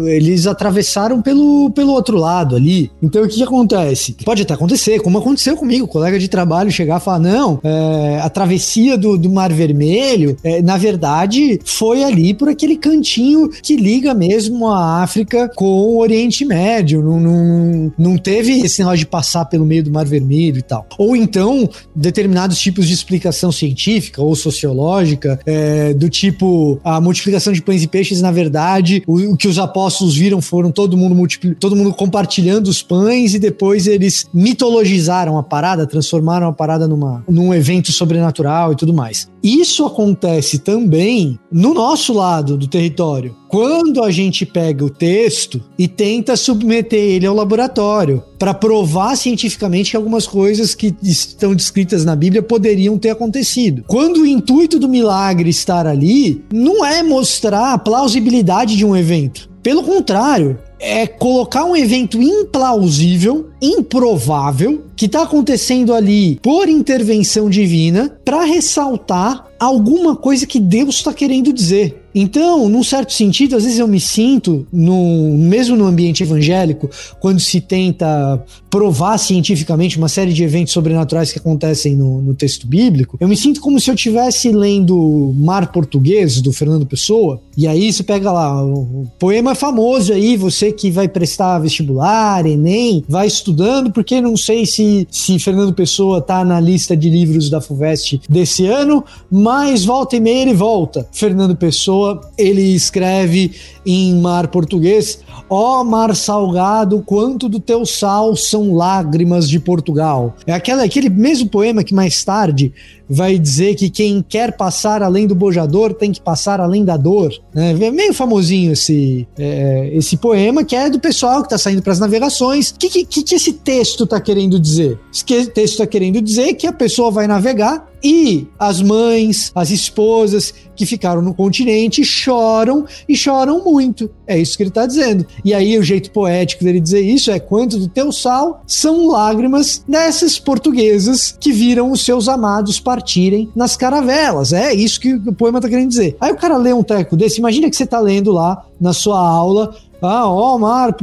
eles 0.08 0.48
atravessaram 0.48 1.22
pelo, 1.22 1.70
pelo 1.72 1.92
outro 1.92 2.18
lado 2.18 2.56
ali. 2.56 2.92
Então 3.02 3.24
o 3.24 3.28
que, 3.28 3.36
que 3.36 3.44
acontece? 3.44 4.16
Pode 4.24 4.44
até 4.44 4.54
acontecer, 4.54 5.00
como 5.00 5.18
aconteceu 5.18 5.58
comigo, 5.58 5.88
colega 5.88 6.20
de 6.20 6.28
trabalho 6.28 6.72
chegar 6.72 7.00
e 7.00 7.04
falar: 7.04 7.20
não, 7.20 7.60
é, 7.64 8.20
a 8.22 8.30
travessia 8.30 8.98
do, 8.98 9.18
do 9.18 9.30
Mar 9.30 9.52
Vermelho, 9.52 10.38
é, 10.44 10.62
na 10.62 10.78
verdade, 10.78 11.60
foi 11.66 12.04
ali 12.04 12.34
por 12.34 12.50
aquele 12.50 12.76
cantinho 12.76 13.50
que 13.50 13.76
liga 13.76 14.14
mesmo 14.14 14.68
a 14.68 15.02
África 15.02 15.50
com 15.56 15.66
o 15.66 16.00
Oriente 16.00 16.46
Médio. 16.46 17.02
Não, 17.02 17.20
não, 17.20 17.94
não 17.98 18.18
teve 18.18 18.60
esse 18.60 18.80
negócio 18.80 19.00
de 19.00 19.06
passar 19.06 19.46
pelo 19.46 19.66
meio 19.66 19.84
do 19.84 19.92
Mar 19.92 20.06
Vermelho 20.06 20.60
e 20.60 20.62
tal. 20.62 20.86
Ou 20.98 21.16
então, 21.16 21.70
determinados 21.96 22.60
tipos 22.60 22.88
de 22.88 22.94
explicação 22.94 23.52
científica 23.52 24.22
ou 24.22 24.36
sociológica, 24.36 25.40
é, 25.46 25.94
do 25.94 26.10
tipo 26.10 26.80
a 26.84 27.02
multiplicação 27.02 27.54
de 27.54 27.62
pães 27.62 27.84
e 27.84 27.88
peixes, 27.88 28.22
na 28.22 28.32
verdade, 28.32 29.04
o, 29.08 29.34
o 29.34 29.38
que 29.38 29.48
os 29.48 29.58
apóstolos 29.58 30.16
viram 30.16 30.42
foram 30.42 30.72
todo 30.72 30.98
mundo, 30.98 31.28
todo 31.60 31.76
mundo 31.76 31.94
compartilhando 31.94 32.68
os 32.68 32.82
pães 32.92 33.34
e 33.34 33.40
depois 33.40 33.88
eles 33.88 34.26
mitologizaram 34.34 35.38
a 35.38 35.44
parada, 35.44 35.88
transformaram 35.88 36.46
a 36.48 36.52
parada 36.52 36.90
numa, 36.90 37.24
num 37.26 37.54
evento 37.54 37.90
sobrenatural 37.90 38.74
e 38.74 38.76
tudo 38.76 38.94
mais. 38.94 39.30
Isso 39.42 39.86
acontece 39.86 40.60
também 40.60 41.40
no 41.50 41.74
nosso 41.74 42.12
lado 42.12 42.58
do 42.58 42.68
território. 42.68 43.34
Quando 43.48 44.04
a 44.04 44.12
gente 44.12 44.46
pega 44.46 44.84
o 44.84 44.90
texto 44.90 45.64
e 45.78 45.88
tenta 45.88 46.36
submeter 46.36 47.00
ele 47.00 47.26
ao 47.26 47.36
laboratório 47.36 48.22
para 48.38 48.54
provar 48.54 49.16
cientificamente 49.16 49.92
que 49.92 49.98
algumas 49.98 50.28
coisas 50.28 50.76
que 50.76 50.94
estão 51.02 51.56
descritas 51.56 52.04
na 52.04 52.16
Bíblia 52.16 52.42
poderiam 52.42 52.98
ter 52.98 53.10
acontecido. 53.10 53.84
Quando 53.88 54.22
o 54.22 54.26
intuito 54.26 54.78
do 54.78 54.90
milagre 54.90 55.50
estar 55.50 55.88
ali 55.88 56.44
não 56.52 56.86
é 56.86 57.02
mostrar 57.04 57.74
a 57.74 57.78
plausibilidade 57.78 58.76
de 58.76 58.86
um 58.86 58.96
evento, 58.96 59.51
Pelo 59.64 59.84
contrário, 59.84 60.58
é 60.80 61.06
colocar 61.06 61.66
um 61.66 61.76
evento 61.76 62.20
implausível, 62.20 63.50
improvável, 63.62 64.86
que 64.96 65.06
está 65.06 65.22
acontecendo 65.22 65.94
ali 65.94 66.40
por 66.42 66.68
intervenção 66.68 67.48
divina, 67.48 68.18
para 68.26 68.44
ressaltar 68.44 69.46
alguma 69.60 70.16
coisa 70.16 70.48
que 70.48 70.60
Deus 70.60 70.96
está 70.96 71.14
querendo 71.14 71.54
dizer. 71.54 72.01
Então, 72.14 72.68
num 72.70 72.84
certo 72.84 73.14
sentido, 73.14 73.56
às 73.56 73.64
vezes 73.64 73.80
eu 73.80 73.88
me 73.88 74.00
sinto, 74.00 74.68
mesmo 74.72 75.76
no 75.76 75.86
ambiente 75.86 76.24
evangélico, 76.24 76.90
quando 77.20 77.40
se 77.40 77.62
tenta 77.62 78.44
provar 78.70 79.18
cientificamente 79.18 79.98
uma 79.98 80.08
série 80.08 80.34
de 80.34 80.44
eventos 80.44 80.74
sobrenaturais 80.74 81.32
que 81.32 81.40
acontecem 81.40 81.96
no, 81.96 82.22
no 82.22 82.34
texto 82.34 82.66
bíblico, 82.68 83.18
eu 83.20 83.28
me 83.28 83.36
sinto 83.36 83.60
como 83.60 83.80
se 83.80 83.90
eu 83.90 83.96
estivesse 83.96 84.52
lendo 84.52 85.34
Mar 85.36 85.72
Português, 85.72 86.42
do 86.42 86.54
Fernando 86.54 86.86
Pessoa, 86.86 87.42
e 87.58 87.68
aí 87.68 87.92
você 87.92 88.04
pega 88.04 88.32
lá, 88.32 88.64
o 88.64 89.08
poema 89.20 89.54
famoso 89.54 90.14
aí, 90.14 90.38
você 90.38 90.72
que 90.72 90.90
vai 90.90 91.08
prestar 91.08 91.60
vestibular, 91.60 92.46
Enem, 92.46 93.04
vai 93.08 93.28
estudando, 93.28 93.92
porque 93.92 94.22
não 94.22 94.38
sei 94.38 94.66
se, 94.66 95.08
se 95.12 95.38
Fernando 95.38 95.74
Pessoa 95.74 96.22
tá 96.22 96.44
na 96.44 96.60
lista 96.60 96.96
de 96.96 97.10
livros 97.10 97.50
da 97.50 97.60
FUVEST 97.60 98.22
desse 98.30 98.66
ano, 98.66 99.04
mas 99.30 99.84
volta 99.84 100.16
e 100.16 100.20
meia 100.20 100.42
ele 100.42 100.54
volta. 100.54 101.08
Fernando 101.12 101.56
Pessoa, 101.56 102.01
ele 102.38 102.62
escreve 102.74 103.52
em 103.86 104.16
mar 104.20 104.48
português: 104.48 105.20
Ó 105.50 105.82
oh, 105.82 105.84
mar 105.84 106.16
salgado, 106.16 107.04
quanto 107.06 107.50
do 107.50 107.60
teu 107.60 107.86
sal 107.86 108.36
são 108.36 108.74
lágrimas 108.74 109.50
de 109.50 109.60
Portugal. 109.60 110.36
É 110.46 110.54
aquela, 110.54 110.84
aquele 110.84 111.10
mesmo 111.10 111.50
poema 111.50 111.84
que 111.84 111.94
mais 111.94 112.24
tarde 112.24 112.74
vai 113.14 113.38
dizer 113.38 113.76
que 113.76 113.90
quem 113.90 114.24
quer 114.28 114.56
passar 114.56 115.04
além 115.04 115.28
do 115.28 115.36
bojador 115.36 115.94
tem 115.94 116.14
que 116.14 116.22
passar 116.22 116.62
além 116.62 116.86
da 116.86 116.96
dor. 116.96 117.34
Né? 117.54 117.72
É 117.72 117.92
meio 117.92 118.14
famosinho 118.14 118.72
esse, 118.72 119.28
é, 119.38 119.90
esse 119.94 120.16
poema, 120.16 120.64
que 120.64 120.76
é 120.76 120.90
do 120.90 121.00
pessoal 121.00 121.42
que 121.42 121.48
está 121.48 121.58
saindo 121.58 121.82
para 121.82 121.92
as 121.92 122.00
navegações. 122.00 122.70
O 122.70 122.76
que, 122.76 123.04
que, 123.04 123.24
que 123.24 123.36
esse 123.36 123.54
texto 123.54 124.06
está 124.06 124.22
querendo 124.22 124.58
dizer? 124.58 124.98
Esse 125.14 125.26
texto 125.26 125.74
está 125.74 125.86
querendo 125.86 126.22
dizer 126.22 126.54
que 126.54 126.66
a 126.66 126.72
pessoa 126.72 127.12
vai 127.12 127.28
navegar 127.28 127.92
e 128.04 128.48
as 128.58 128.82
mães, 128.82 129.52
as 129.54 129.70
esposas 129.70 130.54
que 130.76 130.86
ficaram 130.86 131.22
no 131.22 131.34
continente 131.34 132.04
choram 132.04 132.86
e 133.08 133.16
choram 133.16 133.64
muito. 133.64 134.10
É 134.26 134.40
isso 134.40 134.58
que 134.58 134.64
ele 134.64 134.70
está 134.70 134.86
dizendo. 134.86 135.26
E 135.46 135.54
aí 135.54 135.78
o 135.78 135.84
jeito 135.84 136.12
poético 136.12 136.64
dele 136.64 136.80
dizer 136.80 137.02
isso 137.02 137.30
é 137.30 137.40
quanto 137.40 137.78
do 137.78 137.88
teu 137.88 138.12
sal 138.12 138.64
são 138.66 139.08
lágrimas 139.08 139.84
dessas 139.88 140.40
portuguesas 140.40 141.36
que 141.40 141.52
viram 141.52 141.92
os 141.92 142.04
seus 142.04 142.28
amados 142.28 142.80
partirem 143.02 143.50
nas 143.56 143.76
caravelas. 143.76 144.54
É 144.54 144.74
isso 144.74 145.00
que 145.00 145.14
o 145.14 145.34
poema 145.34 145.58
está 145.58 145.68
querendo 145.68 145.90
dizer. 145.90 146.16
Aí 146.22 146.32
o 146.32 146.38
cara 146.38 146.58
lê 146.58 146.72
um 146.72 146.84
treco 146.84 147.18
desse, 147.18 147.40
imagina 147.40 147.70
que 147.70 147.76
você 147.76 147.84
está 147.84 148.00
lendo 148.00 148.32
lá 148.32 148.66
na 148.80 148.94
sua 148.94 149.20
aula 149.20 149.76
ah, 150.04 150.28
ó, 150.28 150.56
oh, 150.56 150.58
mar, 150.58 150.96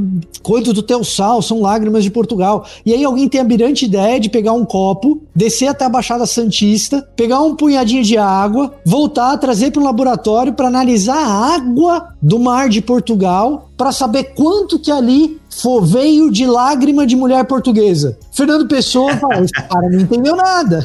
quanto 0.42 0.72
do 0.72 0.82
teu 0.82 1.04
sal, 1.04 1.40
são 1.40 1.60
lágrimas 1.60 2.02
de 2.02 2.10
Portugal. 2.10 2.66
E 2.84 2.92
aí 2.92 3.04
alguém 3.04 3.28
tem 3.28 3.40
a 3.40 3.44
brilhante 3.44 3.84
ideia 3.84 4.18
de 4.18 4.28
pegar 4.28 4.52
um 4.54 4.64
copo, 4.64 5.22
descer 5.32 5.68
até 5.68 5.84
a 5.84 5.88
Baixada 5.88 6.26
Santista, 6.26 7.08
pegar 7.14 7.40
um 7.40 7.54
punhadinho 7.54 8.02
de 8.02 8.18
água, 8.18 8.74
voltar, 8.84 9.36
trazer 9.36 9.70
para 9.70 9.80
o 9.80 9.84
laboratório 9.84 10.52
para 10.52 10.66
analisar 10.66 11.16
a 11.16 11.54
água 11.54 12.08
do 12.20 12.40
mar 12.40 12.68
de 12.68 12.80
Portugal 12.80 13.70
para 13.76 13.92
saber 13.92 14.34
quanto 14.34 14.80
que 14.80 14.90
ali 14.90 15.40
for, 15.48 15.86
veio 15.86 16.28
de 16.28 16.44
lágrima 16.44 17.06
de 17.06 17.14
mulher 17.14 17.44
portuguesa. 17.44 18.18
Fernando 18.32 18.66
Pessoa 18.66 19.16
fala, 19.16 19.44
esse 19.44 19.52
cara 19.52 19.88
não 19.90 20.00
entendeu 20.00 20.34
nada. 20.34 20.84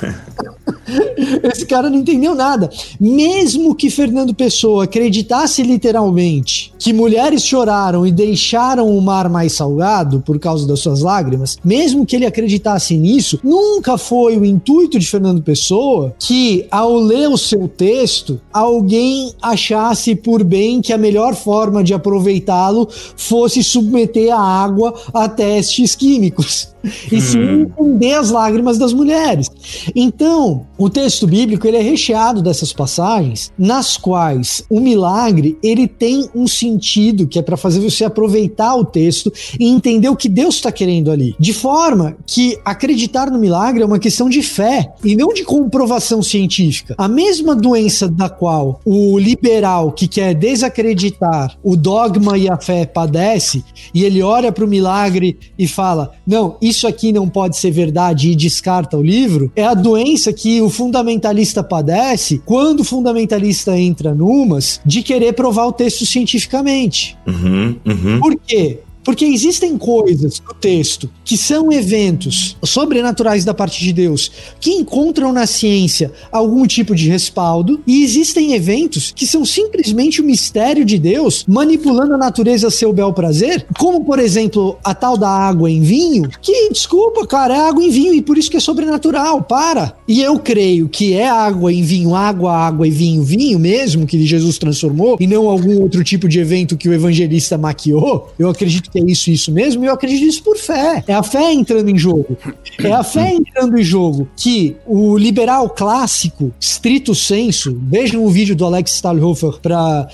Esse 1.52 1.66
cara 1.66 1.88
não 1.88 1.98
entendeu 1.98 2.34
nada. 2.34 2.70
Mesmo 2.98 3.74
que 3.74 3.90
Fernando 3.90 4.34
Pessoa 4.34 4.84
acreditasse 4.84 5.62
literalmente 5.62 6.72
que 6.78 6.92
mulheres 6.92 7.44
choraram 7.44 8.06
e 8.06 8.12
deixaram 8.12 8.88
o 8.88 9.00
mar 9.00 9.28
mais 9.28 9.52
salgado 9.52 10.20
por 10.20 10.38
causa 10.38 10.66
das 10.66 10.80
suas 10.80 11.00
lágrimas, 11.00 11.58
mesmo 11.62 12.06
que 12.06 12.16
ele 12.16 12.26
acreditasse 12.26 12.96
nisso, 12.96 13.38
nunca 13.42 13.98
foi 13.98 14.36
o 14.36 14.44
intuito 14.44 14.98
de 14.98 15.06
Fernando 15.06 15.42
Pessoa 15.42 16.14
que, 16.18 16.66
ao 16.70 16.96
ler 16.96 17.28
o 17.28 17.38
seu 17.38 17.68
texto, 17.68 18.40
alguém 18.52 19.32
achasse 19.40 20.14
por 20.14 20.42
bem 20.42 20.80
que 20.80 20.92
a 20.92 20.98
melhor 20.98 21.34
forma 21.34 21.84
de 21.84 21.94
aproveitá-lo 21.94 22.88
fosse 23.16 23.62
submeter 23.62 24.34
a 24.34 24.40
água 24.40 24.94
a 25.12 25.28
testes 25.28 25.94
químicos 25.94 26.70
e 27.10 27.20
sim 27.20 27.38
hum. 27.38 27.62
entender 27.62 28.14
as 28.14 28.30
lágrimas 28.30 28.78
das 28.78 28.92
mulheres. 28.92 29.48
Então, 29.94 30.66
o 30.78 30.88
texto 30.88 31.26
bíblico 31.26 31.66
ele 31.66 31.76
é 31.76 31.82
recheado 31.82 32.42
dessas 32.42 32.72
passagens 32.72 33.52
nas 33.58 33.96
quais 33.96 34.64
o 34.70 34.80
milagre 34.80 35.58
ele 35.62 35.86
tem 35.86 36.28
um 36.34 36.46
sentido 36.46 37.26
que 37.26 37.38
é 37.38 37.42
para 37.42 37.56
fazer 37.56 37.80
você 37.80 38.04
aproveitar 38.04 38.74
o 38.74 38.84
texto 38.84 39.32
e 39.58 39.66
entender 39.68 40.08
o 40.08 40.16
que 40.16 40.28
Deus 40.28 40.56
está 40.56 40.72
querendo 40.72 41.10
ali. 41.10 41.34
De 41.38 41.52
forma 41.52 42.16
que 42.26 42.58
acreditar 42.64 43.30
no 43.30 43.38
milagre 43.38 43.82
é 43.82 43.86
uma 43.86 43.98
questão 43.98 44.28
de 44.28 44.42
fé 44.42 44.92
e 45.04 45.16
não 45.16 45.32
de 45.32 45.44
comprovação 45.44 46.22
científica. 46.22 46.94
A 46.96 47.08
mesma 47.08 47.54
doença 47.54 48.08
da 48.08 48.28
qual 48.28 48.80
o 48.84 49.18
liberal 49.18 49.92
que 49.92 50.08
quer 50.08 50.34
desacreditar 50.34 51.56
o 51.62 51.76
dogma 51.76 52.38
e 52.38 52.48
a 52.48 52.56
fé 52.56 52.86
padece 52.86 53.64
e 53.94 54.04
ele 54.04 54.22
olha 54.22 54.52
para 54.52 54.64
o 54.64 54.68
milagre 54.68 55.38
e 55.58 55.66
fala: 55.66 56.12
não, 56.26 56.56
isso 56.70 56.86
aqui 56.86 57.12
não 57.12 57.28
pode 57.28 57.56
ser 57.56 57.70
verdade 57.70 58.30
e 58.30 58.36
descarta 58.36 58.96
o 58.96 59.02
livro, 59.02 59.52
é 59.54 59.64
a 59.64 59.74
doença 59.74 60.32
que 60.32 60.60
o 60.62 60.70
fundamentalista 60.70 61.62
padece 61.62 62.40
quando 62.44 62.80
o 62.80 62.84
fundamentalista 62.84 63.78
entra 63.78 64.14
numas 64.14 64.80
de 64.84 65.02
querer 65.02 65.34
provar 65.34 65.66
o 65.66 65.72
texto 65.72 66.06
cientificamente. 66.06 67.16
Uhum, 67.26 67.76
uhum. 67.86 68.20
Por 68.20 68.36
quê? 68.36 68.80
Porque 69.04 69.24
existem 69.24 69.76
coisas 69.78 70.40
no 70.46 70.54
texto 70.54 71.10
que 71.24 71.36
são 71.36 71.72
eventos 71.72 72.56
sobrenaturais 72.62 73.44
da 73.44 73.54
parte 73.54 73.82
de 73.82 73.92
Deus 73.92 74.30
que 74.60 74.70
encontram 74.70 75.32
na 75.32 75.46
ciência 75.46 76.12
algum 76.30 76.66
tipo 76.66 76.94
de 76.94 77.08
respaldo, 77.08 77.80
e 77.86 78.02
existem 78.02 78.52
eventos 78.54 79.12
que 79.14 79.26
são 79.26 79.44
simplesmente 79.44 80.20
o 80.20 80.24
mistério 80.24 80.84
de 80.84 80.98
Deus 80.98 81.44
manipulando 81.48 82.14
a 82.14 82.18
natureza 82.18 82.68
a 82.68 82.70
seu 82.70 82.92
bel 82.92 83.12
prazer, 83.12 83.66
como 83.78 84.04
por 84.04 84.18
exemplo 84.18 84.78
a 84.84 84.94
tal 84.94 85.16
da 85.16 85.28
água 85.28 85.70
em 85.70 85.80
vinho, 85.80 86.28
que 86.40 86.70
desculpa, 86.70 87.26
cara, 87.26 87.56
é 87.56 87.60
água 87.68 87.82
em 87.82 87.90
vinho 87.90 88.14
e 88.14 88.22
por 88.22 88.36
isso 88.36 88.50
que 88.50 88.56
é 88.56 88.60
sobrenatural, 88.60 89.42
para. 89.42 89.96
E 90.06 90.20
eu 90.20 90.38
creio 90.38 90.88
que 90.88 91.14
é 91.14 91.28
água 91.28 91.72
em 91.72 91.82
vinho, 91.82 92.14
água, 92.14 92.52
água 92.52 92.86
e 92.86 92.90
vinho, 92.90 93.22
vinho 93.22 93.58
mesmo 93.58 94.06
que 94.06 94.24
Jesus 94.26 94.58
transformou 94.58 95.16
e 95.20 95.26
não 95.26 95.48
algum 95.48 95.80
outro 95.80 96.02
tipo 96.04 96.28
de 96.28 96.38
evento 96.38 96.76
que 96.76 96.88
o 96.88 96.92
evangelista 96.92 97.56
maquiou. 97.56 98.32
Eu 98.38 98.48
acredito 98.48 98.89
que 98.90 98.98
é 98.98 99.04
isso 99.04 99.30
isso 99.30 99.52
mesmo, 99.52 99.84
e 99.84 99.86
eu 99.86 99.94
acredito 99.94 100.24
nisso 100.24 100.42
por 100.42 100.56
fé. 100.56 101.02
É 101.06 101.14
a 101.14 101.22
fé 101.22 101.52
entrando 101.52 101.88
em 101.88 101.98
jogo. 101.98 102.36
É 102.78 102.92
a 102.92 103.02
fé 103.02 103.32
entrando 103.32 103.78
em 103.78 103.82
jogo 103.82 104.28
que 104.36 104.76
o 104.86 105.16
liberal 105.16 105.70
clássico, 105.70 106.52
estrito 106.60 107.14
senso, 107.14 107.78
vejam 107.82 108.24
o 108.24 108.30
vídeo 108.30 108.56
do 108.56 108.64
Alex 108.64 108.92
Stahlhofer 108.94 109.58
para 109.60 110.08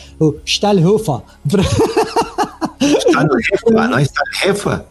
Stahlhofer 0.45 1.21
pra... 1.49 1.63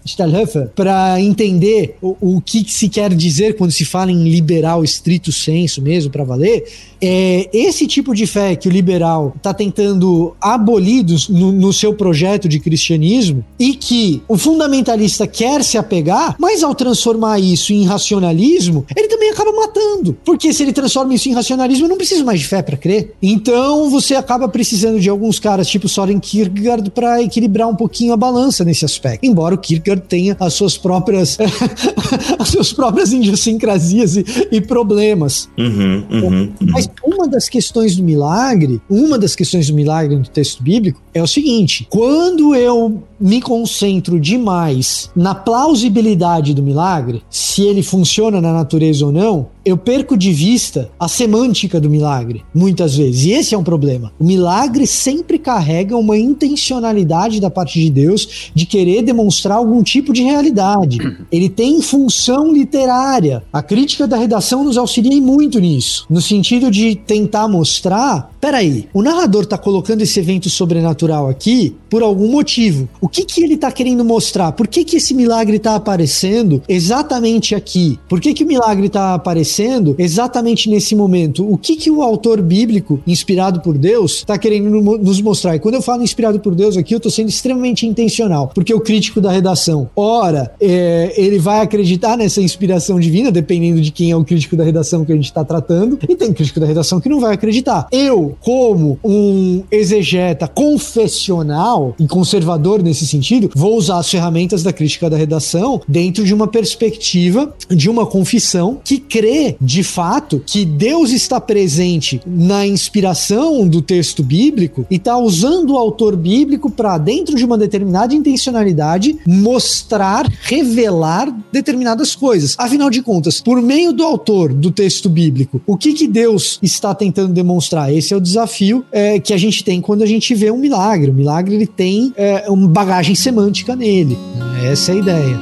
Stahlhofer, 0.05 0.69
para 0.75 1.19
entender 1.21 1.97
o, 2.01 2.15
o 2.19 2.41
que 2.41 2.65
se 2.69 2.89
quer 2.89 3.13
dizer 3.13 3.55
quando 3.55 3.71
se 3.71 3.85
fala 3.85 4.11
em 4.11 4.29
liberal 4.29 4.83
estrito 4.83 5.31
senso 5.31 5.81
mesmo, 5.81 6.11
para 6.11 6.23
valer, 6.23 6.65
é 7.01 7.49
esse 7.53 7.85
tipo 7.87 8.13
de 8.13 8.25
fé 8.25 8.55
que 8.55 8.67
o 8.67 8.71
liberal 8.71 9.33
está 9.35 9.53
tentando 9.53 10.35
abolir 10.41 11.05
no, 11.29 11.51
no, 11.51 11.73
seu 11.73 11.93
projeto 11.93 12.47
de 12.47 12.59
cristianismo 12.59 13.43
e 13.59 13.75
que 13.75 14.23
o 14.27 14.37
fundamentalista 14.37 15.27
quer 15.27 15.63
se 15.63 15.77
apegar, 15.77 16.35
mas 16.39 16.63
ao 16.63 16.73
transformar 16.73 17.39
isso 17.39 17.73
em 17.73 17.85
racionalismo, 17.85 18.85
ele 18.95 19.07
também 19.07 19.29
acaba 19.29 19.51
matando. 19.51 20.17
Porque 20.23 20.53
se 20.53 20.63
ele 20.63 20.73
transforma 20.73 21.13
isso 21.13 21.29
em 21.29 21.33
racionalismo, 21.33 21.85
eu 21.85 21.89
não 21.89 21.97
preciso 21.97 22.25
mais 22.25 22.39
de 22.39 22.47
fé 22.47 22.61
para 22.61 22.77
crer. 22.77 23.13
Então 23.21 23.89
você 23.89 24.15
acaba 24.15 24.47
precisando 24.47 24.99
de 24.99 25.09
alguns 25.09 25.39
caras 25.39 25.67
tipo 25.67 25.87
Soren 25.87 26.19
Kierkegaard 26.19 26.89
para 26.91 27.21
equilibrar 27.21 27.67
um 27.67 27.74
pouquinho 27.75 28.13
a 28.13 28.17
balança 28.17 28.63
nesse 28.63 28.85
aspecto. 28.85 29.25
Embora 29.25 29.55
o 29.55 29.57
Kierkegaard 29.57 30.03
tenha 30.07 30.35
as 30.39 30.53
suas 30.53 30.77
próprias 30.77 31.37
as 32.39 32.49
suas 32.49 32.73
próprias 32.73 33.11
idiosincrasias 33.11 34.15
e, 34.15 34.25
e 34.51 34.61
problemas. 34.61 35.49
Uhum, 35.57 36.05
uhum, 36.09 36.21
uhum. 36.21 36.53
Mas 36.71 36.89
uma 37.03 37.27
das 37.27 37.49
questões 37.49 37.95
do 37.95 38.03
milagre, 38.03 38.81
uma 38.89 39.17
das 39.17 39.35
questões 39.35 39.67
do 39.67 39.73
milagre 39.73 40.15
no 40.15 40.27
texto 40.27 40.61
bíblico 40.61 41.01
é 41.13 41.21
o 41.21 41.27
seguinte: 41.27 41.87
quando 41.89 42.55
eu 42.55 43.03
me 43.19 43.41
concentro 43.41 44.19
demais 44.19 45.09
na 45.15 45.33
plausibilidade 45.33 46.53
do 46.53 46.63
milagre, 46.63 47.23
se 47.29 47.63
ele 47.63 47.81
funciona 47.81 48.41
na 48.41 48.53
natureza 48.53 49.05
ou 49.05 49.11
não, 49.11 49.47
eu 49.65 49.75
perco 49.75 50.15
de 50.15 50.31
vista 50.31 50.91
a 50.99 51.07
semântica 51.07 51.81
do 51.81 51.89
milagre, 51.89 52.43
muitas 52.53 52.95
vezes. 52.95 53.25
E 53.25 53.31
esse 53.31 53.55
é 53.55 53.57
um 53.57 53.63
problema. 53.63 54.13
O 54.19 54.23
milagre 54.23 54.85
sempre 54.85 55.39
carrega 55.39 55.97
uma 55.97 56.15
intencionalidade 56.15 57.39
da 57.39 57.49
parte 57.49 57.79
de 57.79 57.89
Deus 57.89 58.51
de 58.53 58.65
querer 58.67 59.01
demonstrar 59.01 59.57
algum 59.57 59.81
tipo 59.81 60.13
de 60.13 60.21
realidade. 60.21 60.99
Ele 61.31 61.49
tem 61.49 61.81
função 61.81 62.53
literária. 62.53 63.43
A 63.51 63.63
crítica 63.63 64.07
da 64.07 64.17
redação 64.17 64.63
nos 64.63 64.77
auxilia 64.77 65.19
muito 65.19 65.59
nisso, 65.59 66.05
no 66.09 66.21
sentido 66.21 66.69
de 66.69 66.95
tentar 66.95 67.47
mostrar, 67.47 68.31
peraí, 68.39 68.87
o 68.93 69.01
narrador 69.01 69.43
está 69.43 69.57
colocando 69.57 70.01
esse 70.01 70.19
evento 70.19 70.49
sobrenatural 70.49 71.27
aqui 71.27 71.75
por 71.89 72.03
algum 72.03 72.29
motivo. 72.29 72.87
O 73.01 73.09
que 73.15 73.23
que 73.23 73.43
ele 73.43 73.55
tá 73.55 73.71
querendo 73.71 74.03
mostrar? 74.03 74.51
Por 74.51 74.67
que 74.67 74.83
que 74.83 74.97
esse 74.97 75.13
milagre 75.13 75.57
tá 75.57 75.75
aparecendo 75.75 76.61
exatamente 76.67 77.55
aqui? 77.55 77.97
Por 78.09 78.19
que 78.19 78.33
que 78.33 78.43
o 78.43 78.47
milagre 78.47 78.89
tá 78.89 79.13
aparecendo 79.13 79.95
exatamente 79.97 80.69
nesse 80.69 80.95
momento? 80.95 81.49
O 81.49 81.57
que 81.57 81.77
que 81.77 81.89
o 81.89 82.01
autor 82.01 82.41
bíblico, 82.41 82.99
inspirado 83.07 83.61
por 83.61 83.77
Deus, 83.77 84.23
tá 84.25 84.37
querendo 84.37 84.69
nos 84.69 85.21
mostrar? 85.21 85.55
E 85.55 85.59
quando 85.59 85.75
eu 85.75 85.81
falo 85.81 86.03
inspirado 86.03 86.39
por 86.39 86.53
Deus 86.53 86.75
aqui, 86.75 86.93
eu 86.93 86.99
tô 86.99 87.09
sendo 87.09 87.29
extremamente 87.29 87.87
intencional, 87.87 88.51
porque 88.53 88.73
o 88.73 88.81
crítico 88.81 89.21
da 89.21 89.31
redação, 89.31 89.89
ora, 89.95 90.53
é, 90.59 91.13
ele 91.15 91.39
vai 91.39 91.61
acreditar 91.61 92.17
nessa 92.17 92.41
inspiração 92.41 92.99
divina, 92.99 93.31
dependendo 93.31 93.79
de 93.79 93.91
quem 93.91 94.11
é 94.11 94.15
o 94.15 94.25
crítico 94.25 94.57
da 94.57 94.63
redação 94.63 95.05
que 95.05 95.11
a 95.11 95.15
gente 95.15 95.25
está 95.25 95.43
tratando, 95.45 95.97
e 96.07 96.15
tem 96.15 96.33
crítico 96.33 96.59
da 96.59 96.65
redação 96.65 96.99
que 96.99 97.07
não 97.07 97.19
vai 97.19 97.33
acreditar. 97.33 97.87
Eu, 97.91 98.35
como 98.41 98.99
um 99.03 99.63
exegeta 99.71 100.47
confessional 100.47 101.95
e 101.99 102.07
conservador 102.07 102.81
nesse 102.83 102.94
sentido, 103.03 103.49
vou 103.55 103.75
usar 103.75 103.97
as 103.97 104.11
ferramentas 104.11 104.61
da 104.61 104.71
crítica 104.71 105.09
da 105.09 105.17
redação 105.17 105.81
dentro 105.87 106.23
de 106.23 106.33
uma 106.33 106.47
perspectiva 106.47 107.51
de 107.69 107.89
uma 107.89 108.05
confissão 108.05 108.79
que 108.83 108.99
crê, 108.99 109.55
de 109.59 109.81
fato, 109.81 110.43
que 110.45 110.65
Deus 110.65 111.11
está 111.11 111.41
presente 111.41 112.21
na 112.25 112.67
inspiração 112.67 113.67
do 113.67 113.81
texto 113.81 114.21
bíblico 114.21 114.85
e 114.89 114.95
está 114.95 115.17
usando 115.17 115.71
o 115.71 115.77
autor 115.77 116.15
bíblico 116.15 116.69
para, 116.69 116.97
dentro 116.97 117.35
de 117.35 117.43
uma 117.43 117.57
determinada 117.57 118.13
intencionalidade, 118.13 119.17
mostrar, 119.25 120.29
revelar 120.41 121.35
determinadas 121.51 122.15
coisas. 122.15 122.55
Afinal 122.57 122.89
de 122.89 123.01
contas, 123.01 123.41
por 123.41 123.61
meio 123.61 123.91
do 123.91 124.03
autor 124.03 124.53
do 124.53 124.69
texto 124.69 125.09
bíblico, 125.09 125.61
o 125.65 125.77
que, 125.77 125.93
que 125.93 126.07
Deus 126.07 126.59
está 126.61 126.93
tentando 126.93 127.33
demonstrar? 127.33 127.93
Esse 127.93 128.13
é 128.13 128.17
o 128.17 128.21
desafio 128.21 128.85
é, 128.91 129.19
que 129.19 129.33
a 129.33 129.37
gente 129.37 129.63
tem 129.63 129.81
quando 129.81 130.03
a 130.03 130.05
gente 130.05 130.33
vê 130.35 130.51
um 130.51 130.57
milagre. 130.57 131.11
O 131.11 131.13
milagre 131.13 131.55
ele 131.55 131.67
tem 131.67 132.13
é, 132.15 132.45
uma 132.49 132.67
bagagem 132.85 133.15
semântica 133.15 133.75
nele. 133.75 134.15
Essa 134.63 134.91
é 134.91 134.95
a 134.95 134.97
ideia. 134.97 135.39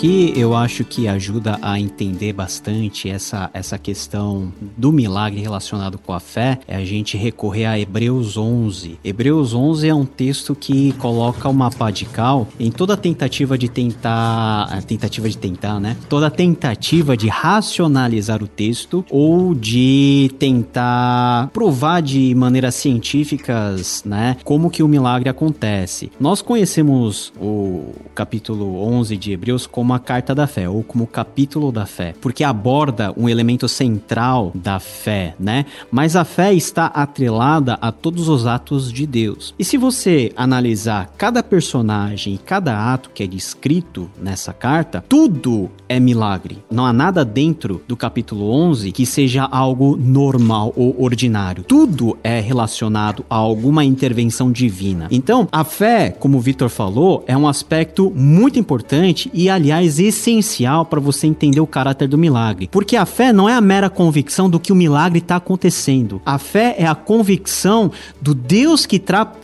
Que 0.00 0.32
eu 0.34 0.56
acho 0.56 0.82
que 0.82 1.06
ajuda 1.06 1.58
a 1.60 1.78
entender 1.78 2.32
bastante 2.32 3.10
essa, 3.10 3.50
essa 3.52 3.76
questão 3.76 4.50
do 4.74 4.90
milagre 4.90 5.42
relacionado 5.42 5.98
com 5.98 6.14
a 6.14 6.18
fé 6.18 6.58
é 6.66 6.74
a 6.74 6.84
gente 6.86 7.18
recorrer 7.18 7.66
a 7.66 7.78
Hebreus 7.78 8.38
11. 8.38 8.98
Hebreus 9.04 9.52
11 9.52 9.88
é 9.88 9.94
um 9.94 10.06
texto 10.06 10.54
que 10.54 10.92
coloca 10.92 11.46
uma 11.50 11.70
pá 11.70 11.90
de 11.90 12.06
cal 12.06 12.48
em 12.58 12.70
toda 12.70 12.96
tentativa 12.96 13.58
de 13.58 13.68
tentar, 13.68 14.82
tentativa 14.84 15.28
de 15.28 15.36
tentar, 15.36 15.78
né? 15.78 15.94
Toda 16.08 16.30
tentativa 16.30 17.14
de 17.14 17.28
racionalizar 17.28 18.42
o 18.42 18.48
texto 18.48 19.04
ou 19.10 19.54
de 19.54 20.30
tentar 20.38 21.50
provar 21.52 22.00
de 22.00 22.34
maneiras 22.34 22.74
científicas, 22.74 24.02
né, 24.06 24.38
como 24.44 24.70
que 24.70 24.82
o 24.82 24.88
milagre 24.88 25.28
acontece. 25.28 26.10
Nós 26.18 26.40
conhecemos 26.40 27.34
o 27.38 27.92
capítulo 28.14 28.82
11 28.82 29.14
de 29.18 29.32
Hebreus 29.32 29.66
como 29.66 29.89
como 29.90 29.96
a 29.96 29.98
carta 29.98 30.36
da 30.36 30.46
fé 30.46 30.68
ou 30.68 30.84
como 30.84 31.04
capítulo 31.04 31.72
da 31.72 31.84
fé, 31.84 32.14
porque 32.20 32.44
aborda 32.44 33.12
um 33.16 33.28
elemento 33.28 33.66
central 33.66 34.52
da 34.54 34.78
fé, 34.78 35.34
né? 35.38 35.66
Mas 35.90 36.14
a 36.14 36.24
fé 36.24 36.54
está 36.54 36.86
atrelada 36.86 37.76
a 37.80 37.90
todos 37.90 38.28
os 38.28 38.46
atos 38.46 38.92
de 38.92 39.04
Deus. 39.04 39.52
E 39.58 39.64
se 39.64 39.76
você 39.76 40.32
analisar 40.36 41.12
cada 41.18 41.42
personagem 41.42 42.34
e 42.34 42.38
cada 42.38 42.92
ato 42.94 43.10
que 43.12 43.24
é 43.24 43.26
descrito 43.26 44.08
nessa 44.22 44.52
carta, 44.52 45.04
tudo 45.08 45.68
é 45.88 45.98
milagre. 45.98 46.62
Não 46.70 46.86
há 46.86 46.92
nada 46.92 47.24
dentro 47.24 47.82
do 47.88 47.96
capítulo 47.96 48.52
11 48.52 48.92
que 48.92 49.04
seja 49.04 49.42
algo 49.42 49.96
normal 49.96 50.72
ou 50.76 50.94
ordinário. 51.02 51.64
Tudo 51.64 52.16
é 52.22 52.38
relacionado 52.38 53.24
a 53.28 53.34
alguma 53.34 53.84
intervenção 53.84 54.52
divina. 54.52 55.08
Então, 55.10 55.48
a 55.50 55.64
fé, 55.64 56.10
como 56.10 56.38
o 56.38 56.40
Victor 56.40 56.68
falou, 56.68 57.24
é 57.26 57.36
um 57.36 57.48
aspecto 57.48 58.12
muito 58.14 58.56
importante 58.56 59.28
e, 59.34 59.50
aliás, 59.50 59.79
mais 59.80 59.98
essencial 59.98 60.84
para 60.84 61.00
você 61.00 61.26
entender 61.26 61.58
o 61.58 61.66
caráter 61.66 62.06
do 62.06 62.18
milagre. 62.18 62.68
Porque 62.70 62.96
a 62.96 63.06
fé 63.06 63.32
não 63.32 63.48
é 63.48 63.54
a 63.54 63.62
mera 63.62 63.88
convicção 63.88 64.50
do 64.50 64.60
que 64.60 64.72
o 64.72 64.76
milagre 64.76 65.20
está 65.20 65.36
acontecendo. 65.36 66.20
A 66.24 66.38
fé 66.38 66.74
é 66.78 66.86
a 66.86 66.94
convicção 66.94 67.90
do 68.20 68.34
Deus 68.34 68.84
que, 68.84 68.98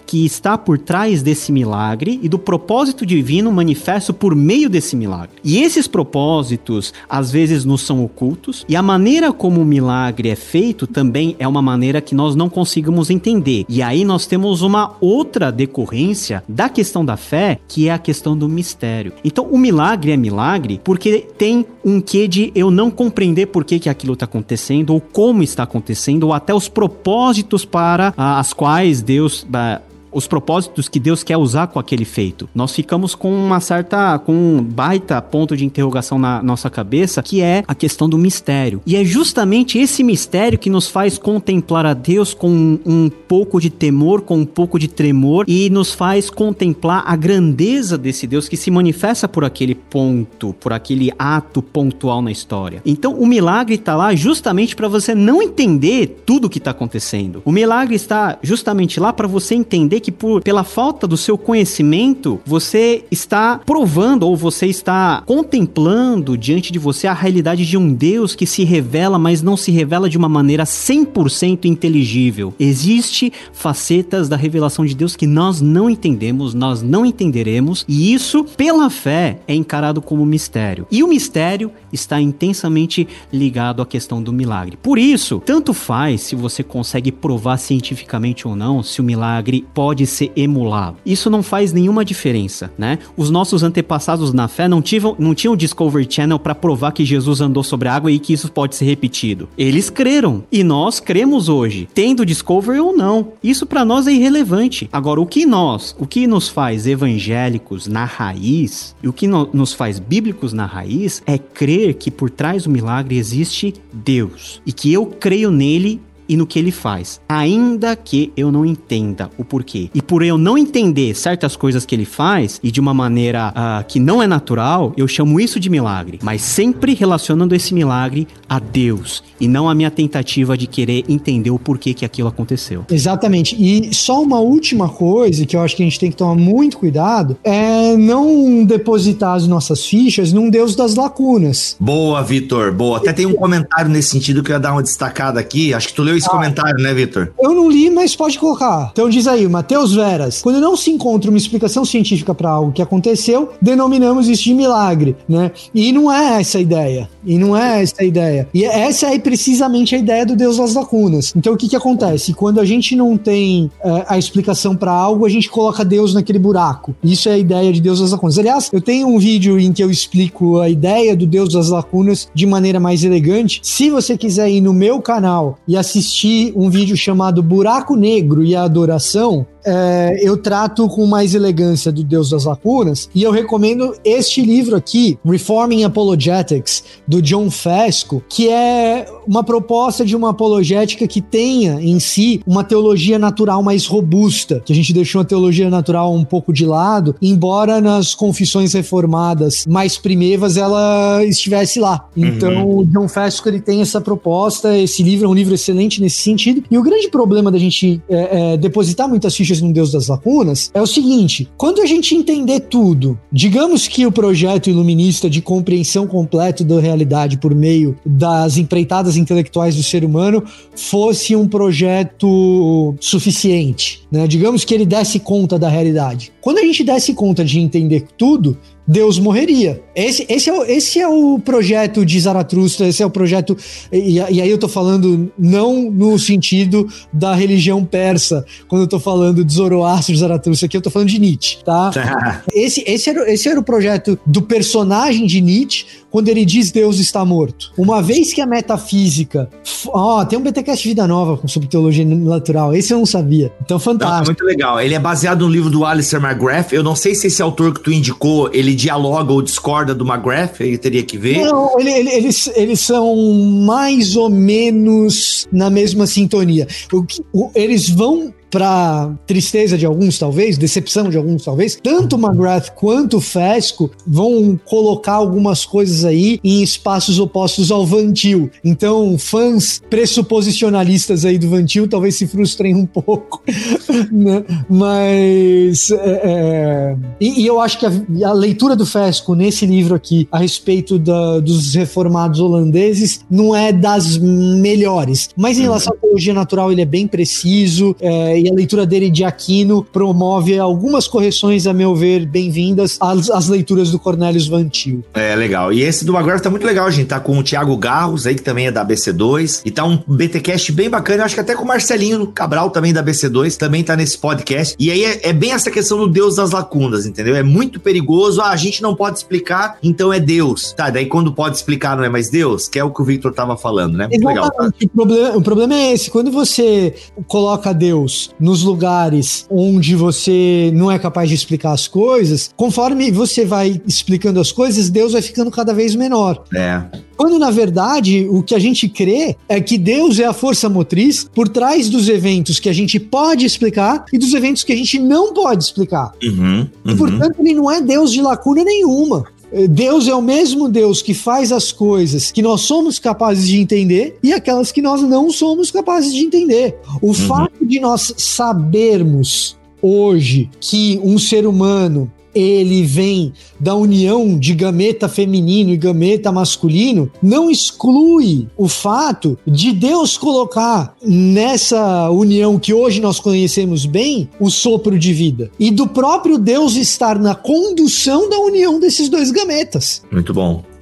que 0.06 0.24
está 0.24 0.56
por 0.56 0.78
trás 0.78 1.22
desse 1.22 1.50
milagre 1.50 2.20
e 2.22 2.28
do 2.28 2.38
propósito 2.38 3.04
divino 3.04 3.50
manifesto 3.52 4.14
por 4.14 4.34
meio 4.34 4.70
desse 4.70 4.94
milagre. 4.96 5.36
E 5.42 5.58
esses 5.58 5.86
propósitos 5.88 6.94
às 7.08 7.30
vezes 7.30 7.64
nos 7.64 7.82
são 7.82 8.04
ocultos 8.04 8.64
e 8.68 8.76
a 8.76 8.82
maneira 8.82 9.32
como 9.32 9.60
o 9.60 9.64
milagre 9.64 10.28
é 10.28 10.36
feito 10.36 10.86
também 10.86 11.34
é 11.38 11.46
uma 11.48 11.60
maneira 11.60 12.00
que 12.00 12.14
nós 12.14 12.34
não 12.34 12.48
conseguimos 12.48 13.10
entender. 13.10 13.64
E 13.68 13.82
aí 13.82 14.04
nós 14.04 14.26
temos 14.26 14.62
uma 14.62 14.94
outra 15.00 15.50
decorrência 15.50 16.42
da 16.48 16.68
questão 16.68 17.04
da 17.04 17.16
fé, 17.16 17.58
que 17.66 17.88
é 17.88 17.92
a 17.92 17.98
questão 17.98 18.36
do 18.36 18.48
mistério. 18.48 19.12
Então 19.24 19.44
o 19.46 19.58
milagre 19.58 20.12
é 20.12 20.16
milagre 20.16 20.80
porque 20.84 21.26
tem 21.36 21.66
um 21.84 22.00
quê 22.00 22.28
de 22.28 22.52
eu 22.54 22.70
não 22.70 22.90
compreender 22.90 23.46
por 23.46 23.64
que, 23.64 23.78
que 23.78 23.88
aquilo 23.88 24.14
está 24.14 24.24
acontecendo, 24.24 24.90
ou 24.90 25.00
como 25.00 25.42
está 25.42 25.62
acontecendo, 25.62 26.24
ou 26.24 26.32
até 26.32 26.54
os 26.54 26.68
propósitos 26.68 27.64
para 27.64 28.12
ah, 28.16 28.38
as 28.38 28.52
quais 28.52 29.00
Deus 29.00 29.46
ah, 29.52 29.80
os 30.12 30.26
propósitos 30.26 30.88
que 30.88 30.98
Deus 30.98 31.22
quer 31.22 31.36
usar 31.36 31.66
com 31.68 31.78
aquele 31.78 32.04
feito. 32.04 32.48
Nós 32.54 32.72
ficamos 32.72 33.14
com 33.14 33.32
uma 33.32 33.60
certa, 33.60 34.18
com 34.18 34.32
um 34.32 34.62
baita 34.62 35.20
ponto 35.20 35.56
de 35.56 35.64
interrogação 35.64 36.18
na 36.18 36.42
nossa 36.42 36.70
cabeça, 36.70 37.22
que 37.22 37.40
é 37.40 37.62
a 37.66 37.74
questão 37.74 38.08
do 38.08 38.18
mistério. 38.18 38.80
E 38.86 38.96
é 38.96 39.04
justamente 39.04 39.78
esse 39.78 40.02
mistério 40.02 40.58
que 40.58 40.70
nos 40.70 40.88
faz 40.88 41.18
contemplar 41.18 41.86
a 41.86 41.94
Deus 41.94 42.34
com 42.34 42.78
um, 42.84 43.10
pouco 43.28 43.60
de 43.60 43.70
temor, 43.70 44.22
com 44.22 44.38
um 44.38 44.46
pouco 44.46 44.78
de 44.78 44.88
tremor 44.88 45.44
e 45.48 45.68
nos 45.70 45.92
faz 45.92 46.30
contemplar 46.30 47.02
a 47.06 47.16
grandeza 47.16 47.98
desse 47.98 48.26
Deus 48.26 48.48
que 48.48 48.56
se 48.56 48.70
manifesta 48.70 49.28
por 49.28 49.44
aquele 49.44 49.74
ponto, 49.74 50.54
por 50.54 50.72
aquele 50.72 51.10
ato 51.18 51.60
pontual 51.62 52.22
na 52.22 52.30
história. 52.30 52.80
Então, 52.84 53.14
o 53.14 53.26
milagre 53.26 53.74
está 53.74 53.96
lá 53.96 54.14
justamente 54.14 54.76
para 54.76 54.88
você 54.88 55.14
não 55.14 55.42
entender 55.42 56.22
tudo 56.24 56.46
o 56.46 56.50
que 56.50 56.58
está 56.58 56.70
acontecendo. 56.70 57.42
O 57.44 57.52
milagre 57.52 57.94
está 57.94 58.38
justamente 58.42 59.00
lá 59.00 59.12
para 59.12 59.26
você 59.26 59.54
entender 59.54 60.00
que 60.06 60.12
por, 60.12 60.40
pela 60.40 60.62
falta 60.62 61.04
do 61.04 61.16
seu 61.16 61.36
conhecimento, 61.36 62.40
você 62.46 63.04
está 63.10 63.58
provando 63.66 64.22
ou 64.22 64.36
você 64.36 64.66
está 64.66 65.20
contemplando 65.26 66.38
diante 66.38 66.72
de 66.72 66.78
você 66.78 67.08
a 67.08 67.12
realidade 67.12 67.66
de 67.66 67.76
um 67.76 67.92
Deus 67.92 68.36
que 68.36 68.46
se 68.46 68.62
revela, 68.62 69.18
mas 69.18 69.42
não 69.42 69.56
se 69.56 69.72
revela 69.72 70.08
de 70.08 70.16
uma 70.16 70.28
maneira 70.28 70.62
100% 70.62 71.64
inteligível. 71.64 72.54
Existe 72.56 73.32
facetas 73.52 74.28
da 74.28 74.36
revelação 74.36 74.86
de 74.86 74.94
Deus 74.94 75.16
que 75.16 75.26
nós 75.26 75.60
não 75.60 75.90
entendemos, 75.90 76.54
nós 76.54 76.82
não 76.82 77.04
entenderemos, 77.04 77.84
e 77.88 78.14
isso, 78.14 78.44
pela 78.44 78.88
fé, 78.88 79.40
é 79.48 79.56
encarado 79.56 80.00
como 80.00 80.24
mistério. 80.24 80.86
E 80.88 81.02
o 81.02 81.08
mistério 81.08 81.72
está 81.92 82.20
intensamente 82.20 83.08
ligado 83.32 83.82
à 83.82 83.86
questão 83.86 84.22
do 84.22 84.32
milagre. 84.32 84.78
Por 84.80 84.98
isso, 84.98 85.42
tanto 85.44 85.74
faz 85.74 86.20
se 86.20 86.36
você 86.36 86.62
consegue 86.62 87.10
provar 87.10 87.56
cientificamente 87.56 88.46
ou 88.46 88.54
não 88.54 88.84
se 88.84 89.00
o 89.00 89.04
milagre 89.04 89.66
pode 89.74 89.85
pode 89.86 90.04
ser 90.04 90.32
emulado. 90.34 90.96
Isso 91.06 91.30
não 91.30 91.44
faz 91.44 91.72
nenhuma 91.72 92.04
diferença, 92.04 92.72
né? 92.76 92.98
Os 93.16 93.30
nossos 93.30 93.62
antepassados 93.62 94.32
na 94.32 94.48
fé 94.48 94.66
não, 94.66 94.82
tivam, 94.82 95.14
não 95.16 95.32
tinham 95.32 95.54
Discovery 95.54 96.08
Channel 96.10 96.40
para 96.40 96.56
provar 96.56 96.90
que 96.90 97.04
Jesus 97.04 97.40
andou 97.40 97.62
sobre 97.62 97.86
a 97.86 97.94
água 97.94 98.10
e 98.10 98.18
que 98.18 98.32
isso 98.32 98.50
pode 98.50 98.74
ser 98.74 98.84
repetido. 98.84 99.48
Eles 99.56 99.88
creram 99.88 100.42
e 100.50 100.64
nós 100.64 100.98
cremos 100.98 101.48
hoje, 101.48 101.88
tendo 101.94 102.26
Discovery 102.26 102.80
ou 102.80 102.96
não. 102.96 103.28
Isso 103.40 103.64
para 103.64 103.84
nós 103.84 104.08
é 104.08 104.12
irrelevante. 104.12 104.88
Agora, 104.92 105.20
o 105.20 105.26
que 105.26 105.46
nós, 105.46 105.94
o 106.00 106.04
que 106.04 106.26
nos 106.26 106.48
faz 106.48 106.84
evangélicos 106.84 107.86
na 107.86 108.04
raiz 108.04 108.92
e 109.00 109.06
o 109.06 109.12
que 109.12 109.28
no, 109.28 109.48
nos 109.52 109.72
faz 109.72 110.00
bíblicos 110.00 110.52
na 110.52 110.66
raiz 110.66 111.22
é 111.24 111.38
crer 111.38 111.94
que 111.94 112.10
por 112.10 112.28
trás 112.28 112.64
do 112.64 112.70
milagre 112.70 113.16
existe 113.16 113.72
Deus 113.92 114.60
e 114.66 114.72
que 114.72 114.92
eu 114.92 115.06
creio 115.06 115.52
nele 115.52 116.00
e 116.28 116.36
no 116.36 116.46
que 116.46 116.58
ele 116.58 116.70
faz, 116.70 117.20
ainda 117.28 117.94
que 117.96 118.32
eu 118.36 118.50
não 118.50 118.64
entenda 118.64 119.30
o 119.38 119.44
porquê. 119.44 119.90
E 119.94 120.02
por 120.02 120.22
eu 120.22 120.38
não 120.38 120.56
entender 120.56 121.14
certas 121.14 121.56
coisas 121.56 121.84
que 121.84 121.94
ele 121.94 122.04
faz 122.04 122.60
e 122.62 122.70
de 122.70 122.80
uma 122.80 122.94
maneira 122.94 123.48
uh, 123.48 123.84
que 123.86 123.98
não 123.98 124.22
é 124.22 124.26
natural, 124.26 124.92
eu 124.96 125.06
chamo 125.06 125.40
isso 125.40 125.58
de 125.60 125.70
milagre, 125.70 126.18
mas 126.22 126.42
sempre 126.42 126.94
relacionando 126.94 127.54
esse 127.54 127.74
milagre 127.74 128.26
a 128.48 128.58
Deus 128.58 129.22
e 129.40 129.48
não 129.48 129.68
a 129.68 129.74
minha 129.74 129.90
tentativa 129.90 130.56
de 130.56 130.66
querer 130.66 131.04
entender 131.08 131.50
o 131.50 131.58
porquê 131.58 131.94
que 131.94 132.04
aquilo 132.04 132.28
aconteceu. 132.28 132.84
Exatamente. 132.90 133.56
E 133.58 133.94
só 133.94 134.22
uma 134.22 134.40
última 134.40 134.88
coisa 134.88 135.44
que 135.44 135.56
eu 135.56 135.60
acho 135.60 135.76
que 135.76 135.82
a 135.82 135.86
gente 135.86 135.98
tem 135.98 136.10
que 136.10 136.16
tomar 136.16 136.34
muito 136.34 136.78
cuidado 136.78 137.36
é 137.44 137.96
não 137.96 138.64
depositar 138.64 139.34
as 139.34 139.46
nossas 139.46 139.84
fichas 139.84 140.32
num 140.32 140.50
Deus 140.50 140.74
das 140.74 140.94
lacunas. 140.94 141.76
Boa, 141.78 142.22
Vitor. 142.22 142.72
Boa. 142.72 142.98
Até 142.98 143.12
tem 143.12 143.26
um 143.26 143.34
comentário 143.34 143.90
nesse 143.90 144.10
sentido 144.10 144.42
que 144.42 144.50
eu 144.50 144.54
ia 144.54 144.60
dar 144.60 144.72
uma 144.72 144.82
destacada 144.82 145.38
aqui. 145.38 145.74
Acho 145.74 145.88
que 145.88 145.94
tu 145.94 146.02
leu 146.02 146.15
leu 146.16 146.18
esse 146.18 146.26
ah, 146.26 146.30
comentário, 146.30 146.82
né, 146.82 146.92
Vitor? 146.94 147.32
Eu 147.40 147.54
não 147.54 147.70
li, 147.70 147.90
mas 147.90 148.16
pode 148.16 148.38
colocar. 148.38 148.90
Então 148.92 149.08
diz 149.08 149.26
aí, 149.26 149.46
Mateus 149.46 149.94
Veras. 149.94 150.42
Quando 150.42 150.60
não 150.60 150.76
se 150.76 150.90
encontra 150.90 151.30
uma 151.30 151.36
explicação 151.36 151.84
científica 151.84 152.34
para 152.34 152.50
algo 152.50 152.72
que 152.72 152.82
aconteceu, 152.82 153.50
denominamos 153.60 154.28
isso 154.28 154.44
de 154.44 154.54
milagre, 154.54 155.16
né? 155.28 155.52
E 155.74 155.92
não 155.92 156.10
é 156.10 156.40
essa 156.40 156.58
a 156.58 156.60
ideia. 156.60 157.08
E 157.24 157.38
não 157.38 157.56
é 157.56 157.82
essa 157.82 157.96
a 158.00 158.04
ideia. 158.04 158.48
E 158.54 158.64
essa 158.64 159.12
é 159.12 159.18
precisamente 159.18 159.94
a 159.94 159.98
ideia 159.98 160.24
do 160.24 160.34
Deus 160.34 160.56
das 160.56 160.74
lacunas. 160.74 161.32
Então 161.36 161.52
o 161.52 161.56
que 161.56 161.68
que 161.68 161.76
acontece? 161.76 162.32
Quando 162.32 162.60
a 162.60 162.64
gente 162.64 162.96
não 162.96 163.16
tem 163.16 163.70
é, 163.82 164.04
a 164.08 164.18
explicação 164.18 164.74
para 164.74 164.92
algo, 164.92 165.26
a 165.26 165.28
gente 165.28 165.50
coloca 165.50 165.84
Deus 165.84 166.14
naquele 166.14 166.38
buraco. 166.38 166.94
Isso 167.02 167.28
é 167.28 167.32
a 167.32 167.38
ideia 167.38 167.72
de 167.72 167.80
Deus 167.80 168.00
das 168.00 168.12
lacunas. 168.12 168.38
Aliás, 168.38 168.70
eu 168.72 168.80
tenho 168.80 169.08
um 169.08 169.18
vídeo 169.18 169.58
em 169.58 169.72
que 169.72 169.82
eu 169.82 169.90
explico 169.90 170.60
a 170.60 170.68
ideia 170.68 171.16
do 171.16 171.26
Deus 171.26 171.52
das 171.52 171.68
lacunas 171.68 172.28
de 172.34 172.46
maneira 172.46 172.80
mais 172.80 173.04
elegante. 173.04 173.60
Se 173.62 173.90
você 173.90 174.16
quiser 174.16 174.48
ir 174.48 174.60
no 174.60 174.72
meu 174.72 175.00
canal 175.00 175.58
e 175.66 175.76
assistir 175.76 176.05
um 176.54 176.70
vídeo 176.70 176.96
chamado 176.96 177.42
Buraco 177.42 177.96
Negro 177.96 178.44
e 178.44 178.54
a 178.54 178.62
Adoração, 178.62 179.46
é, 179.66 180.20
eu 180.22 180.36
trato 180.36 180.88
com 180.88 181.04
mais 181.06 181.34
elegância 181.34 181.90
do 181.90 182.04
Deus 182.04 182.30
das 182.30 182.44
Lacunas 182.44 183.10
e 183.14 183.22
eu 183.22 183.32
recomendo 183.32 183.94
este 184.04 184.40
livro 184.40 184.76
aqui, 184.76 185.18
Reforming 185.24 185.82
Apologetics, 185.84 186.84
do 187.06 187.20
John 187.20 187.50
Fesco, 187.50 188.22
que 188.28 188.48
é 188.48 189.06
uma 189.26 189.42
proposta 189.42 190.04
de 190.04 190.14
uma 190.14 190.30
apologética 190.30 191.06
que 191.08 191.20
tenha 191.20 191.80
em 191.80 191.98
si 191.98 192.40
uma 192.46 192.62
teologia 192.62 193.18
natural 193.18 193.62
mais 193.62 193.86
robusta, 193.86 194.62
que 194.64 194.72
a 194.72 194.76
gente 194.76 194.92
deixou 194.92 195.20
a 195.20 195.24
teologia 195.24 195.68
natural 195.68 196.14
um 196.14 196.24
pouco 196.24 196.52
de 196.52 196.64
lado, 196.64 197.16
embora 197.20 197.80
nas 197.80 198.14
confissões 198.14 198.72
reformadas 198.72 199.64
mais 199.66 199.98
primevas 199.98 200.56
ela 200.56 201.24
estivesse 201.24 201.80
lá. 201.80 202.08
Então, 202.16 202.66
uhum. 202.66 202.78
o 202.78 202.86
John 202.86 203.08
Fesco 203.08 203.48
ele 203.48 203.60
tem 203.60 203.80
essa 203.80 204.00
proposta, 204.00 204.76
esse 204.78 205.02
livro 205.02 205.26
é 205.26 205.28
um 205.28 205.34
livro 205.34 205.54
excelente 205.54 206.00
nesse 206.00 206.22
sentido. 206.22 206.62
E 206.70 206.78
o 206.78 206.82
grande 206.82 207.08
problema 207.08 207.50
da 207.50 207.58
gente 207.58 208.00
é, 208.08 208.52
é, 208.52 208.56
depositar 208.56 209.08
muitas 209.08 209.34
fichas 209.34 209.55
num 209.60 209.72
Deus 209.72 209.92
das 209.92 210.08
Lacunas 210.08 210.70
é 210.74 210.80
o 210.80 210.86
seguinte: 210.86 211.48
quando 211.56 211.80
a 211.80 211.86
gente 211.86 212.14
entender 212.14 212.60
tudo, 212.60 213.18
digamos 213.32 213.88
que 213.88 214.06
o 214.06 214.12
projeto 214.12 214.70
iluminista 214.70 215.28
de 215.28 215.40
compreensão 215.40 216.06
completa 216.06 216.64
da 216.64 216.80
realidade 216.80 217.38
por 217.38 217.54
meio 217.54 217.96
das 218.04 218.56
empreitadas 218.56 219.16
intelectuais 219.16 219.76
do 219.76 219.82
ser 219.82 220.04
humano 220.04 220.42
fosse 220.74 221.34
um 221.34 221.48
projeto 221.48 222.94
suficiente, 223.00 224.02
né? 224.10 224.26
Digamos 224.26 224.64
que 224.64 224.74
ele 224.74 224.86
desse 224.86 225.20
conta 225.20 225.58
da 225.58 225.68
realidade. 225.68 226.32
Quando 226.40 226.58
a 226.58 226.62
gente 226.62 226.84
desse 226.84 227.14
conta 227.14 227.44
de 227.44 227.58
entender 227.58 228.06
tudo, 228.16 228.56
Deus 228.86 229.18
morreria. 229.18 229.82
Esse, 229.94 230.26
esse, 230.28 230.48
é, 230.48 230.52
o, 230.52 230.62
esse 230.64 231.00
é 231.00 231.08
o 231.08 231.38
projeto 231.38 232.04
de 232.04 232.20
Zaratustra, 232.20 232.86
esse 232.86 233.02
é 233.02 233.06
o 233.06 233.10
projeto. 233.10 233.56
E, 233.90 234.18
e, 234.18 234.40
aí 234.40 234.50
eu 234.50 234.58
tô 234.58 234.68
falando 234.68 235.30
não 235.38 235.90
no 235.90 236.18
sentido 236.18 236.86
da 237.12 237.34
religião 237.34 237.84
persa, 237.84 238.44
quando 238.68 238.82
eu 238.82 238.88
tô 238.88 239.00
falando 239.00 239.44
de 239.44 239.52
Zoroastro 239.52 240.12
de 240.12 240.20
Zaratustra, 240.20 240.66
aqui 240.66 240.76
eu 240.76 240.82
tô 240.82 240.90
falando 240.90 241.08
de 241.08 241.18
Nietzsche, 241.18 241.58
tá? 241.64 241.90
esse, 242.54 242.84
esse, 242.86 243.10
era, 243.10 243.32
esse 243.32 243.48
era 243.48 243.58
o 243.58 243.62
projeto 243.62 244.18
do 244.24 244.42
personagem 244.42 245.26
de 245.26 245.40
Nietzsche 245.40 245.86
quando 246.10 246.28
ele 246.28 246.44
diz 246.44 246.70
Deus 246.70 246.98
está 246.98 247.24
morto. 247.24 247.72
Uma 247.76 248.00
vez 248.00 248.32
que 248.32 248.40
a 248.40 248.46
metafísica. 248.46 249.50
Ó, 249.88 250.20
oh, 250.20 250.24
tem 250.24 250.38
um 250.38 250.42
BTcast 250.42 250.86
Vida 250.86 251.06
Nova 251.06 251.38
sobre 251.46 251.68
teologia 251.68 252.04
natural, 252.04 252.74
esse 252.74 252.92
eu 252.92 252.98
não 252.98 253.06
sabia. 253.06 253.52
Então, 253.62 253.78
fantástico. 253.78 254.14
Não, 254.14 254.22
é 254.22 254.24
muito 254.24 254.44
legal. 254.44 254.80
Ele 254.80 254.94
é 254.94 254.98
baseado 254.98 255.42
no 255.42 255.50
livro 255.50 255.68
do 255.68 255.84
Alistair 255.84 256.24
McGrath. 256.24 256.72
Eu 256.72 256.82
não 256.82 256.94
sei 256.96 257.14
se 257.14 257.26
esse 257.26 257.42
autor 257.42 257.74
que 257.74 257.80
tu 257.80 257.92
indicou, 257.92 258.50
ele 258.52 258.75
dialoga 258.76 259.32
ou 259.32 259.42
discorda 259.42 259.94
do 259.94 260.06
McGrath, 260.06 260.60
ele 260.60 260.78
teria 260.78 261.02
que 261.02 261.18
ver. 261.18 261.44
Não, 261.44 261.80
ele, 261.80 261.90
ele, 261.90 262.10
eles, 262.10 262.50
eles 262.54 262.80
são 262.80 263.16
mais 263.64 264.14
ou 264.16 264.30
menos 264.30 265.48
na 265.50 265.70
mesma 265.70 266.06
sintonia. 266.06 266.68
O, 266.92 267.04
o, 267.32 267.50
eles 267.54 267.88
vão 267.88 268.32
para 268.50 269.14
tristeza 269.26 269.76
de 269.76 269.86
alguns, 269.86 270.18
talvez, 270.18 270.56
decepção 270.56 271.10
de 271.10 271.16
alguns, 271.16 271.44
talvez, 271.44 271.78
tanto 271.82 272.16
McGrath 272.16 272.70
quanto 272.74 273.20
Fesco 273.20 273.90
vão 274.06 274.58
colocar 274.64 275.14
algumas 275.14 275.64
coisas 275.64 276.04
aí 276.04 276.38
em 276.42 276.62
espaços 276.62 277.18
opostos 277.18 277.70
ao 277.70 277.84
Vantil. 277.84 278.50
Então, 278.64 279.16
fãs 279.18 279.80
pressuposicionalistas 279.90 281.24
aí 281.24 281.38
do 281.38 281.48
Vantil 281.48 281.88
talvez 281.88 282.16
se 282.16 282.26
frustrem 282.26 282.74
um 282.74 282.86
pouco, 282.86 283.42
né? 284.10 284.44
Mas. 284.68 285.90
É, 285.90 286.20
é... 286.24 286.96
E, 287.20 287.42
e, 287.42 287.46
eu 287.46 287.60
acho 287.60 287.78
que 287.78 287.86
a, 287.86 288.28
a, 288.28 288.32
leitura 288.32 288.76
do 288.76 288.86
Fesco 288.86 289.34
nesse 289.34 289.66
livro 289.66 289.94
aqui 289.94 290.28
a 290.30 290.38
respeito 290.38 290.98
da, 290.98 291.40
dos 291.40 291.74
reformados 291.74 292.40
holandeses 292.40 293.20
não 293.30 293.54
é 293.54 293.72
das 293.72 294.16
melhores, 294.18 295.30
mas 295.36 295.58
em 295.58 295.62
relação 295.62 295.92
à 295.94 295.96
teologia 295.96 296.34
natural, 296.34 296.72
ele 296.72 296.82
é 296.82 296.86
bem 296.86 297.06
preciso. 297.06 297.94
É, 298.00 298.45
e 298.46 298.48
a 298.48 298.52
leitura 298.52 298.86
dele 298.86 299.10
de 299.10 299.24
Aquino 299.24 299.82
promove 299.82 300.56
algumas 300.56 301.08
correções, 301.08 301.66
a 301.66 301.72
meu 301.72 301.96
ver, 301.96 302.24
bem-vindas 302.24 302.96
às, 303.00 303.28
às, 303.28 303.48
leituras 303.48 303.90
do 303.90 303.98
Cornelius 303.98 304.46
Vantil. 304.46 305.04
É, 305.12 305.34
legal. 305.34 305.72
E 305.72 305.82
esse 305.82 306.04
do 306.04 306.12
Maguire 306.12 306.40
tá 306.40 306.48
muito 306.48 306.64
legal, 306.64 306.88
gente. 306.90 307.08
Tá 307.08 307.18
com 307.18 307.36
o 307.36 307.42
Thiago 307.42 307.76
Garros 307.76 308.24
aí, 308.24 308.36
que 308.36 308.42
também 308.42 308.68
é 308.68 308.70
da 308.70 308.86
BC2. 308.86 309.62
E 309.64 309.70
tá 309.72 309.84
um 309.84 309.98
BTcast 310.06 310.70
bem 310.70 310.88
bacana. 310.88 311.22
Eu 311.22 311.24
acho 311.24 311.34
que 311.34 311.40
até 311.40 311.56
com 311.56 311.64
o 311.64 311.66
Marcelinho 311.66 312.24
Cabral, 312.28 312.70
também 312.70 312.92
da 312.92 313.02
BC2, 313.02 313.56
também 313.56 313.82
tá 313.82 313.96
nesse 313.96 314.16
podcast. 314.16 314.76
E 314.78 314.92
aí 314.92 315.04
é, 315.04 315.30
é 315.30 315.32
bem 315.32 315.50
essa 315.50 315.70
questão 315.70 315.98
do 315.98 316.06
Deus 316.06 316.36
das 316.36 316.52
lacunas, 316.52 317.04
entendeu? 317.04 317.34
É 317.34 317.42
muito 317.42 317.80
perigoso. 317.80 318.40
Ah, 318.40 318.50
a 318.50 318.56
gente 318.56 318.80
não 318.80 318.94
pode 318.94 319.18
explicar, 319.18 319.76
então 319.82 320.12
é 320.12 320.20
Deus. 320.20 320.72
Tá, 320.72 320.88
daí 320.88 321.06
quando 321.06 321.32
pode 321.32 321.56
explicar 321.56 321.96
não 321.96 322.04
é 322.04 322.08
mais 322.08 322.30
Deus, 322.30 322.68
que 322.68 322.78
é 322.78 322.84
o 322.84 322.92
que 322.92 323.02
o 323.02 323.04
Victor 323.04 323.32
tava 323.32 323.56
falando, 323.56 323.96
né? 323.96 324.06
Muito 324.06 324.26
legal. 324.26 324.48
Tá? 324.52 324.70
O, 324.84 324.88
problema, 324.88 325.36
o 325.36 325.42
problema 325.42 325.74
é 325.74 325.92
esse. 325.92 326.10
Quando 326.10 326.30
você 326.30 326.94
coloca 327.26 327.74
Deus 327.74 328.25
nos 328.38 328.62
lugares 328.62 329.46
onde 329.50 329.94
você 329.94 330.70
não 330.74 330.90
é 330.90 330.98
capaz 330.98 331.28
de 331.28 331.34
explicar 331.34 331.72
as 331.72 331.88
coisas, 331.88 332.50
conforme 332.56 333.10
você 333.10 333.44
vai 333.44 333.80
explicando 333.86 334.40
as 334.40 334.52
coisas, 334.52 334.90
Deus 334.90 335.12
vai 335.12 335.22
ficando 335.22 335.50
cada 335.50 335.72
vez 335.72 335.94
menor. 335.94 336.44
É. 336.54 336.82
Quando, 337.16 337.38
na 337.38 337.50
verdade, 337.50 338.26
o 338.30 338.42
que 338.42 338.54
a 338.54 338.58
gente 338.58 338.88
crê 338.88 339.36
é 339.48 339.60
que 339.60 339.78
Deus 339.78 340.18
é 340.18 340.26
a 340.26 340.34
força 340.34 340.68
motriz 340.68 341.28
por 341.34 341.48
trás 341.48 341.88
dos 341.88 342.08
eventos 342.08 342.60
que 342.60 342.68
a 342.68 342.72
gente 342.72 343.00
pode 343.00 343.46
explicar 343.46 344.04
e 344.12 344.18
dos 344.18 344.34
eventos 344.34 344.62
que 344.62 344.72
a 344.72 344.76
gente 344.76 344.98
não 344.98 345.32
pode 345.32 345.64
explicar. 345.64 346.12
Uhum, 346.22 346.68
uhum. 346.84 346.92
E, 346.92 346.94
portanto, 346.94 347.36
ele 347.40 347.54
não 347.54 347.70
é 347.70 347.80
Deus 347.80 348.12
de 348.12 348.20
lacuna 348.20 348.62
nenhuma. 348.62 349.24
Deus 349.70 350.08
é 350.08 350.14
o 350.14 350.22
mesmo 350.22 350.68
Deus 350.68 351.00
que 351.00 351.14
faz 351.14 351.52
as 351.52 351.70
coisas 351.70 352.30
que 352.30 352.42
nós 352.42 352.62
somos 352.62 352.98
capazes 352.98 353.46
de 353.46 353.58
entender 353.58 354.18
e 354.22 354.32
aquelas 354.32 354.72
que 354.72 354.82
nós 354.82 355.02
não 355.02 355.30
somos 355.30 355.70
capazes 355.70 356.12
de 356.12 356.24
entender. 356.24 356.76
O 357.00 357.08
uhum. 357.08 357.14
fato 357.14 357.64
de 357.64 357.78
nós 357.78 358.12
sabermos 358.16 359.56
hoje 359.80 360.50
que 360.60 361.00
um 361.02 361.18
ser 361.18 361.46
humano 361.46 362.10
ele 362.36 362.82
vem 362.82 363.32
da 363.58 363.74
união 363.74 364.38
de 364.38 364.54
gameta 364.54 365.08
feminino 365.08 365.70
e 365.70 365.76
gameta 365.76 366.30
masculino, 366.30 367.10
não 367.22 367.50
exclui 367.50 368.46
o 368.56 368.68
fato 368.68 369.38
de 369.46 369.72
Deus 369.72 370.18
colocar 370.18 370.94
nessa 371.02 372.10
união 372.10 372.58
que 372.58 372.74
hoje 372.74 373.00
nós 373.00 373.18
conhecemos 373.18 373.86
bem 373.86 374.28
o 374.38 374.50
sopro 374.50 374.98
de 374.98 375.12
vida 375.12 375.50
e 375.58 375.70
do 375.70 375.86
próprio 375.86 376.38
Deus 376.38 376.76
estar 376.76 377.18
na 377.18 377.34
condução 377.34 378.28
da 378.28 378.38
união 378.38 378.78
desses 378.78 379.08
dois 379.08 379.30
gametas. 379.30 380.02
Muito 380.10 380.34
bom. 380.34 380.75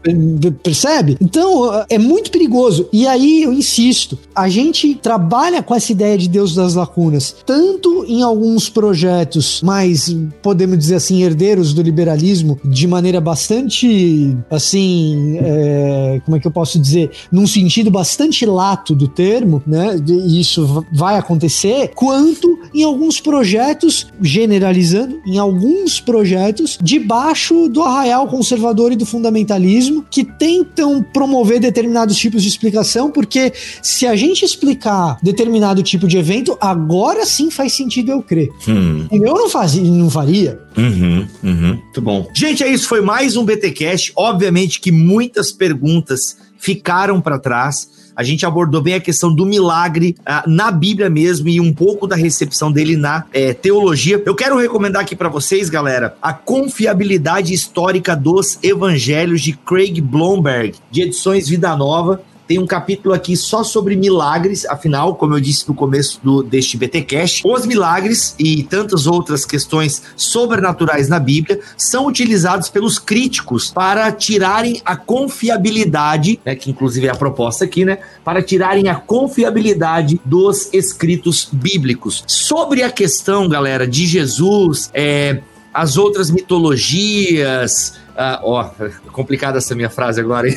Percebe? 0.63 1.17
Então 1.21 1.85
é 1.89 1.99
muito 1.99 2.31
perigoso. 2.31 2.89
E 2.93 3.07
aí 3.07 3.43
eu 3.43 3.53
insisto, 3.53 4.19
a 4.35 4.49
gente 4.49 4.95
trabalha 4.95 5.63
com 5.63 5.75
essa 5.75 5.93
ideia 5.93 6.19
de 6.19 6.29
Deus 6.29 6.55
das 6.55 6.75
lacunas, 6.75 7.35
tanto 7.47 8.05
em 8.07 8.23
alguns 8.23 8.69
projetos 8.69 9.63
mais, 9.63 10.15
podemos 10.43 10.79
dizer 10.79 10.97
assim, 10.97 11.23
herdeiros 11.23 11.73
do 11.73 11.83
liberalismo, 11.83 12.59
de 12.65 12.87
maneira 12.87 13.21
bastante, 13.21 14.37
assim, 14.51 15.39
é, 15.39 16.21
como 16.25 16.37
é 16.37 16.41
que 16.41 16.47
eu 16.47 16.51
posso 16.51 16.79
dizer, 16.79 17.11
num 17.31 17.47
sentido 17.47 17.91
bastante 17.91 18.45
lato 18.45 18.95
do 18.95 19.09
termo, 19.09 19.63
né? 19.67 19.97
Isso 20.27 20.85
vai 20.93 21.17
acontecer, 21.17 21.93
quanto 21.95 22.59
em 22.75 22.83
alguns 22.83 23.21
projetos, 23.21 24.07
generalizando, 24.21 25.21
em 25.27 25.39
alguns 25.39 26.01
projetos, 26.01 26.79
debaixo 26.83 27.69
do 27.69 27.83
arraial 27.83 28.27
conservador 28.29 28.93
e 28.93 28.97
do 28.97 29.07
fundamentalismo 29.07 29.94
que 30.03 30.25
tentam 30.25 31.03
promover 31.03 31.61
determinados 31.61 32.17
tipos 32.17 32.43
de 32.43 32.49
explicação, 32.49 33.11
porque 33.11 33.53
se 33.83 34.07
a 34.07 34.17
gente 34.17 34.45
explicar 34.45 35.19
determinado 35.23 35.83
tipo 35.83 36.07
de 36.07 36.17
evento, 36.17 36.57
agora 36.61 37.27
sim 37.27 37.51
faz 37.51 37.73
sentido 37.73 38.13
eu 38.13 38.23
crer. 38.23 38.49
Hum. 38.69 39.07
Eu 39.11 39.35
não 39.35 39.49
fazia, 39.49 39.83
não 39.83 40.11
faria. 40.11 40.59
Uhum, 40.77 41.27
uhum. 41.43 41.75
Muito 41.75 42.03
bom. 42.03 42.29
Gente, 42.35 42.63
é 42.63 42.69
isso. 42.69 42.89
Foi 42.89 43.01
mais 43.01 43.37
um 43.37 43.45
BTcast. 43.45 44.13
Obviamente 44.17 44.81
que 44.81 44.91
muitas 44.91 45.53
perguntas 45.53 46.37
ficaram 46.59 47.21
para 47.21 47.39
trás 47.39 47.89
a 48.17 48.23
gente 48.23 48.47
abordou 48.47 48.81
bem 48.81 48.95
a 48.95 49.01
questão 49.01 49.35
do 49.35 49.45
milagre 49.45 50.17
uh, 50.21 50.49
na 50.49 50.71
Bíblia 50.71 51.11
mesmo 51.11 51.49
e 51.49 51.61
um 51.61 51.73
pouco 51.73 52.07
da 52.07 52.17
recepção 52.17 52.71
dele 52.71 52.97
na 52.97 53.25
é, 53.33 53.53
teologia. 53.53 54.23
Eu 54.25 54.35
quero 54.35 54.57
recomendar 54.59 55.03
aqui 55.03 55.17
para 55.17 55.29
vocês, 55.29 55.69
galera, 55.69 56.17
a 56.23 56.33
confiabilidade 56.33 57.53
histórica 57.53 58.15
dos 58.15 58.59
evangelhos 58.63 59.41
de 59.41 59.53
Craig 59.53 60.01
Blomberg, 60.01 60.75
de 60.91 61.03
Edições 61.03 61.49
Vida 61.49 61.75
Nova. 61.77 62.23
Tem 62.47 62.59
um 62.59 62.67
capítulo 62.67 63.15
aqui 63.15 63.37
só 63.37 63.65
sobre 63.65 63.97
milagres, 63.97 64.67
afinal, 64.67 65.15
como 65.15 65.35
eu 65.35 65.41
disse 65.41 65.67
no 65.69 65.75
começo 65.75 66.21
do, 66.23 66.43
deste 66.43 66.77
BTcast, 66.77 67.43
os 67.45 67.67
milagres 67.67 68.35
e 68.39 68.63
tantas 68.63 69.07
outras 69.07 69.45
questões 69.45 70.03
sobrenaturais 70.17 71.09
na 71.09 71.19
Bíblia 71.19 71.61
são 71.77 72.07
utilizados 72.07 72.69
pelos 72.69 72.99
críticos 72.99 73.71
para 73.71 74.11
tirarem 74.13 74.81
a 74.85 74.97
confiabilidade, 74.97 76.39
né, 76.45 76.55
que 76.55 76.71
inclusive 76.71 77.07
é 77.07 77.11
a 77.11 77.17
proposta 77.17 77.65
aqui, 77.65 77.85
né, 77.85 77.99
para 78.25 78.43
tirarem 78.43 78.89
a 78.89 78.95
confiabilidade 78.95 80.21
dos 80.25 80.69
escritos 80.73 81.49
bíblicos. 81.51 82.25
Sobre 82.27 82.83
a 82.83 82.91
questão, 82.91 83.49
galera, 83.49 83.87
de 83.87 84.07
Jesus, 84.07 84.91
é, 84.93 85.41
as 85.73 85.97
outras 85.97 86.31
mitologias, 86.31 87.95
ah, 88.17 88.41
ó, 88.43 88.71
complicada 89.13 89.59
essa 89.59 89.75
minha 89.75 89.91
frase 89.91 90.21
agora, 90.21 90.49
hein? 90.49 90.57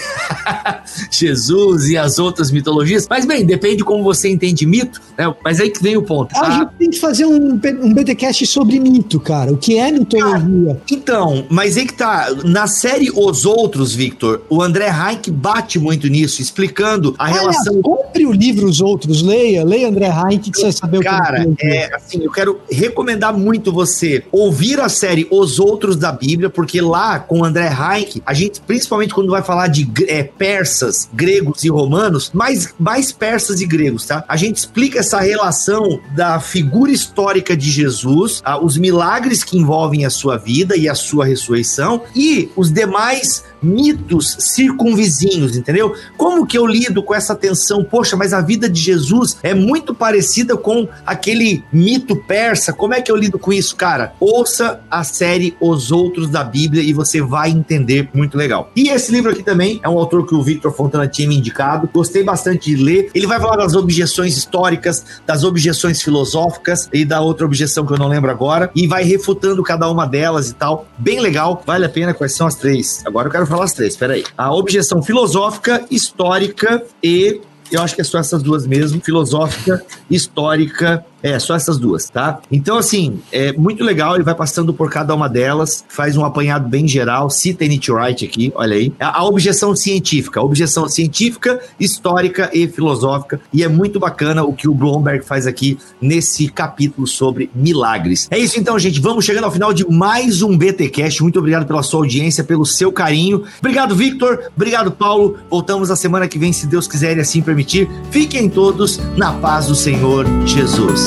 Jesus 1.12 1.90
e 1.90 1.98
as 1.98 2.20
outras 2.20 2.52
mitologias. 2.52 3.08
Mas 3.10 3.26
bem, 3.26 3.46
depende 3.46 3.84
como 3.84 4.04
você 4.04 4.30
entende 4.30 4.66
mito, 4.66 5.02
né? 5.18 5.34
Mas 5.44 5.60
aí 5.60 5.70
que 5.70 5.82
vem 5.82 5.98
o 5.98 6.04
ponto. 6.04 6.36
A 6.38 6.52
gente 6.52 6.72
tem 6.78 6.90
que 6.90 7.00
fazer 7.00 7.26
um, 7.26 7.60
um 7.82 7.94
BTcast 7.94 8.46
sobre 8.46 8.80
mito, 8.80 9.20
cara. 9.20 9.52
O 9.52 9.58
que 9.58 9.78
é 9.78 9.92
mitologia? 9.92 10.82
então, 10.92 11.46
mas 11.50 11.78
aí 11.78 11.86
que 11.86 11.94
tá. 11.94 12.28
Na 12.46 12.68
série 12.68 13.12
Os 13.12 13.46
Outros, 13.46 13.94
Victor, 13.94 14.42
o 14.50 14.62
André 14.62 14.88
Heinck 14.88 15.32
bate 15.32 15.80
muito 15.80 16.08
nisso, 16.08 16.42
explicando 16.42 17.16
a 17.18 17.28
relação. 17.28 17.82
Compre 17.82 18.26
o 18.26 18.32
livro 18.32 18.68
Os 18.68 18.82
Outros, 18.82 19.22
leia, 19.22 19.64
leia 19.64 19.88
André 19.88 20.08
Heinck 20.08 20.52
que 20.52 20.58
você 20.58 20.64
vai 20.64 20.72
saber 20.72 21.00
cara, 21.04 21.42
o 21.48 21.56
que 21.56 21.68
Cara, 21.68 21.76
é 21.76 21.96
assim, 21.96 22.24
eu 22.24 22.32
quero 22.32 22.60
recomendar 22.70 23.36
muito 23.36 23.72
você 23.72 24.24
ouvir 24.32 24.80
a 24.80 24.90
série 24.90 25.28
Os 25.32 25.60
Outros 25.60 25.96
da 25.96 26.12
Bíblia, 26.12 26.50
porque 26.50 26.80
lá 26.82 27.20
com 27.20 27.47
André 27.48 27.68
Heinck, 27.68 28.22
a 28.26 28.34
gente, 28.34 28.62
principalmente 28.62 29.14
quando 29.14 29.32
vai 29.32 29.42
falar 29.42 29.68
de 29.68 29.90
é, 30.08 30.24
persas, 30.24 31.10
gregos 31.14 31.64
e 31.64 31.70
romanos, 31.70 32.32
mais, 32.34 32.74
mais 32.80 33.12
persas 33.12 33.62
e 33.62 33.66
gregos, 33.66 34.06
tá? 34.06 34.24
A 34.28 34.38
gente 34.38 34.58
explica 34.58 35.00
essa 35.00 35.20
relação 35.20 36.00
da 36.16 36.40
figura 36.40 36.92
histórica 36.92 37.56
de 37.56 37.70
Jesus, 37.70 38.42
os 38.62 38.78
milagres 38.78 39.44
que 39.44 39.58
envolvem 39.58 40.06
a 40.06 40.10
sua 40.10 40.38
vida 40.38 40.76
e 40.76 40.88
a 40.88 40.96
sua 40.96 41.26
ressurreição 41.26 42.02
e 42.16 42.50
os 42.56 42.72
demais 42.72 43.44
mitos 43.62 44.38
circunvizinhos, 44.40 45.56
entendeu? 45.56 45.96
Como 46.18 46.46
que 46.46 46.58
eu 46.58 46.66
lido 46.66 47.02
com 47.04 47.14
essa 47.14 47.36
tensão? 47.36 47.84
Poxa, 47.84 48.16
mas 48.16 48.34
a 48.34 48.42
vida 48.42 48.70
de 48.70 48.80
Jesus 48.80 49.38
é 49.44 49.54
muito 49.54 49.94
parecida 49.94 50.56
com 50.56 50.88
aquele 51.06 51.64
mito 51.72 52.16
persa. 52.16 52.74
Como 52.74 52.94
é 52.94 53.02
que 53.02 53.12
eu 53.12 53.16
lido 53.16 53.40
com 53.40 53.52
isso, 53.52 53.76
cara? 53.76 54.14
Ouça 54.20 54.82
a 54.90 55.04
série 55.04 55.56
Os 55.60 55.92
Outros 55.92 56.30
da 56.30 56.44
Bíblia 56.44 56.84
e 56.84 56.94
você 56.94 57.22
vai 57.22 57.50
entender 57.50 58.10
muito 58.14 58.38
legal. 58.38 58.72
E 58.76 58.90
esse 58.90 59.12
livro 59.12 59.32
aqui 59.32 59.44
também 59.44 59.80
é 59.84 59.90
um 59.90 59.98
autor 59.98 60.26
que 60.26 60.36
o 60.36 60.44
Victor 60.44 60.72
Fontana 60.72 61.08
tinha 61.08 61.28
me 61.28 61.38
indicado. 61.38 61.90
Gostei 61.94 62.24
bastante 62.24 62.76
de 62.76 62.82
ler. 62.82 63.10
Ele 63.14 63.28
vai 63.28 63.40
falar 63.40 63.58
das 63.58 63.74
objeções 63.74 64.38
históricas, 64.38 65.04
das 65.26 65.44
objeções 65.44 66.02
filosóficas 66.02 66.90
e 66.94 67.04
da 67.04 67.22
outra 67.22 67.46
objeção 67.46 67.86
que 67.86 67.94
eu 67.94 67.98
não 67.98 68.08
lembro 68.08 68.30
agora 68.30 68.70
e 68.76 68.88
vai 68.88 69.04
refutando 69.04 69.64
cada 69.64 69.90
uma 69.90 70.06
delas 70.06 70.50
e 70.50 70.54
tal. 70.54 70.88
Bem 70.98 71.20
legal, 71.20 71.64
vale 71.66 71.86
a 71.86 71.90
pena. 71.90 72.14
Quais 72.14 72.36
são 72.36 72.46
as 72.46 72.56
três? 72.56 73.04
Agora 73.06 73.28
eu 73.28 73.32
quero 73.32 73.47
falar 73.48 73.66
as 73.66 73.74
três, 73.74 73.96
peraí. 73.96 74.24
A 74.38 74.54
objeção 74.54 75.02
filosófica, 75.02 75.86
histórica 75.90 76.84
e 77.04 77.42
eu 77.72 77.82
acho 77.82 77.96
que 77.96 78.02
é 78.02 78.04
só 78.04 78.20
essas 78.20 78.42
duas 78.42 78.66
mesmo, 78.66 79.02
filosófica, 79.02 79.84
histórica 80.10 81.06
é, 81.22 81.40
só 81.40 81.56
essas 81.56 81.78
duas, 81.78 82.10
tá? 82.10 82.40
Então, 82.52 82.78
assim, 82.78 83.20
é 83.32 83.54
muito 83.54 83.84
legal, 83.84 84.16
ele 84.16 84.24
vai 84.24 84.36
passando 84.36 84.74
por 84.74 84.90
cada 84.90 85.14
uma 85.16 85.28
delas, 85.28 85.84
faz 85.88 86.16
um 86.16 86.24
apanhado 86.24 86.68
bem 86.68 86.88
geral, 86.88 87.30
cita 87.30 87.66
Nietzsche 87.66 87.92
Wright 87.92 88.26
aqui, 88.26 88.52
olha 88.56 88.76
aí. 88.76 88.94
A, 89.00 89.20
a 89.20 89.26
objeção 89.26 89.76
científica, 89.76 90.40
a 90.40 90.44
objeção 90.44 90.88
científica, 90.88 91.60
histórica 91.80 92.50
e 92.54 92.68
filosófica, 92.68 93.40
e 93.52 93.64
é 93.64 93.68
muito 93.68 94.00
bacana 94.00 94.44
o 94.44 94.54
que 94.54 94.68
o 94.68 94.74
Bloomberg 94.74 95.26
faz 95.26 95.48
aqui 95.48 95.78
nesse 96.02 96.48
capítulo 96.50 97.08
sobre 97.08 97.50
milagres. 97.56 98.28
É 98.30 98.38
isso 98.38 98.60
então, 98.60 98.78
gente, 98.78 99.00
vamos 99.00 99.26
chegando 99.26 99.46
ao 99.46 99.52
final 99.52 99.74
de 99.74 99.90
mais 99.90 100.42
um 100.42 100.58
BTcast. 100.58 101.22
Muito 101.22 101.40
obrigado 101.40 101.66
pela 101.66 101.84
sua 101.84 102.02
audiência, 102.02 102.44
pelo 102.44 102.66
seu 102.66 102.92
carinho. 102.92 103.44
Obrigado, 103.60 103.96
Victor. 103.96 104.52
Obrigado, 104.56 104.92
Paulo. 104.92 105.38
Voltamos 105.50 105.90
na 105.90 105.96
semana 105.96 106.28
que 106.28 106.40
vem, 106.40 106.52
se 106.54 106.68
Deus 106.68 106.88
quiser 106.88 107.18
e 107.18 107.22
assim 107.22 107.42
permitir. 107.42 107.90
Fiquem 108.12 108.50
todos 108.50 109.00
na 109.16 109.34
paz 109.34 109.68
do 109.68 109.76
Senhor 109.76 110.26
Jesus. 110.46 111.07